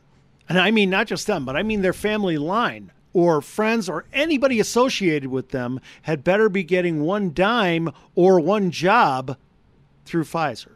and 0.49 0.59
I 0.59 0.71
mean 0.71 0.91
not 0.91 1.07
just 1.07 1.27
them, 1.27 1.45
but 1.45 1.57
I 1.57 1.63
mean 1.63 1.83
their 1.83 1.93
family 1.93 2.39
line 2.39 2.91
or 3.13 3.41
friends 3.41 3.89
or 3.89 4.05
anybody 4.13 4.59
associated 4.61 5.31
with 5.31 5.51
them 5.51 5.81
had 6.03 6.25
better 6.25 6.49
be 6.49 6.63
getting 6.63 7.03
one 7.03 7.33
dime 7.33 7.91
or 8.15 8.41
one 8.41 8.71
job 8.71 9.37
through 10.05 10.25
Pfizer. 10.25 10.69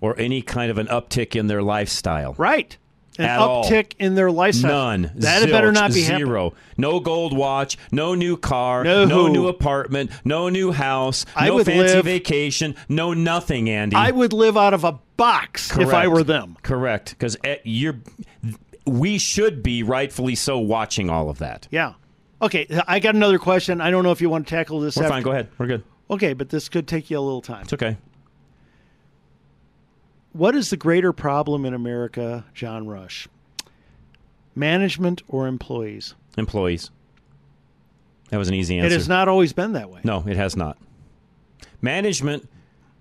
Or 0.00 0.18
any 0.18 0.42
kind 0.42 0.70
of 0.70 0.78
an 0.78 0.86
uptick 0.88 1.36
in 1.36 1.46
their 1.46 1.62
lifestyle. 1.62 2.34
Right. 2.36 2.76
An 3.18 3.26
At 3.26 3.38
all. 3.40 3.62
uptick 3.64 3.92
in 3.98 4.14
their 4.14 4.30
lifestyle. 4.30 4.70
None. 4.72 5.12
That 5.16 5.42
had 5.42 5.50
better 5.50 5.70
not 5.70 5.92
be 5.92 6.02
happening. 6.02 6.26
zero. 6.26 6.54
No 6.78 6.98
gold 6.98 7.36
watch. 7.36 7.76
No 7.92 8.14
new 8.14 8.38
car. 8.38 8.84
No. 8.84 9.04
No 9.04 9.28
new 9.28 9.48
apartment. 9.48 10.10
No 10.24 10.48
new 10.48 10.72
house. 10.72 11.26
I 11.36 11.48
no 11.48 11.62
fancy 11.62 11.94
live- 11.96 12.04
vacation. 12.06 12.74
No 12.88 13.12
nothing, 13.12 13.68
Andy. 13.68 13.96
I 13.96 14.10
would 14.12 14.32
live 14.32 14.56
out 14.56 14.72
of 14.72 14.82
a 14.84 14.98
box 15.18 15.76
if 15.76 15.92
I 15.92 16.08
were 16.08 16.24
them. 16.24 16.56
Correct. 16.62 17.10
Because 17.10 17.36
eh, 17.44 17.56
you're. 17.64 17.96
We 18.86 19.18
should 19.18 19.62
be 19.62 19.82
rightfully 19.82 20.34
so 20.34 20.58
watching 20.58 21.08
all 21.10 21.30
of 21.30 21.38
that. 21.38 21.68
Yeah. 21.70 21.94
Okay, 22.40 22.66
I 22.88 22.98
got 22.98 23.14
another 23.14 23.38
question. 23.38 23.80
I 23.80 23.90
don't 23.90 24.02
know 24.02 24.10
if 24.10 24.20
you 24.20 24.28
want 24.28 24.48
to 24.48 24.50
tackle 24.54 24.80
this. 24.80 24.96
We're 24.96 25.04
after- 25.04 25.12
fine. 25.14 25.22
Go 25.22 25.30
ahead. 25.30 25.48
We're 25.58 25.66
good. 25.68 25.84
Okay, 26.10 26.32
but 26.32 26.48
this 26.48 26.68
could 26.68 26.88
take 26.88 27.10
you 27.10 27.18
a 27.18 27.20
little 27.20 27.40
time. 27.42 27.62
It's 27.62 27.72
okay. 27.72 27.96
What 30.32 30.54
is 30.56 30.70
the 30.70 30.76
greater 30.76 31.12
problem 31.12 31.64
in 31.64 31.74
America, 31.74 32.44
John 32.54 32.86
Rush? 32.86 33.28
Management 34.54 35.22
or 35.28 35.46
employees? 35.46 36.14
Employees. 36.36 36.90
That 38.30 38.38
was 38.38 38.48
an 38.48 38.54
easy 38.54 38.78
answer. 38.78 38.86
It 38.86 38.92
has 38.92 39.08
not 39.08 39.28
always 39.28 39.52
been 39.52 39.74
that 39.74 39.90
way. 39.90 40.00
No, 40.04 40.24
it 40.26 40.36
has 40.36 40.56
not. 40.56 40.78
Management, 41.82 42.48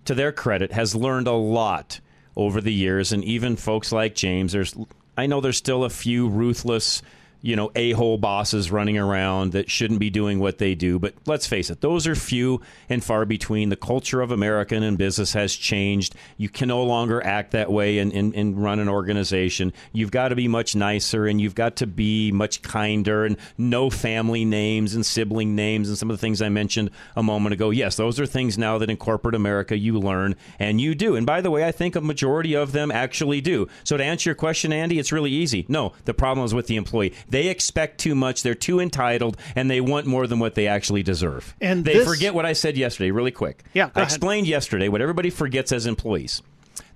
to 0.06 0.14
their 0.14 0.32
credit, 0.32 0.74
has 0.74 0.94
learned 0.94 1.28
a 1.28 1.32
lot 1.34 2.02
over 2.36 2.60
the 2.60 2.74
years, 2.74 3.12
and 3.12 3.24
even 3.24 3.56
folks 3.56 3.92
like 3.92 4.14
James. 4.14 4.52
There's, 4.52 4.76
I 5.22 5.28
know 5.28 5.40
there's 5.40 5.58
still 5.58 5.84
a 5.84 5.90
few 5.92 6.28
ruthless, 6.28 7.04
you 7.42 7.56
know, 7.56 7.72
a-hole 7.76 8.18
bosses 8.18 8.72
running 8.72 8.98
around 8.98 9.52
that 9.54 9.70
shouldn't 9.70 10.00
be 10.00 10.10
doing 10.10 10.40
what 10.40 10.60
they 10.60 10.76
do. 10.76 11.00
But 11.00 11.16
let's 11.26 11.48
face 11.48 11.70
it, 11.70 11.82
those 11.82 12.06
are 12.08 12.16
few 12.16 12.62
and 12.90 13.04
far 13.04 13.26
between. 13.26 13.70
The 13.70 13.76
culture 13.76 14.22
of 14.22 14.32
American 14.32 14.84
and 14.84 14.98
business 14.98 15.34
has 15.34 15.56
changed. 15.56 16.16
You 16.38 16.50
can 16.50 16.68
no 16.68 16.84
longer 16.84 17.24
act 17.26 17.52
that 17.52 17.72
way 17.72 18.00
and, 18.00 18.14
and, 18.14 18.36
and 18.36 18.62
run 18.62 18.80
an 18.80 18.88
organization. 18.88 19.74
You've 19.92 20.12
got 20.12 20.30
to 20.30 20.36
be 20.36 20.48
much 20.48 20.76
nicer 20.76 21.26
and 21.26 21.42
you've 21.42 21.56
got 21.56 21.78
to 21.78 21.88
be 21.88 22.32
much 22.32 22.62
kinder 22.62 23.26
and 23.26 23.38
no 23.58 23.90
family 23.90 24.46
names 24.46 24.94
and 24.94 25.06
sibling 25.06 25.56
names 25.56 25.90
and 25.90 25.98
some 25.98 26.12
of 26.12 26.18
the 26.18 26.22
things 26.22 26.42
I 26.42 26.50
mentioned 26.50 26.92
a 27.16 27.24
moment 27.24 27.54
ago. 27.54 27.72
Yes, 27.72 27.96
those 27.96 28.20
are 28.20 28.26
things 28.26 28.58
now 28.58 28.78
that 28.78 28.90
in 28.90 28.98
corporate 28.98 29.36
America 29.36 29.78
you 29.78 30.00
learn 30.00 30.36
and 30.60 30.80
you 30.80 30.94
do. 30.94 31.16
And 31.16 31.26
by 31.26 31.42
the 31.42 31.50
way, 31.50 31.66
I 31.66 31.72
think 31.72 31.96
a 31.96 32.02
majority 32.02 32.56
of 32.56 32.72
them 32.72 32.92
actually 32.92 33.42
do. 33.42 33.68
So 33.84 33.98
to 33.98 34.04
answer 34.04 34.30
your 34.30 34.36
question, 34.36 34.72
Andy, 34.72 35.00
it's 35.00 35.12
really 35.12 35.32
easy. 35.32 35.66
No, 35.68 35.94
the 36.06 36.14
problem 36.14 36.46
is 36.46 36.54
with 36.54 36.68
the 36.68 36.76
employee. 36.76 37.14
They 37.32 37.48
expect 37.48 37.98
too 38.00 38.14
much, 38.14 38.44
they're 38.44 38.54
too 38.54 38.80
entitled, 38.80 39.38
and 39.56 39.72
they 39.72 39.82
want 39.82 40.06
more 40.06 40.28
than 40.28 40.38
what 40.40 40.54
they 40.56 40.68
actually 40.68 41.02
deserve. 41.02 41.56
And 41.60 41.84
they 41.86 41.94
this- 41.96 42.08
forget 42.08 42.36
what 42.36 42.46
I 42.46 42.54
said 42.54 42.78
yesterday, 42.78 43.10
really 43.12 43.32
quick. 43.32 43.64
Yeah, 43.74 43.86
I 43.96 44.02
ahead. 44.02 44.04
explained 44.04 44.48
yesterday 44.48 44.90
what 44.90 45.02
everybody 45.02 45.30
forgets 45.30 45.72
as 45.72 45.86
employees. 45.88 46.42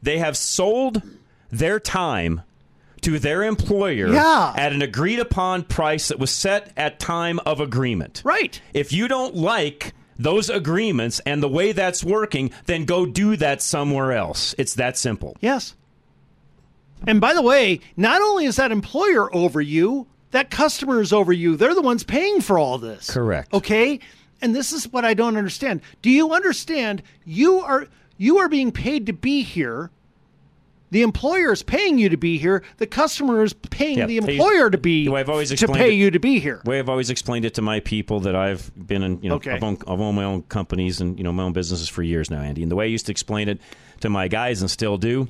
They 0.04 0.18
have 0.20 0.38
sold 0.38 1.02
their 1.52 1.80
time 1.80 2.42
to 3.02 3.18
their 3.18 3.44
employer 3.44 4.10
Yeah. 4.12 4.54
at 4.58 4.74
an 4.74 4.82
agreed 4.82 5.20
upon 5.20 5.64
price 5.64 6.10
that 6.10 6.20
was 6.20 6.32
set 6.32 6.72
at 6.76 7.00
time 7.00 7.40
of 7.46 7.60
agreement. 7.60 8.22
Right. 8.26 8.60
If 8.74 8.92
you 8.92 9.08
don't 9.08 9.36
like 9.36 9.94
those 10.18 10.50
agreements 10.50 11.22
and 11.26 11.42
the 11.44 11.48
way 11.48 11.72
that's 11.72 12.04
working, 12.04 12.52
then 12.66 12.86
go 12.86 13.06
do 13.06 13.36
that 13.38 13.62
somewhere 13.62 14.12
else. 14.12 14.54
It's 14.58 14.74
that 14.76 14.98
simple. 14.98 15.38
Yes. 15.40 15.76
And 17.06 17.22
by 17.22 17.34
the 17.34 17.42
way, 17.42 17.80
not 17.96 18.22
only 18.22 18.46
is 18.46 18.56
that 18.56 18.72
employer 18.72 19.34
over 19.36 19.62
you, 19.62 20.08
that 20.36 20.50
customer 20.52 21.02
is 21.02 21.12
over 21.14 21.34
you. 21.34 21.56
They're 21.56 21.74
the 21.76 21.82
ones 21.82 22.04
paying 22.04 22.42
for 22.42 22.60
all 22.60 22.78
this. 22.78 23.10
Correct. 23.10 23.54
Okay? 23.54 24.00
And 24.42 24.56
this 24.56 24.72
is 24.74 24.92
what 24.92 25.06
I 25.06 25.14
don't 25.14 25.38
understand. 25.38 25.82
Do 26.02 26.10
you 26.10 26.34
understand 26.34 27.02
you 27.26 27.60
are 27.62 27.88
you 28.18 28.38
are 28.40 28.50
being 28.50 28.72
paid 28.72 29.06
to 29.08 29.14
be 29.14 29.44
here? 29.44 29.90
The 30.92 31.02
employer 31.02 31.52
is 31.52 31.64
paying 31.64 31.98
you 31.98 32.10
to 32.10 32.16
be 32.18 32.38
here. 32.38 32.64
The 32.78 32.88
customer 32.88 33.44
is 33.44 33.54
paying 33.54 33.98
Yeah, 33.98 34.06
the 34.06 34.18
employer 34.18 34.70
to 34.70 34.78
be 34.78 35.10
I've 35.14 35.30
always 35.30 35.50
to 35.50 35.68
pay 35.68 35.90
it- 35.94 35.96
you 35.98 36.12
to 36.12 36.20
be 36.20 36.40
here. 36.40 36.62
The 36.64 36.70
way 36.70 36.80
I've 36.80 36.88
always 36.90 37.10
explained 37.10 37.44
it 37.44 37.56
to 37.56 37.62
my 37.62 37.80
people 37.80 38.20
that 38.22 38.36
I've 38.36 38.72
been 38.88 39.04
in, 39.04 39.20
you 39.22 39.30
know, 39.30 39.36
Okay. 39.36 39.52
I've, 39.52 39.64
owned, 39.64 39.84
I've 39.88 40.00
owned 40.00 40.16
my 40.16 40.24
own 40.24 40.44
companies 40.44 41.02
and 41.02 41.18
you 41.18 41.24
know 41.24 41.34
my 41.34 41.44
own 41.44 41.54
businesses 41.54 41.90
for 41.90 42.04
years 42.04 42.30
now, 42.30 42.42
Andy. 42.42 42.62
And 42.62 42.72
the 42.72 42.76
way 42.76 42.86
I 42.86 42.90
used 42.90 43.08
to 43.08 43.12
explain 43.12 43.50
it 43.50 43.60
to 44.02 44.10
my 44.10 44.28
guys 44.28 44.62
and 44.62 44.70
still 44.72 44.98
do, 44.98 45.28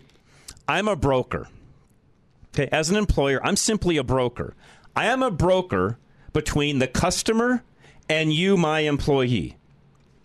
I'm 0.67 0.87
a 0.87 0.95
broker. 0.95 1.47
Okay, 2.53 2.69
as 2.71 2.89
an 2.89 2.95
employer, 2.95 3.39
I'm 3.45 3.55
simply 3.55 3.97
a 3.97 4.03
broker. 4.03 4.53
I 4.95 5.05
am 5.05 5.21
a 5.21 5.31
broker 5.31 5.97
between 6.31 6.79
the 6.79 6.87
customer 6.87 7.63
and 8.07 8.31
you, 8.31 8.55
my 8.55 8.81
employee. 8.81 9.57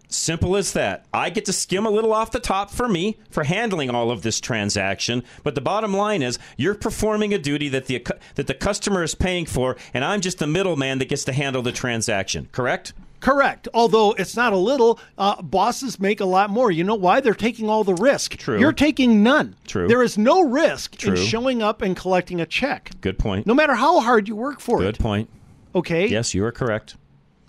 Simple 0.09 0.57
as 0.57 0.73
that. 0.73 1.07
I 1.15 1.31
get 1.31 1.45
to 1.45 1.53
skim 1.53 1.87
a 1.87 1.91
little 1.91 2.13
off 2.13 2.33
the 2.33 2.41
top 2.41 2.71
for 2.71 2.89
me 2.89 3.19
for 3.31 3.45
handling 3.45 3.91
all 3.91 4.11
of 4.11 4.23
this 4.23 4.41
transaction, 4.41 5.23
but 5.45 5.55
the 5.55 5.61
bottom 5.61 5.95
line 5.95 6.21
is 6.21 6.39
you're 6.57 6.75
performing 6.75 7.33
a 7.33 7.39
duty 7.39 7.69
that 7.69 7.87
the 7.87 8.05
that 8.35 8.49
the 8.49 8.55
customer 8.55 9.05
is 9.05 9.15
paying 9.15 9.47
for, 9.47 9.77
and 9.95 10.05
I'm 10.05 10.21
just 10.21 10.41
the 10.41 10.49
middleman 10.49 10.99
that 10.99 11.09
gets 11.09 11.23
to 11.25 11.33
handle 11.33 11.63
the 11.63 11.71
transaction. 11.71 12.49
Correct? 12.51 12.93
Correct. 13.21 13.69
Although 13.75 14.13
it's 14.13 14.35
not 14.35 14.53
a 14.53 14.57
little, 14.57 14.99
uh, 15.19 15.41
bosses 15.43 16.01
make 16.01 16.21
a 16.21 16.25
lot 16.25 16.51
more. 16.51 16.71
You 16.71 16.85
know 16.85 16.95
why? 16.95 17.21
They're 17.21 17.35
taking 17.35 17.69
all 17.69 17.85
the 17.85 17.95
risk. 17.95 18.37
True. 18.37 18.59
You're 18.59 18.73
taking 18.73 19.23
none. 19.23 19.57
True. 19.67 19.89
There 19.89 20.03
is 20.03 20.17
no 20.17 20.43
risk 20.43 20.97
True. 20.97 21.13
in 21.13 21.17
showing 21.17 21.63
up 21.63 21.83
and 21.83 21.95
collecting 21.97 22.41
a 22.41 22.47
check, 22.47 22.91
Good 23.01 23.19
point. 23.19 23.47
no 23.47 23.55
matter 23.55 23.75
how 23.75 24.01
hard 24.01 24.27
you 24.27 24.37
work 24.37 24.61
for 24.61 24.79
Good 24.79 24.87
it. 24.89 24.99
Good 24.99 25.03
point. 25.03 25.31
Okay. 25.75 26.09
Yes, 26.09 26.35
you 26.35 26.45
are 26.45 26.53
correct. 26.53 26.97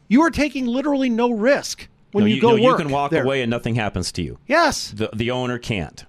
You 0.07 0.21
are 0.23 0.29
taking 0.29 0.65
literally 0.65 1.09
no 1.09 1.31
risk 1.31 1.87
when 2.11 2.25
no, 2.25 2.27
you, 2.27 2.41
go 2.41 2.55
no, 2.57 2.63
work. 2.63 2.79
you 2.79 2.85
can 2.85 2.91
walk 2.93 3.11
there. 3.11 3.23
away 3.23 3.41
and 3.41 3.49
nothing 3.49 3.75
happens 3.75 4.11
to 4.13 4.21
you. 4.21 4.37
Yes. 4.47 4.91
The 4.91 5.09
the 5.13 5.31
owner 5.31 5.57
can't. 5.57 6.05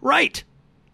Right. 0.00 0.42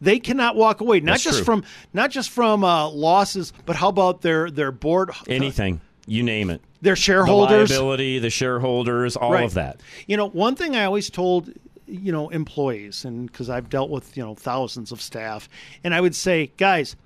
They 0.01 0.19
cannot 0.19 0.57
walk 0.57 0.81
away. 0.81 0.99
Not 0.99 1.13
That's 1.13 1.23
just 1.23 1.37
true. 1.39 1.45
from 1.45 1.65
not 1.93 2.11
just 2.11 2.31
from 2.31 2.65
uh, 2.65 2.89
losses, 2.89 3.53
but 3.65 3.77
how 3.77 3.89
about 3.89 4.23
their 4.23 4.51
their 4.51 4.73
board, 4.73 5.13
Anything. 5.29 5.81
You 6.07 6.25
name 6.25 6.51
it. 6.51 6.61
Their 6.83 6.97
shareholders? 6.97 7.71
The 7.71 7.77
liability, 7.77 8.19
the 8.19 8.29
shareholders, 8.31 9.17
all 9.17 9.33
Right. 9.33 9.45
of 9.45 9.55
that. 9.55 9.81
You 10.07 10.17
know, 10.19 10.29
one 10.29 10.55
thing 10.57 10.77
I 10.77 10.85
always 10.85 11.09
told 11.09 11.51
you 11.87 12.13
know 12.13 12.29
employees, 12.31 13.05
and 13.05 13.31
because 13.31 13.49
I've 13.51 13.69
dealt 13.71 13.89
with 13.91 14.17
you 14.17 14.23
know 14.23 14.35
thousands 14.35 14.93
of 14.93 15.01
staff, 15.01 15.49
and 15.85 15.95
I 15.95 16.01
would 16.01 16.15
say, 16.15 16.51
guys, 16.57 16.97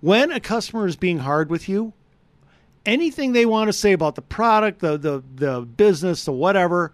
when 0.00 0.30
a 0.30 0.40
customer 0.40 0.86
is 0.86 0.96
being 0.96 1.18
hard 1.18 1.50
with 1.50 1.68
you, 1.68 1.92
anything 2.86 3.32
they 3.32 3.46
want 3.46 3.68
to 3.68 3.72
say 3.72 3.92
about 3.92 4.14
the 4.14 4.22
product, 4.22 4.80
the 4.80 4.96
the 4.96 5.22
the 5.34 5.60
business, 5.62 6.24
the 6.24 6.32
whatever, 6.32 6.92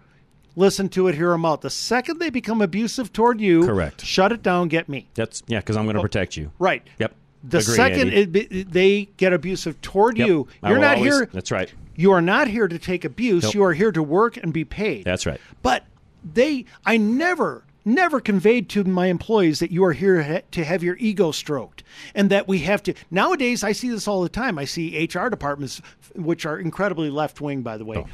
listen 0.55 0.89
to 0.89 1.07
it, 1.07 1.15
hear 1.15 1.29
them 1.31 1.45
out. 1.45 1.61
The 1.61 1.69
second 1.69 2.19
they 2.19 2.29
become 2.29 2.61
abusive 2.61 3.11
toward 3.13 3.39
you, 3.41 3.65
Correct. 3.65 4.03
shut 4.05 4.31
it 4.31 4.43
down, 4.43 4.67
get 4.67 4.87
me. 4.89 5.07
That's 5.15 5.41
yeah, 5.47 5.59
because 5.59 5.77
I'm 5.77 5.85
going 5.85 5.95
to 5.95 6.01
protect 6.01 6.37
you. 6.37 6.51
Right. 6.59 6.83
Yep. 6.99 7.13
The 7.47 7.57
Agreed, 7.59 7.75
second 7.75 8.13
it, 8.13 8.35
it- 8.35 8.71
they 8.71 9.05
get 9.17 9.31
abusive 9.31 9.79
toward 9.81 10.17
Yep. 10.17 10.27
you, 10.27 10.47
you're 10.65 10.79
not 10.79 10.97
always- 10.97 11.13
here. 11.13 11.29
That's 11.31 11.51
right. 11.51 11.71
You 11.95 12.11
are 12.11 12.21
not 12.21 12.47
here 12.47 12.67
to 12.67 12.77
take 12.79 13.05
abuse. 13.05 13.43
Nope. 13.43 13.53
You 13.53 13.63
are 13.63 13.73
here 13.73 13.91
to 13.91 14.03
work 14.03 14.37
and 14.37 14.51
be 14.53 14.65
paid. 14.65 15.05
That's 15.05 15.25
right. 15.25 15.39
But 15.61 15.83
they, 16.23 16.65
I 16.85 16.97
never, 16.97 17.63
never 17.85 18.19
conveyed 18.19 18.67
to 18.69 18.83
my 18.83 19.07
employees 19.07 19.59
that 19.59 19.71
you 19.71 19.83
are 19.85 19.93
here 19.93 20.21
ha- 20.23 20.41
to 20.51 20.63
have 20.65 20.83
your 20.83 20.97
ego 20.97 21.31
stroked 21.31 21.83
and 22.13 22.29
that 22.31 22.47
we 22.47 22.59
have 22.59 22.81
to. 22.83 22.93
Nowadays, 23.11 23.63
I 23.63 23.71
see 23.71 23.89
this 23.89 24.07
all 24.07 24.21
the 24.23 24.29
time. 24.29 24.57
I 24.59 24.65
see 24.65 25.05
HR 25.13 25.29
departments, 25.29 25.81
which 26.15 26.45
are 26.45 26.59
incredibly 26.59 27.09
left 27.09 27.39
wing, 27.41 27.61
by 27.61 27.77
the 27.77 27.85
way, 27.85 27.97
Oh, 27.97 28.07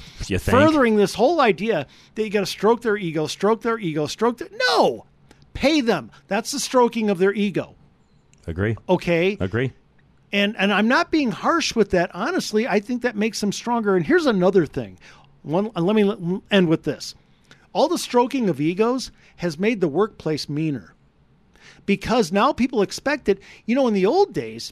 furthering 0.52 0.96
this 0.98 1.14
whole 1.16 1.40
idea 1.42 1.88
that 2.16 2.24
you 2.24 2.30
got 2.30 2.42
to 2.42 2.46
stroke 2.46 2.82
their 2.82 2.98
ego, 2.98 3.28
stroke 3.28 3.62
their 3.62 3.80
ego, 3.80 4.06
stroke 4.08 4.38
their. 4.38 4.50
No! 4.70 5.06
Pay 5.54 5.82
them. 5.82 6.12
That's 6.28 6.52
the 6.52 6.60
stroking 6.60 7.10
of 7.10 7.18
their 7.18 7.34
ego. 7.34 7.76
Agree. 8.48 8.76
Okay. 8.90 9.38
Agree. 9.40 9.72
And 10.34 10.56
and 10.58 10.74
I'm 10.74 10.88
not 10.88 11.12
being 11.12 11.32
harsh 11.32 11.76
with 11.76 11.92
that. 11.92 12.10
Honestly, 12.14 12.68
I 12.68 12.80
think 12.80 13.02
that 13.02 13.16
makes 13.16 13.42
them 13.42 13.52
stronger. 13.52 13.96
And 13.96 14.06
here's 14.06 14.26
another 14.26 14.66
thing. 14.66 14.98
One 15.44 15.72
let 15.76 15.96
me 15.96 16.42
end 16.50 16.68
with 16.70 16.84
this. 16.84 17.16
All 17.74 17.88
the 17.88 17.98
stroking 17.98 18.50
of 18.50 18.62
egos 18.62 19.12
has 19.38 19.58
made 19.60 19.82
the 19.82 19.88
workplace 19.88 20.48
meaner. 20.50 20.94
Because 21.86 22.32
now 22.32 22.54
people 22.54 22.82
expect 22.82 23.28
it. 23.28 23.40
You 23.66 23.76
know, 23.76 23.88
in 23.88 23.94
the 23.94 24.06
old 24.06 24.34
days, 24.34 24.72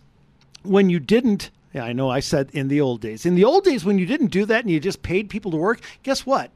when 0.63 0.89
you 0.89 0.99
didn't 0.99 1.49
Yeah, 1.73 1.83
I 1.83 1.93
know. 1.93 2.09
I 2.09 2.19
said 2.19 2.49
in 2.53 2.67
the 2.67 2.81
old 2.81 3.01
days. 3.01 3.25
In 3.25 3.35
the 3.35 3.45
old 3.45 3.63
days, 3.63 3.85
when 3.85 3.99
you 3.99 4.05
didn't 4.05 4.27
do 4.27 4.45
that 4.45 4.63
and 4.63 4.71
you 4.71 4.79
just 4.79 5.01
paid 5.01 5.29
people 5.29 5.51
to 5.51 5.57
work, 5.57 5.81
guess 6.03 6.25
what? 6.25 6.51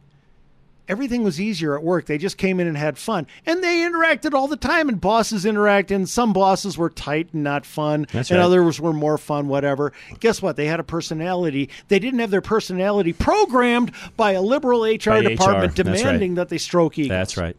Everything 0.88 1.24
was 1.24 1.40
easier 1.40 1.78
at 1.78 1.84
work. 1.84 2.06
They 2.06 2.18
just 2.18 2.38
came 2.38 2.60
in 2.60 2.68
and 2.68 2.78
had 2.78 2.98
fun. 2.98 3.26
And 3.46 3.64
they 3.64 3.78
interacted 3.78 4.34
all 4.34 4.48
the 4.48 4.58
time, 4.58 4.90
and 4.90 5.00
bosses 5.00 5.46
interact. 5.46 5.92
And 5.92 6.08
some 6.10 6.34
bosses 6.34 6.78
were 6.78 6.90
tight 6.90 7.30
and 7.34 7.44
not 7.44 7.66
fun, 7.66 8.08
That's 8.12 8.30
and 8.30 8.40
right. 8.40 8.46
others 8.46 8.80
were 8.82 8.94
more 8.94 9.18
fun, 9.18 9.48
whatever. 9.48 9.94
Guess 10.20 10.42
what? 10.42 10.56
They 10.58 10.66
had 10.66 10.80
a 10.80 10.84
personality. 10.84 11.70
They 11.88 12.00
didn't 12.00 12.20
have 12.20 12.32
their 12.32 12.42
personality 12.42 13.14
programmed 13.14 13.92
by 14.18 14.34
a 14.34 14.42
liberal 14.42 14.84
HR 14.84 15.10
By 15.10 15.22
department 15.22 15.30
HR. 15.30 15.38
That's 15.38 15.40
right. 15.48 15.76
demanding 15.76 16.36
that 16.36 16.50
they 16.50 16.58
stroke 16.58 16.98
egos. 16.98 17.10
That's 17.10 17.38
right. 17.38 17.56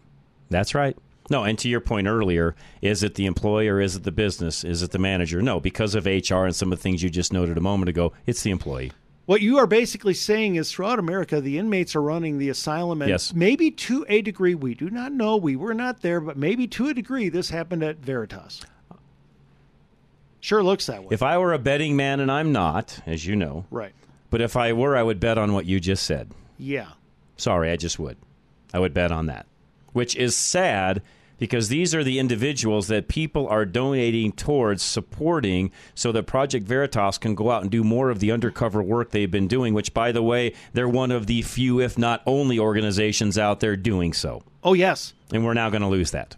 That's 0.50 0.74
right. 0.74 0.96
No, 1.30 1.42
and 1.44 1.58
to 1.60 1.70
your 1.70 1.80
point 1.80 2.06
earlier, 2.06 2.54
is 2.82 3.02
it 3.02 3.14
the 3.14 3.24
employer? 3.24 3.80
Is 3.80 3.96
it 3.96 4.02
the 4.02 4.12
business? 4.12 4.62
Is 4.62 4.82
it 4.82 4.90
the 4.90 4.98
manager? 4.98 5.40
No, 5.40 5.58
because 5.58 5.94
of 5.94 6.04
HR 6.04 6.44
and 6.44 6.54
some 6.54 6.70
of 6.70 6.78
the 6.78 6.82
things 6.82 7.02
you 7.02 7.08
just 7.08 7.32
noted 7.32 7.56
a 7.56 7.62
moment 7.62 7.88
ago, 7.88 8.12
it's 8.26 8.42
the 8.42 8.50
employee. 8.50 8.92
What 9.26 9.40
you 9.40 9.56
are 9.56 9.66
basically 9.66 10.12
saying 10.14 10.56
is 10.56 10.70
throughout 10.70 10.98
America, 10.98 11.40
the 11.40 11.56
inmates 11.58 11.96
are 11.96 12.02
running 12.02 12.36
the 12.38 12.50
asylum, 12.50 13.00
and 13.00 13.08
Yes. 13.08 13.32
maybe 13.32 13.70
to 13.70 14.04
a 14.08 14.20
degree, 14.20 14.54
we 14.54 14.74
do 14.74 14.90
not 14.90 15.12
know, 15.12 15.36
we 15.36 15.56
were 15.56 15.72
not 15.72 16.02
there, 16.02 16.20
but 16.20 16.36
maybe 16.36 16.66
to 16.68 16.88
a 16.88 16.94
degree, 16.94 17.30
this 17.30 17.48
happened 17.48 17.82
at 17.82 17.98
Veritas. 17.98 18.60
Sure 20.40 20.62
looks 20.62 20.86
that 20.86 21.02
way. 21.02 21.08
If 21.10 21.22
I 21.22 21.38
were 21.38 21.54
a 21.54 21.58
betting 21.58 21.96
man, 21.96 22.20
and 22.20 22.30
I'm 22.30 22.52
not, 22.52 23.00
as 23.06 23.24
you 23.26 23.34
know, 23.34 23.64
Right. 23.70 23.92
but 24.28 24.42
if 24.42 24.56
I 24.56 24.74
were, 24.74 24.94
I 24.94 25.02
would 25.02 25.20
bet 25.20 25.38
on 25.38 25.54
what 25.54 25.64
you 25.64 25.80
just 25.80 26.02
said. 26.04 26.30
Yeah. 26.58 26.88
Sorry, 27.38 27.70
I 27.70 27.76
just 27.76 27.98
would. 27.98 28.18
I 28.74 28.78
would 28.78 28.92
bet 28.92 29.10
on 29.10 29.24
that. 29.26 29.46
Which 29.94 30.14
is 30.16 30.36
sad 30.36 31.00
because 31.38 31.68
these 31.68 31.94
are 31.94 32.04
the 32.04 32.18
individuals 32.18 32.88
that 32.88 33.08
people 33.08 33.48
are 33.48 33.64
donating 33.64 34.32
towards 34.32 34.82
supporting 34.82 35.70
so 35.94 36.12
that 36.12 36.26
Project 36.26 36.66
Veritas 36.66 37.18
can 37.18 37.34
go 37.34 37.50
out 37.50 37.62
and 37.62 37.70
do 37.70 37.84
more 37.84 38.10
of 38.10 38.20
the 38.20 38.32
undercover 38.32 38.82
work 38.82 39.10
they've 39.10 39.30
been 39.30 39.48
doing, 39.48 39.74
which, 39.74 39.94
by 39.94 40.12
the 40.12 40.22
way, 40.22 40.54
they're 40.72 40.88
one 40.88 41.10
of 41.10 41.26
the 41.26 41.42
few, 41.42 41.80
if 41.80 41.98
not 41.98 42.22
only, 42.26 42.58
organizations 42.58 43.38
out 43.38 43.60
there 43.60 43.76
doing 43.76 44.12
so. 44.12 44.42
Oh, 44.62 44.74
yes. 44.74 45.14
And 45.32 45.44
we're 45.44 45.54
now 45.54 45.70
going 45.70 45.82
to 45.82 45.88
lose 45.88 46.12
that. 46.12 46.36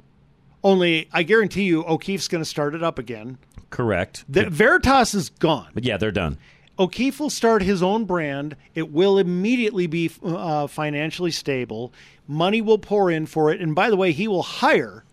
Only, 0.65 1.09
I 1.13 1.23
guarantee 1.23 1.65
you, 1.65 1.85
O'Keefe's 1.85 2.29
going 2.29 2.43
to 2.43 2.49
start 2.49 2.75
it 2.75 2.83
up 2.83 2.99
again. 2.99 3.39
Correct. 3.71 4.25
The, 4.29 4.49
Veritas 4.49 5.15
is 5.15 5.29
gone. 5.31 5.71
But 5.75 5.85
yeah, 5.85 5.97
they're 5.97 6.11
done. 6.11 6.39
O'Keefe 6.79 7.21
will 7.21 7.31
start 7.31 7.63
his 7.63 7.83
own 7.83 8.05
brand. 8.05 8.57
It 8.75 8.93
will 8.93 9.19
immediately 9.19 9.87
be 9.87 10.11
uh, 10.23 10.67
financially 10.67 11.31
stable. 11.31 11.93
Money 12.27 12.61
will 12.61 12.79
pour 12.79 13.11
in 13.11 13.27
for 13.27 13.51
it. 13.51 13.61
And 13.61 13.75
by 13.75 13.89
the 13.89 13.97
way, 13.97 14.13
he 14.13 14.29
will 14.29 14.43
hire 14.43 15.05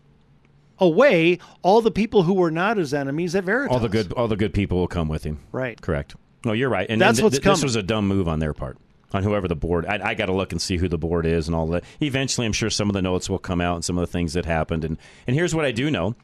away 0.79 1.39
all 1.61 1.81
the 1.81 1.91
people 1.91 2.23
who 2.23 2.33
were 2.33 2.51
not 2.51 2.77
his 2.77 2.93
enemies 2.93 3.35
at 3.35 3.45
Veritas. 3.45 3.73
All 3.73 3.79
the 3.79 3.89
good, 3.89 4.11
all 4.13 4.27
the 4.27 4.35
good 4.35 4.53
people 4.53 4.77
will 4.77 4.87
come 4.87 5.07
with 5.07 5.23
him. 5.23 5.39
Right. 5.51 5.79
Correct. 5.81 6.15
No, 6.45 6.51
you're 6.51 6.69
right. 6.69 6.87
And 6.89 6.99
That's 6.99 7.19
and 7.19 7.23
what's 7.23 7.39
th- 7.39 7.45
This 7.45 7.63
was 7.63 7.75
a 7.77 7.83
dumb 7.83 8.07
move 8.07 8.27
on 8.27 8.39
their 8.39 8.53
part, 8.53 8.77
on 9.13 9.23
whoever 9.23 9.47
the 9.47 9.55
board. 9.55 9.85
I, 9.85 10.09
I 10.09 10.13
got 10.13 10.25
to 10.25 10.33
look 10.33 10.51
and 10.51 10.61
see 10.61 10.75
who 10.75 10.89
the 10.89 10.97
board 10.97 11.25
is 11.25 11.47
and 11.47 11.55
all 11.55 11.67
that. 11.67 11.85
Eventually, 12.01 12.45
I'm 12.45 12.53
sure 12.53 12.69
some 12.69 12.89
of 12.89 12.93
the 12.93 13.01
notes 13.01 13.29
will 13.29 13.39
come 13.39 13.61
out 13.61 13.75
and 13.75 13.85
some 13.85 13.97
of 13.97 14.01
the 14.01 14.11
things 14.11 14.33
that 14.33 14.45
happened. 14.45 14.83
And 14.83 14.97
and 15.25 15.35
here's 15.35 15.55
what 15.55 15.63
I 15.63 15.71
do 15.71 15.89
know: 15.89 16.15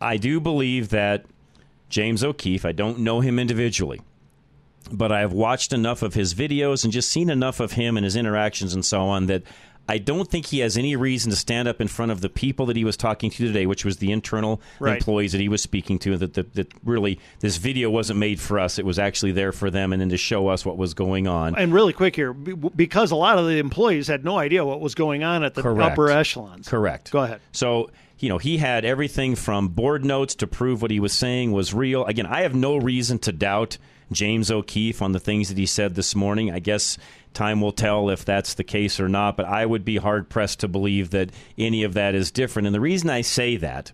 I 0.00 0.18
do 0.18 0.40
believe 0.40 0.90
that 0.90 1.24
James 1.88 2.22
O'Keefe. 2.22 2.66
I 2.66 2.72
don't 2.72 2.98
know 2.98 3.20
him 3.20 3.38
individually, 3.38 4.02
but 4.92 5.12
I've 5.12 5.32
watched 5.32 5.72
enough 5.72 6.02
of 6.02 6.14
his 6.14 6.34
videos 6.34 6.84
and 6.84 6.92
just 6.92 7.10
seen 7.10 7.30
enough 7.30 7.60
of 7.60 7.72
him 7.72 7.96
and 7.96 8.04
his 8.04 8.16
interactions 8.16 8.74
and 8.74 8.84
so 8.84 9.00
on 9.02 9.26
that. 9.26 9.42
I 9.88 9.98
don't 9.98 10.30
think 10.30 10.46
he 10.46 10.60
has 10.60 10.76
any 10.76 10.94
reason 10.94 11.30
to 11.30 11.36
stand 11.36 11.66
up 11.66 11.80
in 11.80 11.88
front 11.88 12.12
of 12.12 12.20
the 12.20 12.28
people 12.28 12.66
that 12.66 12.76
he 12.76 12.84
was 12.84 12.96
talking 12.96 13.28
to 13.28 13.46
today, 13.48 13.66
which 13.66 13.84
was 13.84 13.96
the 13.96 14.12
internal 14.12 14.60
Right. 14.78 14.98
employees 14.98 15.32
that 15.32 15.40
he 15.40 15.48
was 15.48 15.62
speaking 15.62 15.98
to. 16.00 16.16
That, 16.16 16.34
that 16.34 16.54
that 16.54 16.72
really 16.84 17.18
this 17.40 17.56
video 17.56 17.90
wasn't 17.90 18.20
made 18.20 18.38
for 18.38 18.60
us; 18.60 18.78
it 18.78 18.84
was 18.84 19.00
actually 19.00 19.32
there 19.32 19.50
for 19.50 19.68
them, 19.68 19.92
and 19.92 20.00
then 20.00 20.10
to 20.10 20.16
show 20.16 20.46
us 20.46 20.64
what 20.64 20.76
was 20.76 20.94
going 20.94 21.26
on. 21.26 21.56
And 21.56 21.72
really 21.74 21.92
quick 21.92 22.14
here, 22.14 22.32
because 22.32 23.10
a 23.10 23.16
lot 23.16 23.38
of 23.38 23.46
the 23.46 23.58
employees 23.58 24.06
had 24.06 24.24
no 24.24 24.38
idea 24.38 24.64
what 24.64 24.80
was 24.80 24.94
going 24.94 25.24
on 25.24 25.42
at 25.42 25.54
the 25.54 25.62
Correct. 25.62 25.92
upper 25.92 26.08
echelons. 26.08 26.68
Correct. 26.68 27.10
Go 27.10 27.24
ahead. 27.24 27.40
So, 27.50 27.90
you 28.20 28.28
know, 28.28 28.38
he 28.38 28.58
had 28.58 28.84
everything 28.84 29.34
from 29.34 29.68
board 29.68 30.04
notes 30.04 30.36
to 30.36 30.46
prove 30.46 30.82
what 30.82 30.92
he 30.92 31.00
was 31.00 31.12
saying 31.12 31.50
was 31.50 31.74
real. 31.74 32.04
Again, 32.04 32.26
I 32.26 32.42
have 32.42 32.54
no 32.54 32.76
reason 32.76 33.18
to 33.20 33.32
doubt 33.32 33.76
James 34.12 34.50
O'Keefe 34.50 35.02
on 35.02 35.12
the 35.12 35.20
things 35.20 35.48
that 35.48 35.58
he 35.58 35.66
said 35.66 35.94
this 35.94 36.14
morning. 36.14 36.50
I 36.50 36.58
guess 36.58 36.98
time 37.34 37.60
will 37.60 37.72
tell 37.72 38.10
if 38.10 38.24
that's 38.24 38.54
the 38.54 38.64
case 38.64 38.98
or 38.98 39.08
not, 39.08 39.36
but 39.36 39.46
I 39.46 39.64
would 39.66 39.84
be 39.84 39.96
hard 39.96 40.28
pressed 40.28 40.60
to 40.60 40.68
believe 40.68 41.10
that 41.10 41.30
any 41.56 41.84
of 41.84 41.94
that 41.94 42.14
is 42.14 42.30
different. 42.30 42.66
And 42.66 42.74
the 42.74 42.80
reason 42.80 43.08
I 43.10 43.20
say 43.20 43.56
that 43.56 43.92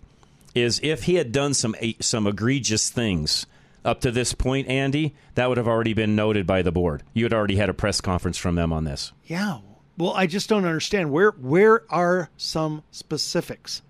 is 0.55 0.79
if 0.83 1.03
he 1.03 1.15
had 1.15 1.31
done 1.31 1.53
some 1.53 1.75
some 1.99 2.25
egregious 2.27 2.89
things 2.89 3.45
up 3.85 4.01
to 4.01 4.11
this 4.11 4.33
point, 4.33 4.67
Andy, 4.67 5.15
that 5.35 5.47
would 5.47 5.57
have 5.57 5.67
already 5.67 5.93
been 5.93 6.15
noted 6.15 6.47
by 6.47 6.61
the 6.61 6.71
board. 6.71 7.03
You 7.13 7.25
had 7.25 7.33
already 7.33 7.55
had 7.55 7.69
a 7.69 7.73
press 7.73 8.01
conference 8.01 8.37
from 8.37 8.55
them 8.55 8.73
on 8.73 8.83
this. 8.83 9.13
Yeah. 9.25 9.59
Well, 9.97 10.13
I 10.13 10.27
just 10.27 10.49
don't 10.49 10.65
understand 10.65 11.11
where 11.11 11.31
where 11.31 11.83
are 11.91 12.29
some 12.37 12.83
specifics? 12.91 13.81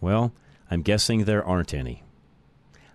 Well, 0.00 0.32
I'm 0.70 0.82
guessing 0.82 1.24
there 1.24 1.44
aren't 1.44 1.74
any. 1.74 2.02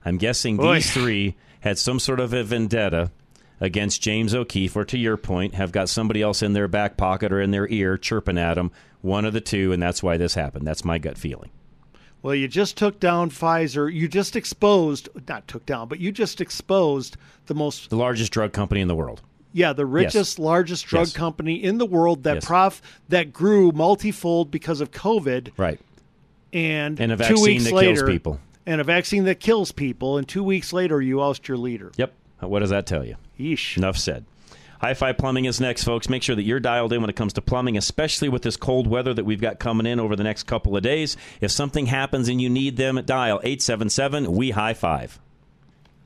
I'm 0.05 0.17
guessing 0.17 0.57
Boy. 0.57 0.75
these 0.75 0.91
three 0.91 1.35
had 1.61 1.77
some 1.79 1.99
sort 1.99 2.19
of 2.19 2.33
a 2.33 2.43
vendetta 2.43 3.11
against 3.59 4.01
James 4.01 4.33
O'Keefe, 4.33 4.75
or 4.75 4.83
to 4.85 4.97
your 4.97 5.17
point, 5.17 5.53
have 5.55 5.71
got 5.71 5.87
somebody 5.89 6.21
else 6.21 6.41
in 6.41 6.53
their 6.53 6.67
back 6.67 6.97
pocket 6.97 7.31
or 7.31 7.39
in 7.41 7.51
their 7.51 7.67
ear 7.69 7.97
chirping 7.97 8.37
at 8.37 8.55
them, 8.55 8.71
one 9.01 9.23
of 9.25 9.33
the 9.33 9.41
two, 9.41 9.71
and 9.71 9.81
that's 9.81 10.01
why 10.03 10.17
this 10.17 10.33
happened. 10.33 10.65
That's 10.65 10.83
my 10.83 10.97
gut 10.97 11.17
feeling. 11.17 11.51
Well, 12.23 12.35
you 12.35 12.47
just 12.47 12.77
took 12.77 12.99
down 12.99 13.29
Pfizer. 13.31 13.91
You 13.91 14.07
just 14.07 14.35
exposed, 14.35 15.09
not 15.27 15.47
took 15.47 15.65
down, 15.65 15.87
but 15.87 15.99
you 15.99 16.11
just 16.11 16.39
exposed 16.41 17.17
the 17.47 17.55
most, 17.55 17.89
The 17.89 17.95
largest 17.95 18.31
drug 18.31 18.53
company 18.53 18.81
in 18.81 18.87
the 18.87 18.95
world. 18.95 19.21
yeah, 19.53 19.73
the 19.73 19.85
richest, 19.87 20.37
largest 20.39 20.85
drug 20.85 21.07
Yes. 21.07 21.13
company 21.13 21.63
in 21.63 21.77
the 21.79 21.85
world 21.85 22.23
that 22.23 22.35
Yes. 22.35 22.45
prof 22.45 22.81
that 23.09 23.33
grew 23.33 23.71
multifold 23.71 24.51
because 24.51 24.81
of 24.81 24.91
COVID, 24.91 25.49
Right. 25.57 25.79
and, 26.53 26.99
And 26.99 27.11
a 27.11 27.15
two 27.15 27.23
vaccine 27.23 27.43
weeks 27.43 27.63
that 27.65 27.69
kills 27.71 27.83
later, 28.01 28.07
people. 28.07 28.39
And 28.71 28.79
a 28.79 28.85
vaccine 28.85 29.25
that 29.25 29.41
kills 29.41 29.73
people, 29.73 30.17
and 30.17 30.25
two 30.25 30.45
weeks 30.45 30.71
later 30.71 31.01
you 31.01 31.19
oust 31.19 31.45
your 31.49 31.57
leader. 31.57 31.91
Yep. 31.97 32.13
What 32.39 32.59
does 32.59 32.69
that 32.69 32.85
tell 32.85 33.05
you? 33.05 33.17
Yeesh. 33.37 33.75
Enough 33.75 33.97
said. 33.97 34.23
High 34.79 34.93
Five 34.93 35.17
Plumbing 35.17 35.43
is 35.43 35.59
next, 35.59 35.83
folks. 35.83 36.07
Make 36.07 36.23
sure 36.23 36.37
that 36.37 36.43
you're 36.43 36.61
dialed 36.61 36.93
in 36.93 37.01
when 37.01 37.09
it 37.09 37.17
comes 37.17 37.33
to 37.33 37.41
plumbing, 37.41 37.75
especially 37.75 38.29
with 38.29 38.43
this 38.43 38.55
cold 38.55 38.87
weather 38.87 39.13
that 39.13 39.25
we've 39.25 39.41
got 39.41 39.59
coming 39.59 39.85
in 39.85 39.99
over 39.99 40.15
the 40.15 40.23
next 40.23 40.43
couple 40.43 40.77
of 40.77 40.83
days. 40.83 41.17
If 41.41 41.51
something 41.51 41.87
happens 41.87 42.29
and 42.29 42.41
you 42.41 42.49
need 42.49 42.77
them, 42.77 42.95
dial 43.05 43.41
877 43.43 44.31
We 44.31 44.51
High 44.51 44.73
Five. 44.73 45.19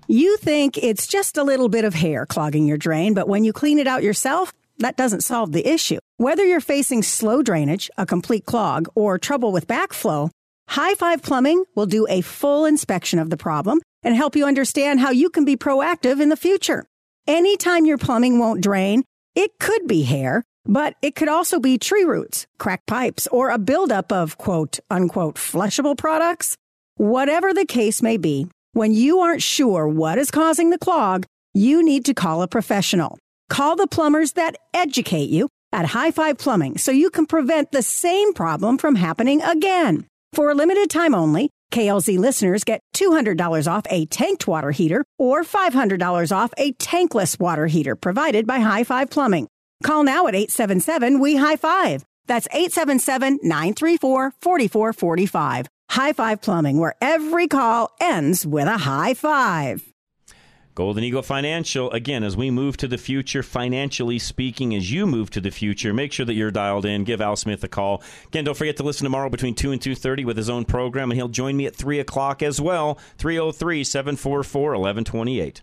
You 0.07 0.36
think 0.38 0.80
it's 0.80 1.05
just 1.05 1.38
a 1.38 1.43
little 1.43 1.70
bit 1.70 1.86
of 1.86 1.93
hair 1.93 2.26
clogging 2.26 2.66
your 2.66 2.78
drain, 2.78 3.13
but 3.13 3.28
when 3.28 3.43
you 3.43 3.53
clean 3.53 3.78
it 3.78 3.86
out 3.86 4.01
yourself, 4.01 4.51
that 4.80 4.97
doesn't 4.97 5.22
solve 5.22 5.51
the 5.51 5.72
issue. 5.72 5.99
Whether 6.18 6.43
you're 6.45 6.61
facing 6.61 7.03
slow 7.03 7.43
drainage, 7.43 7.91
a 7.95 8.07
complete 8.07 8.47
clog, 8.47 8.88
or 8.95 9.20
trouble 9.20 9.51
with 9.51 9.68
backflow, 9.68 10.32
High 10.68 10.95
Five 10.95 11.22
Plumbing 11.22 11.63
will 11.76 11.86
do 11.86 12.05
a 12.09 12.22
full 12.22 12.66
inspection 12.66 13.20
of 13.20 13.30
the 13.30 13.38
problem 13.38 13.80
and 14.03 14.16
help 14.16 14.36
you 14.36 14.45
understand 14.45 14.99
how 14.99 15.11
you 15.11 15.30
can 15.30 15.45
be 15.45 15.55
proactive 15.55 16.22
in 16.22 16.30
the 16.30 16.38
future. 16.38 16.86
Anytime 17.28 17.86
your 17.86 17.97
plumbing 17.97 18.39
won't 18.39 18.61
drain, 18.61 19.03
it 19.36 19.57
could 19.59 19.88
be 19.88 20.03
hair, 20.03 20.43
but 20.66 20.95
it 21.01 21.16
could 21.16 21.28
also 21.28 21.59
be 21.59 21.78
tree 21.78 22.03
roots, 22.03 22.45
cracked 22.59 22.88
pipes, 22.88 23.28
or 23.28 23.49
a 23.49 23.57
buildup 23.57 24.11
of 24.11 24.38
quote 24.38 24.80
unquote 24.89 25.36
flushable 25.36 25.97
products. 25.97 26.55
Whatever 26.97 27.53
the 27.53 27.66
case 27.66 28.01
may 28.01 28.18
be, 28.18 28.47
when 28.74 28.93
you 28.93 29.20
aren't 29.20 29.41
sure 29.41 29.88
what 29.88 30.18
is 30.18 30.30
causing 30.30 30.70
the 30.70 30.78
clog, 30.78 31.26
you 31.53 31.84
need 31.84 32.05
to 32.05 32.13
call 32.13 32.41
a 32.41 32.47
professional. 32.47 33.18
Call 33.49 33.76
the 33.76 33.88
plumbers 33.88 34.34
that 34.34 34.57
educate 34.74 35.30
you 35.30 35.47
at 35.72 35.86
High 35.86 36.11
Five 36.11 36.38
Plumbing 36.38 36.78
so 36.78 36.91
you 36.91 37.09
can 37.09 37.26
prevent 37.26 37.72
the 37.72 37.82
same 37.82 38.34
problem 38.34 38.78
from 38.78 38.95
happening 38.95 39.41
again. 39.41 40.05
For 40.36 40.49
a 40.49 40.53
limited 40.53 40.89
time 40.89 41.15
only, 41.15 41.49
KLZ 41.71 42.17
listeners 42.17 42.65
get 42.65 42.81
$200 42.93 43.71
off 43.71 43.86
a 43.89 44.05
tanked 44.07 44.47
water 44.47 44.71
heater 44.71 45.05
or 45.17 45.45
$500 45.45 46.36
off 46.36 46.53
a 46.57 46.73
tankless 46.73 47.39
water 47.39 47.67
heater 47.67 47.95
provided 47.95 48.45
by 48.45 48.59
High 48.59 48.83
Five 48.83 49.09
Plumbing. 49.09 49.47
Call 49.81 50.03
now 50.03 50.27
at 50.27 50.36
877 50.36 51.21
We 51.21 51.38
High 51.38 51.55
Five. 51.55 52.03
That's 52.27 52.49
877 52.51 53.39
934 53.43 54.33
4445. 54.41 55.67
High 55.91 56.11
Five 56.11 56.41
Plumbing, 56.41 56.79
where 56.79 56.95
every 56.99 57.47
call 57.47 57.91
ends 58.01 58.45
with 58.45 58.67
a 58.67 58.79
high 58.79 59.13
five. 59.13 59.94
Golden 60.76 61.03
Eagle 61.05 61.21
Financial, 61.21 61.89
again, 61.91 62.26
as 62.26 62.36
we 62.36 62.51
move 62.51 62.76
to 62.78 62.89
the 62.89 62.97
future, 62.97 63.41
financially 63.41 64.19
speaking, 64.19 64.76
as 64.76 64.91
you 64.91 65.07
move 65.07 65.30
to 65.30 65.39
the 65.39 65.49
future, 65.49 65.93
make 65.93 66.11
sure 66.11 66.26
that 66.26 66.34
you're 66.34 66.51
dialed 66.51 66.86
in. 66.86 67.05
Give 67.05 67.21
Al 67.21 67.38
Smith 67.38 67.63
a 67.63 67.69
call. 67.69 68.03
Again, 68.28 68.43
don't 68.43 68.57
forget 68.57 68.76
to 68.78 68.84
listen 68.84 69.05
tomorrow 69.05 69.30
between 69.30 69.55
2 69.55 69.71
and 69.71 69.80
2.30 69.80 70.26
with 70.26 70.36
his 70.36 70.49
own 70.49 70.65
program, 70.65 71.11
and 71.11 71.17
he'll 71.17 71.30
join 71.30 71.55
me 71.55 71.65
at 71.65 71.78
3 71.78 72.01
o'clock 72.01 72.43
as 72.43 72.59
well, 72.59 72.99
303-744-1128. 73.19 75.61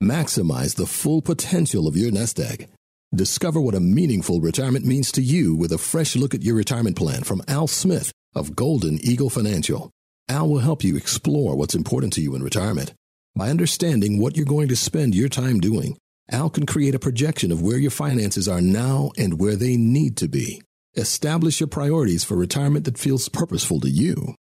Maximize 0.00 0.76
the 0.76 0.86
full 0.86 1.20
potential 1.20 1.88
of 1.88 1.96
your 1.96 2.12
nest 2.12 2.38
egg. 2.38 2.68
Discover 3.12 3.60
what 3.60 3.74
a 3.74 3.80
meaningful 3.80 4.40
retirement 4.40 4.84
means 4.84 5.10
to 5.12 5.20
you 5.20 5.56
with 5.56 5.72
a 5.72 5.78
fresh 5.78 6.14
look 6.14 6.32
at 6.32 6.44
your 6.44 6.54
retirement 6.54 6.96
plan 6.96 7.24
from 7.24 7.42
Al 7.48 7.66
Smith 7.66 8.12
of 8.36 8.54
Golden 8.54 9.04
Eagle 9.04 9.30
Financial. 9.30 9.90
Al 10.28 10.48
will 10.48 10.60
help 10.60 10.84
you 10.84 10.96
explore 10.96 11.56
what's 11.56 11.74
important 11.74 12.12
to 12.12 12.20
you 12.20 12.36
in 12.36 12.44
retirement 12.44 12.94
By 13.38 13.50
understanding 13.50 14.18
what 14.18 14.36
you're 14.36 14.44
going 14.44 14.66
to 14.66 14.74
spend 14.74 15.14
your 15.14 15.28
time 15.28 15.60
doing, 15.60 15.96
Al 16.28 16.50
can 16.50 16.66
create 16.66 16.96
a 16.96 16.98
projection 16.98 17.52
of 17.52 17.62
where 17.62 17.78
your 17.78 17.92
finances 17.92 18.48
are 18.48 18.60
now 18.60 19.12
and 19.16 19.38
where 19.38 19.54
they 19.54 19.76
need 19.76 20.16
to 20.16 20.26
be. 20.26 20.60
Establish 20.96 21.60
your 21.60 21.68
priorities 21.68 22.24
for 22.24 22.34
retirement 22.34 22.84
that 22.86 22.98
feels 22.98 23.28
purposeful 23.28 23.78
to 23.78 23.88
you. 23.88 24.34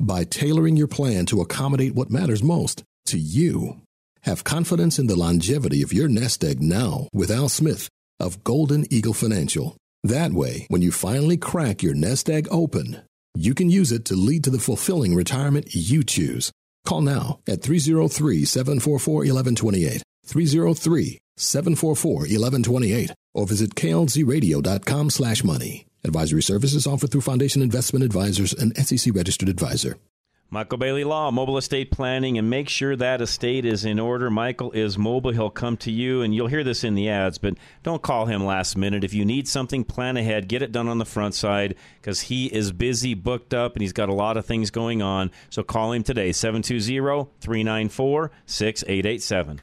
By 0.00 0.24
tailoring 0.24 0.76
your 0.76 0.88
plan 0.88 1.26
to 1.26 1.40
accommodate 1.40 1.94
what 1.94 2.10
matters 2.10 2.42
most 2.42 2.82
to 3.06 3.20
you. 3.20 3.82
Have 4.22 4.42
confidence 4.42 4.98
in 4.98 5.06
the 5.06 5.14
longevity 5.14 5.80
of 5.84 5.92
your 5.92 6.08
nest 6.08 6.42
egg 6.42 6.60
now 6.60 7.06
with 7.12 7.30
Al 7.30 7.48
Smith 7.48 7.88
of 8.18 8.42
Golden 8.42 8.84
Eagle 8.92 9.14
Financial. 9.14 9.76
That 10.02 10.32
way, 10.32 10.66
when 10.68 10.82
you 10.82 10.90
finally 10.90 11.36
crack 11.36 11.84
your 11.84 11.94
nest 11.94 12.28
egg 12.28 12.48
open, 12.50 13.00
you 13.36 13.54
can 13.54 13.70
use 13.70 13.92
it 13.92 14.04
to 14.06 14.16
lead 14.16 14.42
to 14.42 14.50
the 14.50 14.58
fulfilling 14.58 15.14
retirement 15.14 15.72
you 15.72 16.02
choose. 16.02 16.50
Call 16.84 17.02
now 17.02 17.40
at 17.46 17.62
303 17.62 18.44
744 18.44 19.14
1128. 19.14 20.02
303 20.26 21.18
744 21.36 22.12
1128 22.12 23.10
or 23.34 23.46
visit 23.46 23.74
klzradio.com 23.74 25.10
slash 25.10 25.44
money. 25.44 25.86
Advisory 26.04 26.42
services 26.42 26.86
offered 26.86 27.10
through 27.10 27.20
Foundation 27.20 27.62
Investment 27.62 28.04
Advisors, 28.04 28.52
an 28.54 28.74
SEC 28.74 29.14
registered 29.14 29.48
advisor. 29.48 29.96
Michael 30.52 30.78
Bailey 30.78 31.04
Law, 31.04 31.30
mobile 31.30 31.58
estate 31.58 31.92
planning, 31.92 32.36
and 32.36 32.50
make 32.50 32.68
sure 32.68 32.96
that 32.96 33.20
estate 33.20 33.64
is 33.64 33.84
in 33.84 34.00
order. 34.00 34.28
Michael 34.30 34.72
is 34.72 34.98
mobile. 34.98 35.30
He'll 35.30 35.48
come 35.48 35.76
to 35.76 35.92
you, 35.92 36.22
and 36.22 36.34
you'll 36.34 36.48
hear 36.48 36.64
this 36.64 36.82
in 36.82 36.96
the 36.96 37.08
ads, 37.08 37.38
but 37.38 37.54
don't 37.84 38.02
call 38.02 38.26
him 38.26 38.44
last 38.44 38.76
minute. 38.76 39.04
If 39.04 39.14
you 39.14 39.24
need 39.24 39.46
something, 39.46 39.84
plan 39.84 40.16
ahead. 40.16 40.48
Get 40.48 40.62
it 40.62 40.72
done 40.72 40.88
on 40.88 40.98
the 40.98 41.04
front 41.04 41.36
side 41.36 41.76
because 42.02 42.22
he 42.22 42.46
is 42.46 42.72
busy, 42.72 43.14
booked 43.14 43.54
up, 43.54 43.74
and 43.74 43.82
he's 43.82 43.92
got 43.92 44.08
a 44.08 44.12
lot 44.12 44.36
of 44.36 44.44
things 44.44 44.72
going 44.72 45.02
on. 45.02 45.30
So 45.50 45.62
call 45.62 45.92
him 45.92 46.02
today, 46.02 46.32
720 46.32 47.30
394 47.40 48.32
6887. 48.46 49.60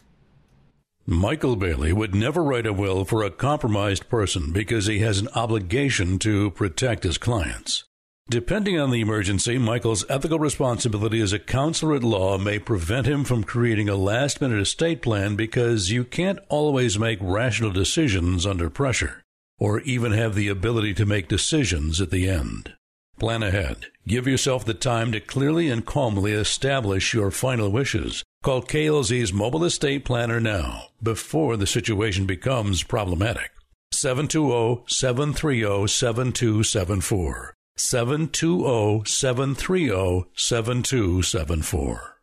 Michael 1.06 1.58
Bailey 1.58 1.92
would 1.92 2.16
never 2.16 2.42
write 2.42 2.66
a 2.66 2.72
will 2.72 3.04
for 3.04 3.24
a 3.24 3.32
compromised 3.32 4.08
person 4.08 4.54
because 4.54 4.86
he 4.86 5.00
has 5.00 5.20
an 5.20 5.28
obligation 5.36 6.18
to 6.20 6.52
protect 6.52 7.04
his 7.04 7.18
clients. 7.18 7.84
Depending 8.30 8.78
on 8.78 8.92
the 8.92 9.00
emergency, 9.00 9.58
Michael's 9.58 10.04
ethical 10.10 10.38
responsibility 10.38 11.22
as 11.22 11.32
a 11.32 11.40
counselor 11.40 11.96
at 11.96 12.04
law 12.04 12.38
may 12.38 12.60
prevent 12.60 13.08
him 13.08 13.24
from 13.24 13.46
creating 13.46 13.88
a 13.88 13.96
last 13.96 14.42
minute 14.42 14.60
estate 14.60 15.02
plan 15.02 15.38
because 15.38 15.92
you 15.92 16.04
can't 16.04 16.40
always 16.50 17.00
make 17.00 17.20
rational 17.22 17.72
decisions 17.72 18.46
under 18.46 18.70
pressure, 18.70 19.24
or 19.58 19.80
even 19.82 20.12
have 20.12 20.36
the 20.36 20.50
ability 20.50 20.94
to 20.94 21.06
make 21.06 21.30
decisions 21.30 22.02
at 22.02 22.12
the 22.12 22.28
end. 22.28 22.74
Plan 23.18 23.44
ahead. 23.44 23.86
Give 24.06 24.28
yourself 24.28 24.66
the 24.66 24.74
time 24.74 25.14
to 25.14 25.22
clearly 25.22 25.70
and 25.70 25.86
calmly 25.86 26.34
establish 26.34 27.14
your 27.14 27.32
final 27.32 27.72
wishes. 27.72 28.26
Call 28.44 28.62
KLZ's 28.62 29.32
mobile 29.32 29.64
estate 29.64 30.04
planner 30.04 30.42
now, 30.42 30.88
before 31.02 31.56
the 31.56 31.66
situation 31.66 32.26
becomes 32.26 32.84
problematic. 32.84 33.52
720 33.94 34.84
730 34.88 35.88
7274. 35.88 37.57
720 37.78 39.06
730 39.06 40.26
7274. 40.36 42.18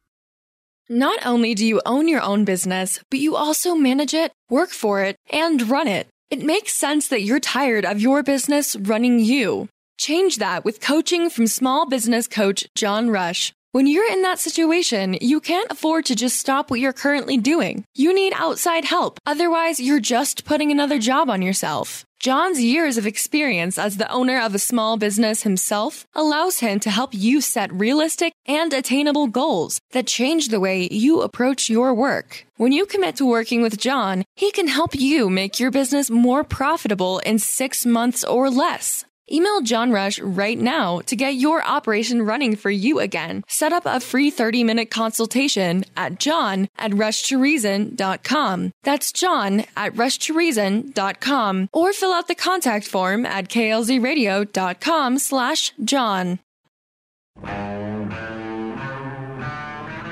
Not 0.89 1.25
only 1.25 1.55
do 1.55 1.65
you 1.65 1.81
own 1.87 2.09
your 2.09 2.21
own 2.21 2.45
business, 2.45 3.01
but 3.11 3.19
you 3.19 3.37
also 3.37 3.75
manage 3.75 4.13
it, 4.13 4.33
work 4.51 4.69
for 4.69 5.03
it, 5.03 5.17
and 5.31 5.71
run 5.71 5.89
it. 5.89 6.09
It 6.29 6.45
makes 6.45 6.75
sense 6.75 7.09
that 7.09 7.23
you're 7.23 7.41
tired 7.41 7.87
of 7.87 8.01
your 8.01 8.23
business 8.23 8.77
running 8.77 9.19
you. 9.19 9.69
Change 9.99 10.39
that 10.39 10.65
with 10.65 10.81
coaching 10.81 11.31
from 11.31 11.47
small 11.47 11.87
business 11.87 12.27
coach 12.27 12.67
John 12.75 13.09
Rush. 13.09 13.53
When 13.75 13.89
you're 13.89 14.13
in 14.13 14.23
that 14.23 14.39
situation, 14.39 15.19
you 15.21 15.41
can't 15.41 15.69
afford 15.69 16.05
to 16.05 16.15
just 16.15 16.39
stop 16.39 16.71
what 16.71 16.79
you're 16.79 16.93
currently 16.93 17.37
doing. 17.37 17.85
You 17.93 18.15
need 18.15 18.33
outside 18.37 18.85
help. 18.85 19.19
Otherwise, 19.27 19.81
you're 19.81 19.99
just 19.99 20.45
putting 20.45 20.71
another 20.71 21.01
job 21.01 21.29
on 21.29 21.43
yourself. 21.43 22.05
John's 22.21 22.63
years 22.63 22.99
of 22.99 23.05
experience 23.05 23.77
as 23.77 23.97
the 23.97 24.09
owner 24.13 24.41
of 24.41 24.55
a 24.55 24.61
small 24.61 24.97
business 24.97 25.43
himself 25.43 26.07
allows 26.15 26.61
him 26.61 26.79
to 26.79 26.89
help 26.89 27.15
you 27.15 27.41
set 27.41 27.73
realistic 27.73 28.33
and 28.47 28.73
attainable 28.73 29.27
goals 29.27 29.81
that 29.91 30.07
change 30.07 30.51
the 30.51 30.61
way 30.61 30.87
you 30.93 31.23
approach 31.23 31.69
your 31.69 31.93
work. 31.93 32.47
When 32.57 32.71
you 32.71 32.87
commit 32.87 33.17
to 33.17 33.27
working 33.27 33.61
with 33.61 33.77
John, 33.77 34.23
he 34.37 34.53
can 34.53 34.69
help 34.69 34.95
you 34.95 35.29
make 35.29 35.59
your 35.59 35.73
business 35.73 36.11
more 36.11 36.45
profitable 36.45 37.19
in 37.27 37.41
six 37.41 37.85
months 37.85 38.23
or 38.23 38.51
less. 38.51 39.05
Email 39.31 39.63
John 39.63 39.91
Rush 39.91 40.19
right 40.21 40.59
now 40.59 41.01
to 41.01 41.17
get 41.17 41.35
your 41.35 41.65
operation 41.65 42.23
running 42.23 42.57
for 42.57 42.71
you 42.71 43.01
again. 43.01 43.43
Set 43.49 43.73
up 43.73 43.87
a 43.87 44.01
free 44.01 44.31
30 44.31 44.65
minute 44.65 44.91
consultation 44.91 45.85
at 45.97 46.19
john 46.19 46.69
at 46.79 46.91
rushtoreason.com. 46.91 48.73
That's 48.83 49.13
john 49.13 49.65
at 49.77 49.95
rushtoreason.com 49.95 51.69
or 51.73 51.93
fill 51.93 52.13
out 52.13 52.29
the 52.29 52.35
contact 52.35 52.87
form 52.87 53.25
at 53.25 53.49
klzradio.com 53.49 55.19
slash 55.19 55.73
john. 55.85 56.39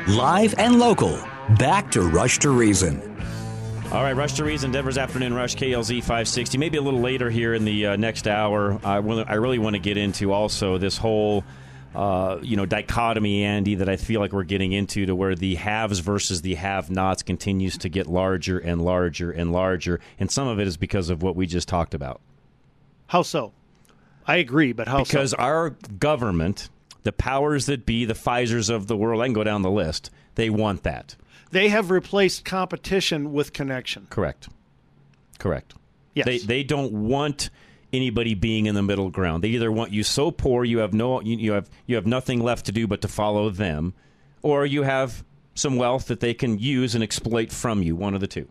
Live 0.09 0.55
and 0.59 0.79
local. 0.79 1.19
Back 1.59 1.91
to 1.93 2.03
Rush 2.03 2.39
to 2.41 2.51
Reason. 2.51 3.12
All 3.93 4.03
right, 4.03 4.17
Rush 4.17 4.33
to 4.35 4.45
Reason, 4.45 4.73
Denver's 4.73 4.97
Afternoon 4.97 5.35
Rush, 5.35 5.55
KLZ 5.55 5.99
560. 5.99 6.57
Maybe 6.57 6.79
a 6.79 6.81
little 6.81 7.03
later 7.03 7.29
here 7.29 7.53
in 7.53 7.67
the 7.67 7.89
uh, 7.89 7.97
next 7.97 8.27
hour. 8.27 8.81
I, 8.83 9.01
will, 9.01 9.23
I 9.29 9.35
really 9.35 9.59
want 9.59 9.75
to 9.75 9.81
get 9.81 9.99
into 9.99 10.33
also 10.33 10.79
this 10.79 10.97
whole, 10.97 11.45
uh, 11.95 12.39
you 12.41 12.57
know, 12.57 12.65
dichotomy, 12.65 13.45
Andy, 13.45 13.75
that 13.75 13.91
I 13.91 13.97
feel 13.97 14.21
like 14.21 14.33
we're 14.33 14.45
getting 14.45 14.73
into 14.73 15.05
to 15.05 15.15
where 15.15 15.35
the 15.35 15.57
haves 15.57 15.99
versus 15.99 16.41
the 16.41 16.55
have-nots 16.55 17.23
continues 17.23 17.77
to 17.79 17.91
get 17.91 18.07
larger 18.07 18.59
and 18.59 18.81
larger 18.81 19.31
and 19.31 19.53
larger, 19.53 20.01
and 20.19 20.31
some 20.31 20.49
of 20.49 20.59
it 20.59 20.67
is 20.67 20.79
because 20.79 21.11
of 21.11 21.23
what 21.23 21.37
we 21.37 21.47
just 21.47 21.69
talked 21.69 21.93
about. 21.93 22.23
How 23.09 23.21
so? 23.21 23.53
I 24.27 24.37
agree, 24.37 24.73
but 24.73 24.89
how 24.89 25.05
because 25.05 25.33
so? 25.33 25.37
our 25.37 25.69
government, 25.69 26.71
the 27.03 27.13
powers 27.13 27.67
that 27.67 27.85
be, 27.85 28.07
the 28.07 28.15
Pfizer's 28.15 28.71
of 28.71 28.87
the 28.87 28.97
world, 28.97 29.21
I 29.21 29.27
can 29.27 29.35
go 29.35 29.45
down 29.45 29.61
the 29.61 29.71
list, 29.71 30.11
they 30.37 30.49
want 30.49 30.83
that. 30.85 31.15
They 31.53 31.69
have 31.69 31.91
replaced 31.91 32.47
competition 32.47 33.33
with 33.33 33.53
connection. 33.53 34.07
Correct. 34.11 34.49
Correct. 35.39 35.75
Yes. 36.15 36.27
They 36.27 36.39
they 36.39 36.63
don't 36.63 36.93
want 36.93 37.51
anybody 37.93 38.35
being 38.35 38.67
in 38.67 38.75
the 38.75 38.83
middle 38.83 39.11
ground. 39.11 39.45
They 39.45 39.49
either 39.49 39.71
want 39.71 39.93
you 39.93 40.03
so 40.03 40.31
poor 40.31 40.65
you 40.65 40.79
have 40.79 40.95
no 40.95 41.21
you, 41.21 41.37
you 41.37 41.53
have 41.53 41.69
you 41.87 41.97
have 41.97 42.07
nothing 42.07 42.43
left 42.43 42.67
to 42.67 42.73
do 42.73 42.87
but 42.87 43.03
to 43.03 43.09
follow 43.09 43.51
them, 43.51 43.93
or 44.41 44.65
you 44.65 44.83
have 44.83 45.23
some 45.55 45.77
wealth 45.77 46.07
that 46.07 46.21
they 46.21 46.33
can 46.33 46.59
use 46.59 46.95
and 46.95 47.05
exploit 47.05 47.53
from 47.53 47.83
you. 47.83 47.95
One 47.95 48.15
of 48.15 48.21
the 48.21 48.27
two. 48.27 48.49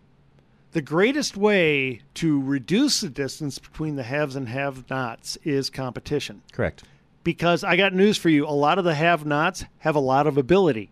The 0.74 0.82
greatest 0.82 1.36
way 1.36 2.02
to 2.14 2.41
reduce 2.41 3.02
the 3.02 3.10
distance 3.10 3.58
between 3.58 3.95
the 3.95 4.04
haves 4.04 4.38
and 4.38 4.47
have-nots 4.47 5.38
is 5.43 5.70
competition. 5.70 6.43
Correct. 6.54 6.84
Because 7.26 7.66
I 7.66 7.76
got 7.76 7.93
news 7.93 8.18
for 8.18 8.30
you. 8.30 8.47
A 8.47 8.49
lot 8.49 8.78
of 8.78 8.86
the 8.86 8.93
have-nots 8.93 9.66
have 9.80 9.95
a 9.95 9.99
lot 9.99 10.28
of 10.28 10.38
ability 10.38 10.91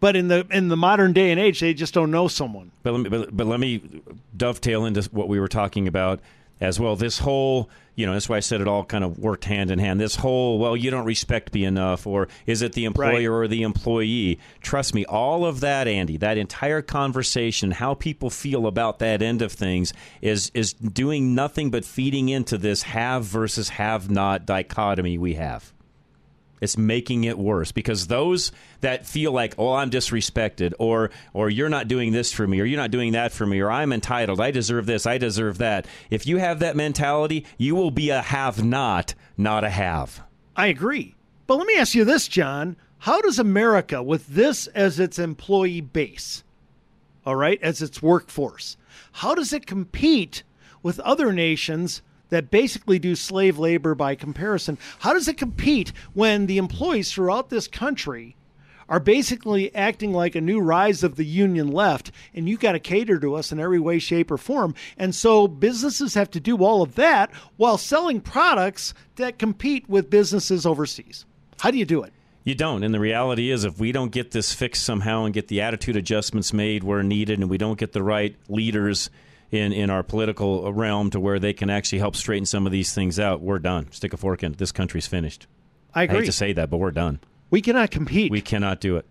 but 0.00 0.16
in 0.16 0.28
the 0.28 0.46
in 0.50 0.68
the 0.68 0.76
modern 0.76 1.12
day 1.12 1.30
and 1.30 1.40
age, 1.40 1.60
they 1.60 1.74
just 1.74 1.94
don't 1.94 2.10
know 2.10 2.28
someone. 2.28 2.70
But 2.82 2.92
let 2.92 3.00
me, 3.02 3.08
but, 3.08 3.36
but 3.36 3.46
let 3.46 3.60
me 3.60 3.82
dovetail 4.36 4.84
into 4.84 5.02
what 5.12 5.28
we 5.28 5.40
were 5.40 5.48
talking 5.48 5.88
about 5.88 6.20
as 6.60 6.80
well. 6.80 6.96
This 6.96 7.20
whole, 7.20 7.70
you 7.94 8.04
know, 8.04 8.14
that's 8.14 8.28
why 8.28 8.36
I 8.36 8.40
said 8.40 8.60
it 8.60 8.66
all 8.66 8.84
kind 8.84 9.04
of 9.04 9.16
worked 9.18 9.44
hand 9.44 9.70
in 9.70 9.78
hand. 9.78 10.00
This 10.00 10.16
whole, 10.16 10.58
well, 10.58 10.76
you 10.76 10.90
don't 10.90 11.04
respect 11.04 11.54
me 11.54 11.64
enough, 11.64 12.04
or 12.04 12.26
is 12.46 12.62
it 12.62 12.72
the 12.72 12.84
employer 12.84 13.30
Right. 13.30 13.44
or 13.44 13.48
the 13.48 13.62
employee? 13.62 14.40
Trust 14.60 14.92
me, 14.92 15.04
all 15.04 15.44
of 15.44 15.60
that, 15.60 15.86
Andy, 15.86 16.16
that 16.16 16.36
entire 16.36 16.82
conversation, 16.82 17.70
how 17.70 17.94
people 17.94 18.28
feel 18.28 18.66
about 18.66 18.98
that 18.98 19.22
end 19.22 19.40
of 19.40 19.52
things, 19.52 19.92
is 20.20 20.50
is 20.52 20.72
doing 20.72 21.32
nothing 21.34 21.70
but 21.70 21.84
feeding 21.84 22.28
into 22.28 22.58
this 22.58 22.82
have 22.82 23.24
versus 23.24 23.68
have 23.70 24.10
not 24.10 24.44
dichotomy 24.46 25.16
we 25.16 25.34
have. 25.34 25.72
It's 26.60 26.76
making 26.76 27.24
it 27.24 27.38
worse 27.38 27.72
because 27.72 28.06
those 28.06 28.52
that 28.80 29.06
feel 29.06 29.32
like, 29.32 29.54
oh, 29.58 29.74
I'm 29.74 29.90
disrespected, 29.90 30.72
or 30.78 31.10
or 31.32 31.50
you're 31.50 31.68
not 31.68 31.88
doing 31.88 32.12
this 32.12 32.32
for 32.32 32.46
me, 32.46 32.60
or 32.60 32.64
you're 32.64 32.80
not 32.80 32.90
doing 32.90 33.12
that 33.12 33.32
for 33.32 33.46
me, 33.46 33.60
or 33.60 33.70
I'm 33.70 33.92
entitled, 33.92 34.40
I 34.40 34.50
deserve 34.50 34.86
this, 34.86 35.06
I 35.06 35.18
deserve 35.18 35.58
that. 35.58 35.86
If 36.10 36.26
you 36.26 36.38
have 36.38 36.58
that 36.60 36.76
mentality, 36.76 37.46
you 37.56 37.74
will 37.74 37.90
be 37.90 38.10
a 38.10 38.22
have 38.22 38.64
not, 38.64 39.14
not 39.36 39.64
a 39.64 39.70
have. 39.70 40.22
I 40.56 40.66
agree. 40.66 41.14
But 41.46 41.56
let 41.56 41.66
me 41.66 41.76
ask 41.76 41.94
you 41.94 42.04
this, 42.04 42.28
John. 42.28 42.76
How 42.98 43.20
does 43.20 43.38
America, 43.38 44.02
with 44.02 44.26
this 44.26 44.66
as 44.68 44.98
its 44.98 45.18
employee 45.18 45.80
base, 45.80 46.42
all 47.24 47.36
right, 47.36 47.62
as 47.62 47.80
its 47.80 48.02
workforce, 48.02 48.76
how 49.12 49.34
does 49.34 49.52
it 49.52 49.66
compete 49.66 50.42
with 50.82 50.98
other 51.00 51.32
nations 51.32 52.02
that 52.30 52.50
basically 52.50 52.98
do 52.98 53.14
slave 53.14 53.58
labor 53.58 53.94
by 53.94 54.14
comparison? 54.14 54.78
How 55.00 55.12
does 55.12 55.28
it 55.28 55.38
compete 55.38 55.92
when 56.14 56.46
the 56.46 56.58
employees 56.58 57.12
throughout 57.12 57.50
this 57.50 57.68
country 57.68 58.36
are 58.88 59.00
basically 59.00 59.74
acting 59.74 60.12
like 60.12 60.34
a 60.34 60.40
new 60.40 60.60
rise 60.60 61.02
of 61.02 61.16
the 61.16 61.24
union 61.24 61.70
left 61.70 62.10
and 62.34 62.48
you 62.48 62.56
got 62.56 62.72
to 62.72 62.80
cater 62.80 63.18
to 63.20 63.34
us 63.34 63.52
in 63.52 63.60
every 63.60 63.78
way 63.78 63.98
shape 63.98 64.30
or 64.30 64.38
form 64.38 64.74
and 64.96 65.14
so 65.14 65.46
businesses 65.46 66.14
have 66.14 66.30
to 66.30 66.40
do 66.40 66.56
all 66.64 66.80
of 66.80 66.94
that 66.94 67.30
while 67.56 67.76
selling 67.76 68.20
products 68.20 68.94
that 69.16 69.38
compete 69.38 69.86
with 69.90 70.08
businesses 70.08 70.64
overseas 70.64 71.26
how 71.60 71.70
do 71.70 71.76
you 71.76 71.84
do 71.84 72.02
it 72.02 72.12
You 72.44 72.54
don't. 72.54 72.82
And 72.82 72.94
the 72.94 73.00
reality 73.00 73.50
is, 73.50 73.64
if 73.64 73.78
we 73.78 73.92
don't 73.92 74.10
get 74.10 74.30
this 74.30 74.54
fixed 74.54 74.82
somehow 74.82 75.24
and 75.26 75.34
get 75.34 75.48
the 75.48 75.60
attitude 75.60 75.96
adjustments 75.96 76.54
made 76.54 76.82
where 76.82 77.02
needed, 77.02 77.40
and 77.40 77.50
we 77.50 77.58
don't 77.58 77.78
get 77.78 77.92
the 77.92 78.02
right 78.02 78.36
leaders 78.48 79.10
in, 79.50 79.72
in 79.72 79.90
our 79.90 80.02
political 80.02 80.72
realm 80.72 81.10
to 81.10 81.20
where 81.20 81.38
they 81.38 81.52
can 81.52 81.70
actually 81.70 81.98
help 81.98 82.16
straighten 82.16 82.46
some 82.46 82.66
of 82.66 82.72
these 82.72 82.92
things 82.94 83.18
out, 83.18 83.40
we're 83.40 83.58
done. 83.58 83.90
Stick 83.92 84.12
a 84.12 84.16
fork 84.16 84.42
in 84.42 84.52
it. 84.52 84.58
This 84.58 84.72
country's 84.72 85.06
finished. 85.06 85.46
I 85.94 86.02
agree. 86.04 86.20
hate 86.20 86.26
to 86.26 86.32
say 86.32 86.52
that, 86.52 86.70
but 86.70 86.76
we're 86.78 86.90
done. 86.90 87.20
We 87.50 87.62
cannot 87.62 87.90
compete. 87.90 88.30
We 88.30 88.42
cannot 88.42 88.80
do 88.80 88.96
it. 88.96 89.06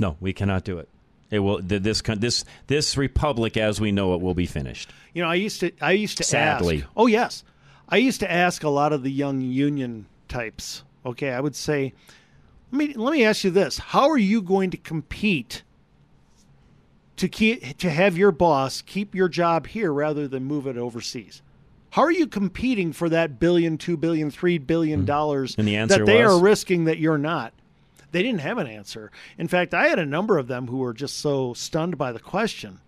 No, 0.00 0.16
we 0.20 0.32
cannot 0.32 0.64
do 0.64 0.78
it. 0.78 0.88
It 1.30 1.40
will. 1.40 1.60
This 1.62 2.02
this 2.02 2.44
this 2.66 2.96
republic, 2.96 3.56
as 3.56 3.80
we 3.80 3.92
know 3.92 4.14
it, 4.14 4.20
will 4.20 4.34
be 4.34 4.46
finished. 4.46 4.90
You 5.14 5.22
know, 5.22 5.28
I 5.28 5.34
used 5.34 5.60
to 5.60 5.72
I 5.80 5.92
used 5.92 6.18
to 6.18 6.24
Sadly. 6.24 6.82
ask. 6.82 6.88
Oh 6.96 7.06
yes, 7.06 7.44
I 7.88 7.96
used 7.96 8.20
to 8.20 8.30
ask 8.30 8.64
a 8.64 8.68
lot 8.68 8.92
of 8.92 9.02
the 9.02 9.10
young 9.10 9.40
union 9.40 10.06
types. 10.28 10.84
Okay, 11.06 11.30
I 11.30 11.40
would 11.40 11.56
say, 11.56 11.94
let 12.70 12.78
me 12.78 12.94
let 12.94 13.12
me 13.12 13.24
ask 13.24 13.44
you 13.44 13.50
this: 13.50 13.78
How 13.78 14.10
are 14.10 14.18
you 14.18 14.42
going 14.42 14.70
to 14.70 14.76
compete 14.76 15.62
to 17.16 17.28
keep 17.28 17.78
to 17.78 17.90
have 17.90 18.16
your 18.16 18.32
boss 18.32 18.82
keep 18.82 19.14
your 19.14 19.28
job 19.28 19.66
here 19.66 19.92
rather 19.92 20.26
than 20.28 20.44
move 20.44 20.66
it 20.66 20.76
overseas? 20.76 21.42
How 21.90 22.02
are 22.02 22.12
you 22.12 22.26
competing 22.26 22.92
for 22.92 23.08
that 23.10 23.38
billion, 23.38 23.76
two 23.76 23.96
billion, 23.96 24.30
three 24.30 24.58
billion 24.58 25.04
dollars 25.04 25.54
Hmm. 25.54 25.60
And 25.60 25.68
the 25.68 25.96
that 25.96 26.06
they 26.06 26.24
was? 26.24 26.34
are 26.34 26.40
risking 26.40 26.84
that 26.84 26.98
you're 26.98 27.18
not? 27.18 27.52
They 28.12 28.22
didn't 28.22 28.40
have 28.40 28.58
an 28.58 28.66
answer. 28.66 29.10
In 29.38 29.48
fact, 29.48 29.72
I 29.72 29.88
had 29.88 29.98
a 29.98 30.06
number 30.06 30.36
of 30.38 30.46
them 30.46 30.68
who 30.68 30.78
were 30.78 30.92
just 30.92 31.18
so 31.18 31.54
stunned 31.54 31.96
by 31.96 32.12
the 32.12 32.20
question 32.20 32.80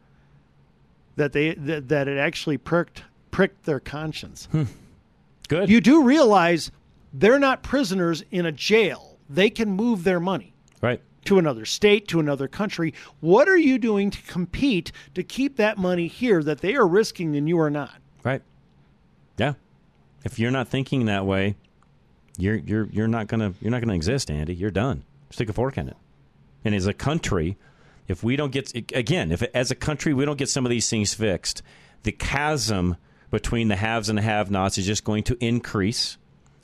that 1.16 1.32
they 1.32 1.54
that, 1.54 1.88
that 1.88 2.08
it 2.08 2.18
actually 2.18 2.58
pricked 2.58 3.04
pricked 3.30 3.64
their 3.64 3.80
conscience. 3.80 4.48
Hmm. 4.52 4.64
Good. 5.48 5.68
You 5.68 5.80
do 5.80 6.02
realize 6.02 6.70
they're 7.12 7.38
not 7.38 7.62
prisoners 7.62 8.24
in 8.30 8.46
a 8.46 8.52
jail. 8.52 9.18
They 9.28 9.50
can 9.50 9.70
move 9.70 10.04
their 10.04 10.20
money 10.20 10.54
Right. 10.82 11.00
To 11.24 11.38
another 11.38 11.64
state, 11.64 12.08
to 12.08 12.20
another 12.20 12.48
country. 12.48 12.94
What 13.20 13.48
are 13.48 13.56
you 13.56 13.78
doing 13.78 14.10
to 14.10 14.22
compete 14.22 14.92
to 15.14 15.22
keep 15.22 15.56
that 15.56 15.78
money 15.78 16.06
here 16.06 16.42
that 16.42 16.60
they 16.60 16.74
are 16.74 16.86
risking 16.86 17.36
and 17.36 17.48
you 17.48 17.58
are 17.60 17.70
not? 17.70 17.94
Right. 18.22 18.42
Yeah. 19.36 19.54
If 20.24 20.38
you're 20.38 20.50
not 20.50 20.68
thinking 20.68 21.06
that 21.06 21.26
way, 21.26 21.56
you're 22.36 22.56
you're 22.56 22.86
you're 22.86 23.08
not 23.08 23.26
gonna 23.26 23.54
you're 23.60 23.70
not 23.70 23.80
gonna 23.80 23.94
exist, 23.94 24.30
Andy. 24.30 24.54
You're 24.54 24.70
done. 24.70 25.04
Stick 25.30 25.48
a 25.48 25.52
fork 25.52 25.78
in 25.78 25.88
it. 25.88 25.96
And 26.64 26.74
as 26.74 26.86
a 26.86 26.94
country, 26.94 27.56
if 28.08 28.22
we 28.22 28.36
don't 28.36 28.52
get 28.52 28.74
again, 28.74 29.32
if 29.32 29.42
as 29.54 29.70
a 29.70 29.74
country 29.74 30.14
we 30.14 30.24
don't 30.24 30.38
get 30.38 30.48
some 30.48 30.64
of 30.64 30.70
these 30.70 30.88
things 30.88 31.14
fixed, 31.14 31.62
the 32.02 32.12
chasm 32.12 32.96
between 33.30 33.68
the 33.68 33.76
haves 33.76 34.08
and 34.08 34.16
the 34.16 34.22
have-nots 34.22 34.78
is 34.78 34.86
just 34.86 35.04
going 35.04 35.24
to 35.24 35.36
increase. 35.44 36.16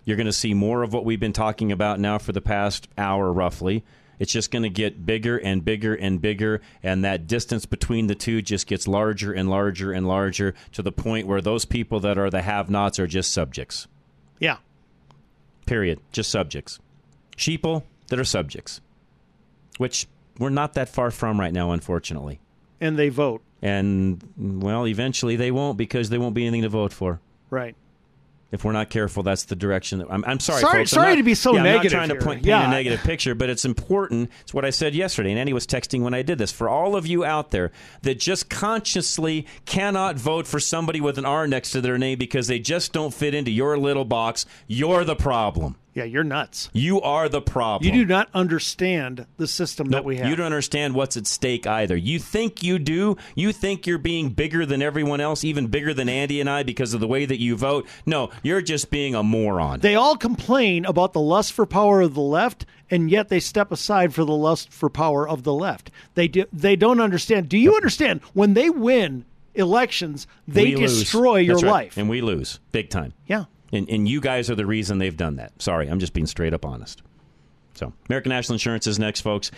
You're 0.04 0.16
going 0.16 0.26
to 0.26 0.32
see 0.32 0.54
more 0.54 0.82
of 0.82 0.92
what 0.92 1.04
we've 1.04 1.20
been 1.20 1.32
talking 1.32 1.72
about 1.72 1.98
now 1.98 2.18
for 2.18 2.32
the 2.32 2.40
past 2.40 2.88
hour, 2.96 3.32
roughly. 3.32 3.84
It's 4.20 4.30
just 4.30 4.52
going 4.52 4.62
to 4.62 4.70
get 4.70 5.04
bigger 5.04 5.38
and 5.38 5.64
bigger 5.64 5.94
and 5.94 6.20
bigger, 6.20 6.60
and 6.82 7.04
that 7.04 7.26
distance 7.26 7.66
between 7.66 8.06
the 8.06 8.14
two 8.14 8.42
just 8.42 8.68
gets 8.68 8.86
larger 8.86 9.32
and 9.32 9.50
larger 9.50 9.90
and 9.90 10.06
larger 10.06 10.54
to 10.72 10.82
the 10.82 10.92
point 10.92 11.26
where 11.26 11.40
those 11.40 11.64
people 11.64 11.98
that 12.00 12.18
are 12.18 12.30
the 12.30 12.42
have-nots 12.42 13.00
are 13.00 13.08
just 13.08 13.32
subjects. 13.32 13.88
Yeah. 14.38 14.58
Period. 15.66 16.00
Just 16.12 16.30
subjects. 16.30 16.78
Sheeple 17.36 17.82
that 18.08 18.18
are 18.18 18.24
subjects, 18.24 18.82
which 19.78 20.06
we're 20.38 20.50
not 20.50 20.74
that 20.74 20.90
far 20.90 21.10
from 21.10 21.40
right 21.40 21.52
now, 21.52 21.72
unfortunately. 21.72 22.40
And 22.80 22.98
they 22.98 23.08
vote. 23.08 23.42
And 23.62 24.22
well, 24.36 24.86
eventually 24.86 25.36
they 25.36 25.50
won't 25.50 25.78
because 25.78 26.10
there 26.10 26.20
won't 26.20 26.34
be 26.34 26.46
anything 26.46 26.62
to 26.62 26.68
vote 26.68 26.92
for. 26.92 27.20
Right. 27.48 27.74
If 28.52 28.64
we're 28.64 28.72
not 28.72 28.90
careful, 28.90 29.22
that's 29.22 29.44
the 29.44 29.54
direction 29.54 30.00
that 30.00 30.08
I'm. 30.10 30.24
I'm 30.26 30.40
sorry, 30.40 30.60
Sorry- 30.60 30.78
folks. 30.80 30.90
Sorry 30.90 31.10
not- 31.10 31.16
to 31.18 31.22
be 31.22 31.34
so 31.34 31.52
yeah, 31.54 31.60
I'm 31.62 31.74
not 31.76 31.84
trying 31.86 32.08
to 32.08 32.14
here. 32.16 32.20
point, 32.22 32.38
paint 32.38 32.46
Yeah. 32.46 32.66
a 32.66 32.70
negative 32.70 33.00
picture, 33.02 33.34
but 33.34 33.48
it's 33.48 33.64
important. 33.64 34.28
It's 34.40 34.52
what 34.52 34.64
I 34.64 34.70
said 34.70 34.94
yesterday, 34.94 35.30
and 35.30 35.38
Andy 35.38 35.52
was 35.52 35.66
texting 35.66 36.00
when 36.02 36.14
I 36.14 36.22
did 36.22 36.38
this. 36.38 36.50
For 36.50 36.68
all 36.68 36.96
of 36.96 37.06
you 37.06 37.24
out 37.24 37.52
there 37.52 37.70
that 38.02 38.18
just 38.18 38.50
consciously 38.50 39.46
cannot 39.66 40.16
vote 40.16 40.46
for 40.48 40.58
somebody 40.58 41.00
with 41.00 41.16
an 41.18 41.24
R 41.24 41.46
next 41.46 41.70
to 41.72 41.80
their 41.80 41.96
name 41.98 42.18
because 42.18 42.48
they 42.48 42.58
just 42.58 42.92
don't 42.92 43.14
fit 43.14 43.34
into 43.34 43.50
your 43.52 43.78
little 43.78 44.04
box, 44.04 44.46
you're 44.66 45.04
the 45.04 45.16
problem. 45.16 45.76
Yeah, 45.92 46.04
you're 46.04 46.22
nuts. 46.24 46.70
You 46.72 47.00
are 47.00 47.28
the 47.28 47.42
problem. 47.42 47.92
You 47.92 48.04
do 48.04 48.06
not 48.06 48.28
understand 48.32 49.26
the 49.38 49.48
system 49.48 49.88
that 49.90 50.04
we 50.04 50.18
have. 50.18 50.28
You 50.28 50.36
don't 50.36 50.46
understand 50.46 50.94
what's 50.94 51.16
at 51.16 51.26
stake 51.26 51.66
either. 51.66 51.96
You 51.96 52.20
think 52.20 52.62
you 52.62 52.78
do. 52.78 53.16
You 53.34 53.52
think 53.52 53.86
you're 53.86 53.98
being 53.98 54.30
bigger 54.30 54.64
than 54.64 54.82
everyone 54.82 55.20
else, 55.20 55.42
even 55.42 55.66
bigger 55.66 55.92
than 55.92 56.08
Andy 56.08 56.40
and 56.40 56.48
I 56.48 56.62
because 56.62 56.94
of 56.94 57.00
the 57.00 57.08
way 57.08 57.24
that 57.26 57.40
you 57.40 57.56
vote. 57.56 57.88
No, 58.06 58.30
you're 58.44 58.62
just 58.62 58.90
being 58.90 59.14
a 59.16 59.22
moron. 59.24 59.80
They 59.80 59.96
all 59.96 60.16
complain 60.16 60.84
about 60.84 61.12
the 61.12 61.20
lust 61.20 61.52
for 61.52 61.66
power 61.66 62.00
of 62.00 62.14
the 62.14 62.20
left, 62.20 62.66
and 62.88 63.10
yet 63.10 63.28
they 63.28 63.40
step 63.40 63.72
aside 63.72 64.14
for 64.14 64.24
the 64.24 64.32
lust 64.32 64.72
for 64.72 64.88
power 64.90 65.28
of 65.28 65.42
the 65.42 65.52
left. 65.52 65.90
They 66.14 66.28
do, 66.28 66.44
they 66.52 66.76
don't 66.76 67.00
understand. 67.00 67.48
Do 67.48 67.58
you 67.58 67.74
understand 67.74 68.20
when 68.32 68.54
they 68.54 68.70
win 68.70 69.24
elections, 69.56 70.28
they 70.46 70.66
We 70.66 70.76
lose. 70.76 71.00
destroy 71.00 71.38
your 71.38 71.56
right. 71.56 71.64
life? 71.70 71.96
And 71.96 72.08
we 72.08 72.20
lose 72.20 72.60
big 72.70 72.90
time. 72.90 73.12
Yeah. 73.26 73.46
And, 73.72 73.88
and 73.88 74.08
you 74.08 74.20
guys 74.20 74.50
are 74.50 74.54
the 74.54 74.66
reason 74.66 74.98
they've 74.98 75.16
done 75.16 75.36
that. 75.36 75.60
Sorry, 75.60 75.88
I'm 75.88 76.00
just 76.00 76.12
being 76.12 76.26
straight 76.26 76.54
up 76.54 76.64
honest. 76.64 77.02
So, 77.74 77.92
American 78.08 78.30
National 78.30 78.54
Insurance 78.54 78.86
is 78.86 78.98
next, 78.98 79.20
folks. 79.20 79.50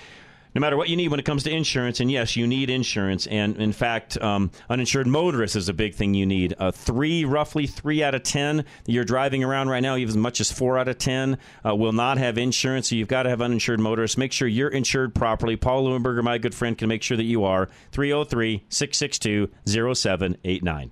No 0.54 0.60
matter 0.60 0.76
what 0.76 0.90
you 0.90 0.96
need 0.96 1.08
when 1.08 1.18
it 1.18 1.24
comes 1.24 1.44
to 1.44 1.50
insurance, 1.50 2.00
and 2.00 2.10
yes, 2.10 2.36
you 2.36 2.46
need 2.46 2.68
insurance. 2.68 3.26
And 3.26 3.56
in 3.56 3.72
fact, 3.72 4.20
um, 4.20 4.50
uninsured 4.68 5.06
motorists 5.06 5.56
is 5.56 5.70
a 5.70 5.72
big 5.72 5.94
thing 5.94 6.12
you 6.12 6.26
need. 6.26 6.54
Uh, 6.58 6.70
three, 6.70 7.24
roughly 7.24 7.66
three 7.66 8.02
out 8.02 8.14
of 8.14 8.22
ten 8.22 8.58
that 8.58 8.66
you're 8.92 9.04
driving 9.04 9.42
around 9.42 9.70
right 9.70 9.80
now, 9.80 9.96
even 9.96 10.10
as 10.10 10.16
much 10.16 10.40
as 10.40 10.52
four 10.52 10.78
out 10.78 10.88
of 10.88 10.98
ten, 10.98 11.38
uh, 11.66 11.74
will 11.74 11.92
not 11.92 12.18
have 12.18 12.36
insurance. 12.36 12.90
So 12.90 12.96
you've 12.96 13.08
got 13.08 13.22
to 13.22 13.30
have 13.30 13.40
uninsured 13.40 13.80
motorists. 13.80 14.18
Make 14.18 14.32
sure 14.32 14.46
you're 14.46 14.68
insured 14.68 15.14
properly. 15.14 15.56
Paul 15.56 15.86
Leuenberger, 15.86 16.22
my 16.22 16.36
good 16.36 16.54
friend, 16.54 16.76
can 16.76 16.88
make 16.88 17.02
sure 17.02 17.16
that 17.16 17.24
you 17.24 17.44
are. 17.44 17.70
303 17.92 18.64
662 18.68 19.48
0789. 19.94 20.90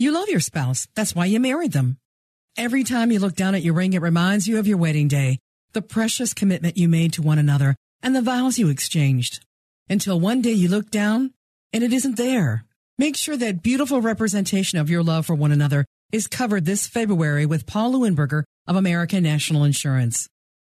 You 0.00 0.12
love 0.12 0.30
your 0.30 0.40
spouse. 0.40 0.88
That's 0.94 1.14
why 1.14 1.26
you 1.26 1.38
married 1.38 1.72
them. 1.72 1.98
Every 2.56 2.84
time 2.84 3.12
you 3.12 3.18
look 3.18 3.34
down 3.34 3.54
at 3.54 3.60
your 3.60 3.74
ring, 3.74 3.92
it 3.92 4.00
reminds 4.00 4.48
you 4.48 4.58
of 4.58 4.66
your 4.66 4.78
wedding 4.78 5.08
day, 5.08 5.38
the 5.74 5.82
precious 5.82 6.32
commitment 6.32 6.78
you 6.78 6.88
made 6.88 7.12
to 7.12 7.22
one 7.22 7.38
another, 7.38 7.76
and 8.02 8.16
the 8.16 8.22
vows 8.22 8.58
you 8.58 8.70
exchanged. 8.70 9.44
Until 9.90 10.18
one 10.18 10.40
day 10.40 10.52
you 10.52 10.68
look 10.68 10.88
down 10.88 11.34
and 11.74 11.84
it 11.84 11.92
isn't 11.92 12.16
there. 12.16 12.64
Make 12.96 13.14
sure 13.14 13.36
that 13.36 13.62
beautiful 13.62 14.00
representation 14.00 14.78
of 14.78 14.88
your 14.88 15.02
love 15.02 15.26
for 15.26 15.34
one 15.34 15.52
another 15.52 15.84
is 16.12 16.26
covered 16.26 16.64
this 16.64 16.86
February 16.86 17.44
with 17.44 17.66
Paul 17.66 17.92
Leuenberger 17.92 18.44
of 18.66 18.76
American 18.76 19.22
National 19.22 19.64
Insurance. 19.64 20.28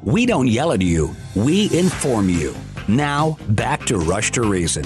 We 0.04 0.26
don't 0.26 0.48
yell 0.48 0.74
at 0.74 0.82
you, 0.82 1.16
we 1.34 1.74
inform 1.74 2.28
you. 2.28 2.54
Now, 2.90 3.38
back 3.48 3.86
to 3.86 3.98
Rush 3.98 4.32
to 4.32 4.42
Reason. 4.42 4.84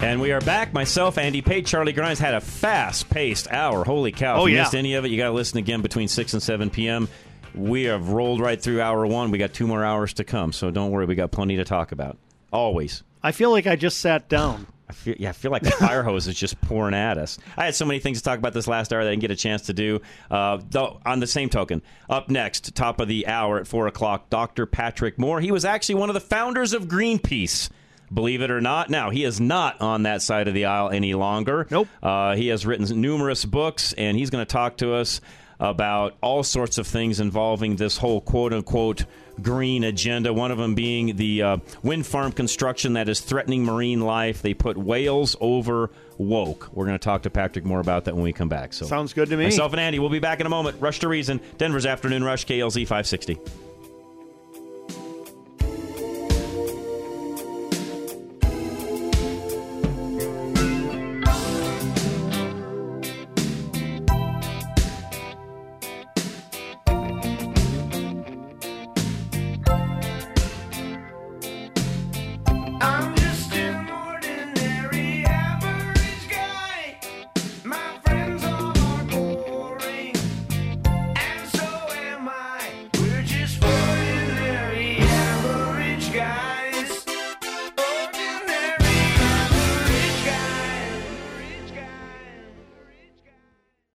And 0.00 0.20
we 0.20 0.32
are 0.32 0.40
back. 0.42 0.74
Myself, 0.74 1.16
Andy 1.16 1.40
Pate, 1.40 1.64
Charlie 1.64 1.94
Grimes 1.94 2.18
had 2.18 2.34
a 2.34 2.40
fast 2.42 3.08
paced 3.08 3.50
hour. 3.50 3.84
Holy 3.84 4.12
cow. 4.12 4.36
Oh, 4.36 4.44
if 4.44 4.50
you 4.50 4.56
yeah. 4.56 4.64
missed 4.64 4.74
any 4.74 4.94
of 4.96 5.06
it, 5.06 5.10
you 5.10 5.16
got 5.16 5.28
to 5.28 5.32
listen 5.32 5.56
again 5.56 5.80
between 5.80 6.08
6 6.08 6.34
and 6.34 6.42
7 6.42 6.68
p.m. 6.68 7.08
We 7.54 7.84
have 7.84 8.10
rolled 8.10 8.40
right 8.40 8.60
through 8.60 8.82
hour 8.82 9.06
one. 9.06 9.30
We 9.30 9.38
got 9.38 9.54
two 9.54 9.66
more 9.66 9.82
hours 9.82 10.12
to 10.14 10.24
come, 10.24 10.52
so 10.52 10.70
don't 10.70 10.90
worry. 10.90 11.06
We 11.06 11.14
got 11.14 11.30
plenty 11.30 11.56
to 11.56 11.64
talk 11.64 11.90
about. 11.90 12.18
Always. 12.52 13.02
I 13.22 13.32
feel 13.32 13.50
like 13.50 13.66
I 13.66 13.76
just 13.76 13.98
sat 13.98 14.28
down. 14.28 14.66
I 14.88 14.92
feel, 14.92 15.14
yeah, 15.18 15.30
I 15.30 15.32
feel 15.32 15.50
like 15.50 15.62
the 15.62 15.72
fire 15.72 16.02
hose 16.04 16.28
is 16.28 16.36
just 16.36 16.60
pouring 16.60 16.94
at 16.94 17.18
us. 17.18 17.38
I 17.56 17.64
had 17.64 17.74
so 17.74 17.84
many 17.84 17.98
things 17.98 18.18
to 18.18 18.24
talk 18.24 18.38
about 18.38 18.52
this 18.52 18.68
last 18.68 18.92
hour 18.92 19.02
that 19.02 19.08
I 19.08 19.12
didn't 19.12 19.22
get 19.22 19.30
a 19.32 19.36
chance 19.36 19.62
to 19.62 19.72
do. 19.72 20.00
Uh, 20.30 20.60
though, 20.70 21.00
on 21.04 21.20
the 21.20 21.26
same 21.26 21.48
token, 21.48 21.82
up 22.08 22.28
next, 22.28 22.74
top 22.74 23.00
of 23.00 23.08
the 23.08 23.26
hour 23.26 23.58
at 23.58 23.66
4 23.66 23.88
o'clock, 23.88 24.30
Dr. 24.30 24.66
Patrick 24.66 25.18
Moore. 25.18 25.40
He 25.40 25.50
was 25.50 25.64
actually 25.64 25.96
one 25.96 26.08
of 26.08 26.14
the 26.14 26.20
founders 26.20 26.72
of 26.72 26.86
Greenpeace. 26.86 27.68
Believe 28.12 28.40
it 28.40 28.52
or 28.52 28.60
not. 28.60 28.88
Now, 28.88 29.10
he 29.10 29.24
is 29.24 29.40
not 29.40 29.80
on 29.80 30.04
that 30.04 30.22
side 30.22 30.46
of 30.46 30.54
the 30.54 30.66
aisle 30.66 30.90
any 30.90 31.14
longer. 31.14 31.66
Nope. 31.70 31.88
Uh, 32.00 32.36
he 32.36 32.48
has 32.48 32.64
written 32.64 33.00
numerous 33.00 33.44
books, 33.44 33.92
and 33.94 34.16
he's 34.16 34.30
going 34.30 34.46
to 34.46 34.50
talk 34.50 34.76
to 34.76 34.94
us 34.94 35.20
about 35.58 36.16
all 36.22 36.42
sorts 36.42 36.78
of 36.78 36.86
things 36.86 37.18
involving 37.18 37.76
this 37.76 37.96
whole 37.96 38.20
quote 38.20 38.52
unquote 38.52 39.04
green 39.42 39.84
agenda. 39.84 40.32
One 40.32 40.50
of 40.50 40.58
them 40.58 40.74
being 40.74 41.16
the 41.16 41.42
uh, 41.42 41.56
wind 41.82 42.06
farm 42.06 42.32
construction 42.32 42.94
that 42.94 43.08
is 43.08 43.20
threatening 43.20 43.64
marine 43.64 44.00
life. 44.00 44.42
They 44.42 44.54
put 44.54 44.76
whales 44.76 45.36
over 45.40 45.90
woke. 46.18 46.68
We're 46.72 46.86
going 46.86 46.98
to 46.98 47.04
talk 47.04 47.22
to 47.22 47.30
Patrick 47.30 47.64
Moore 47.64 47.80
about 47.80 48.06
that 48.06 48.14
when 48.14 48.24
we 48.24 48.32
come 48.32 48.48
back. 48.48 48.72
So 48.72 48.86
Sounds 48.86 49.12
good 49.12 49.28
to 49.30 49.36
me. 49.36 49.44
Myself 49.44 49.72
and 49.72 49.80
Andy, 49.80 49.98
we'll 49.98 50.10
be 50.10 50.18
back 50.18 50.40
in 50.40 50.46
a 50.46 50.50
moment. 50.50 50.80
Rush 50.80 51.00
to 51.00 51.08
Reason, 51.08 51.40
Denver's 51.58 51.86
Afternoon 51.86 52.24
Rush, 52.24 52.46
KLZ 52.46 52.82
560. 52.82 53.38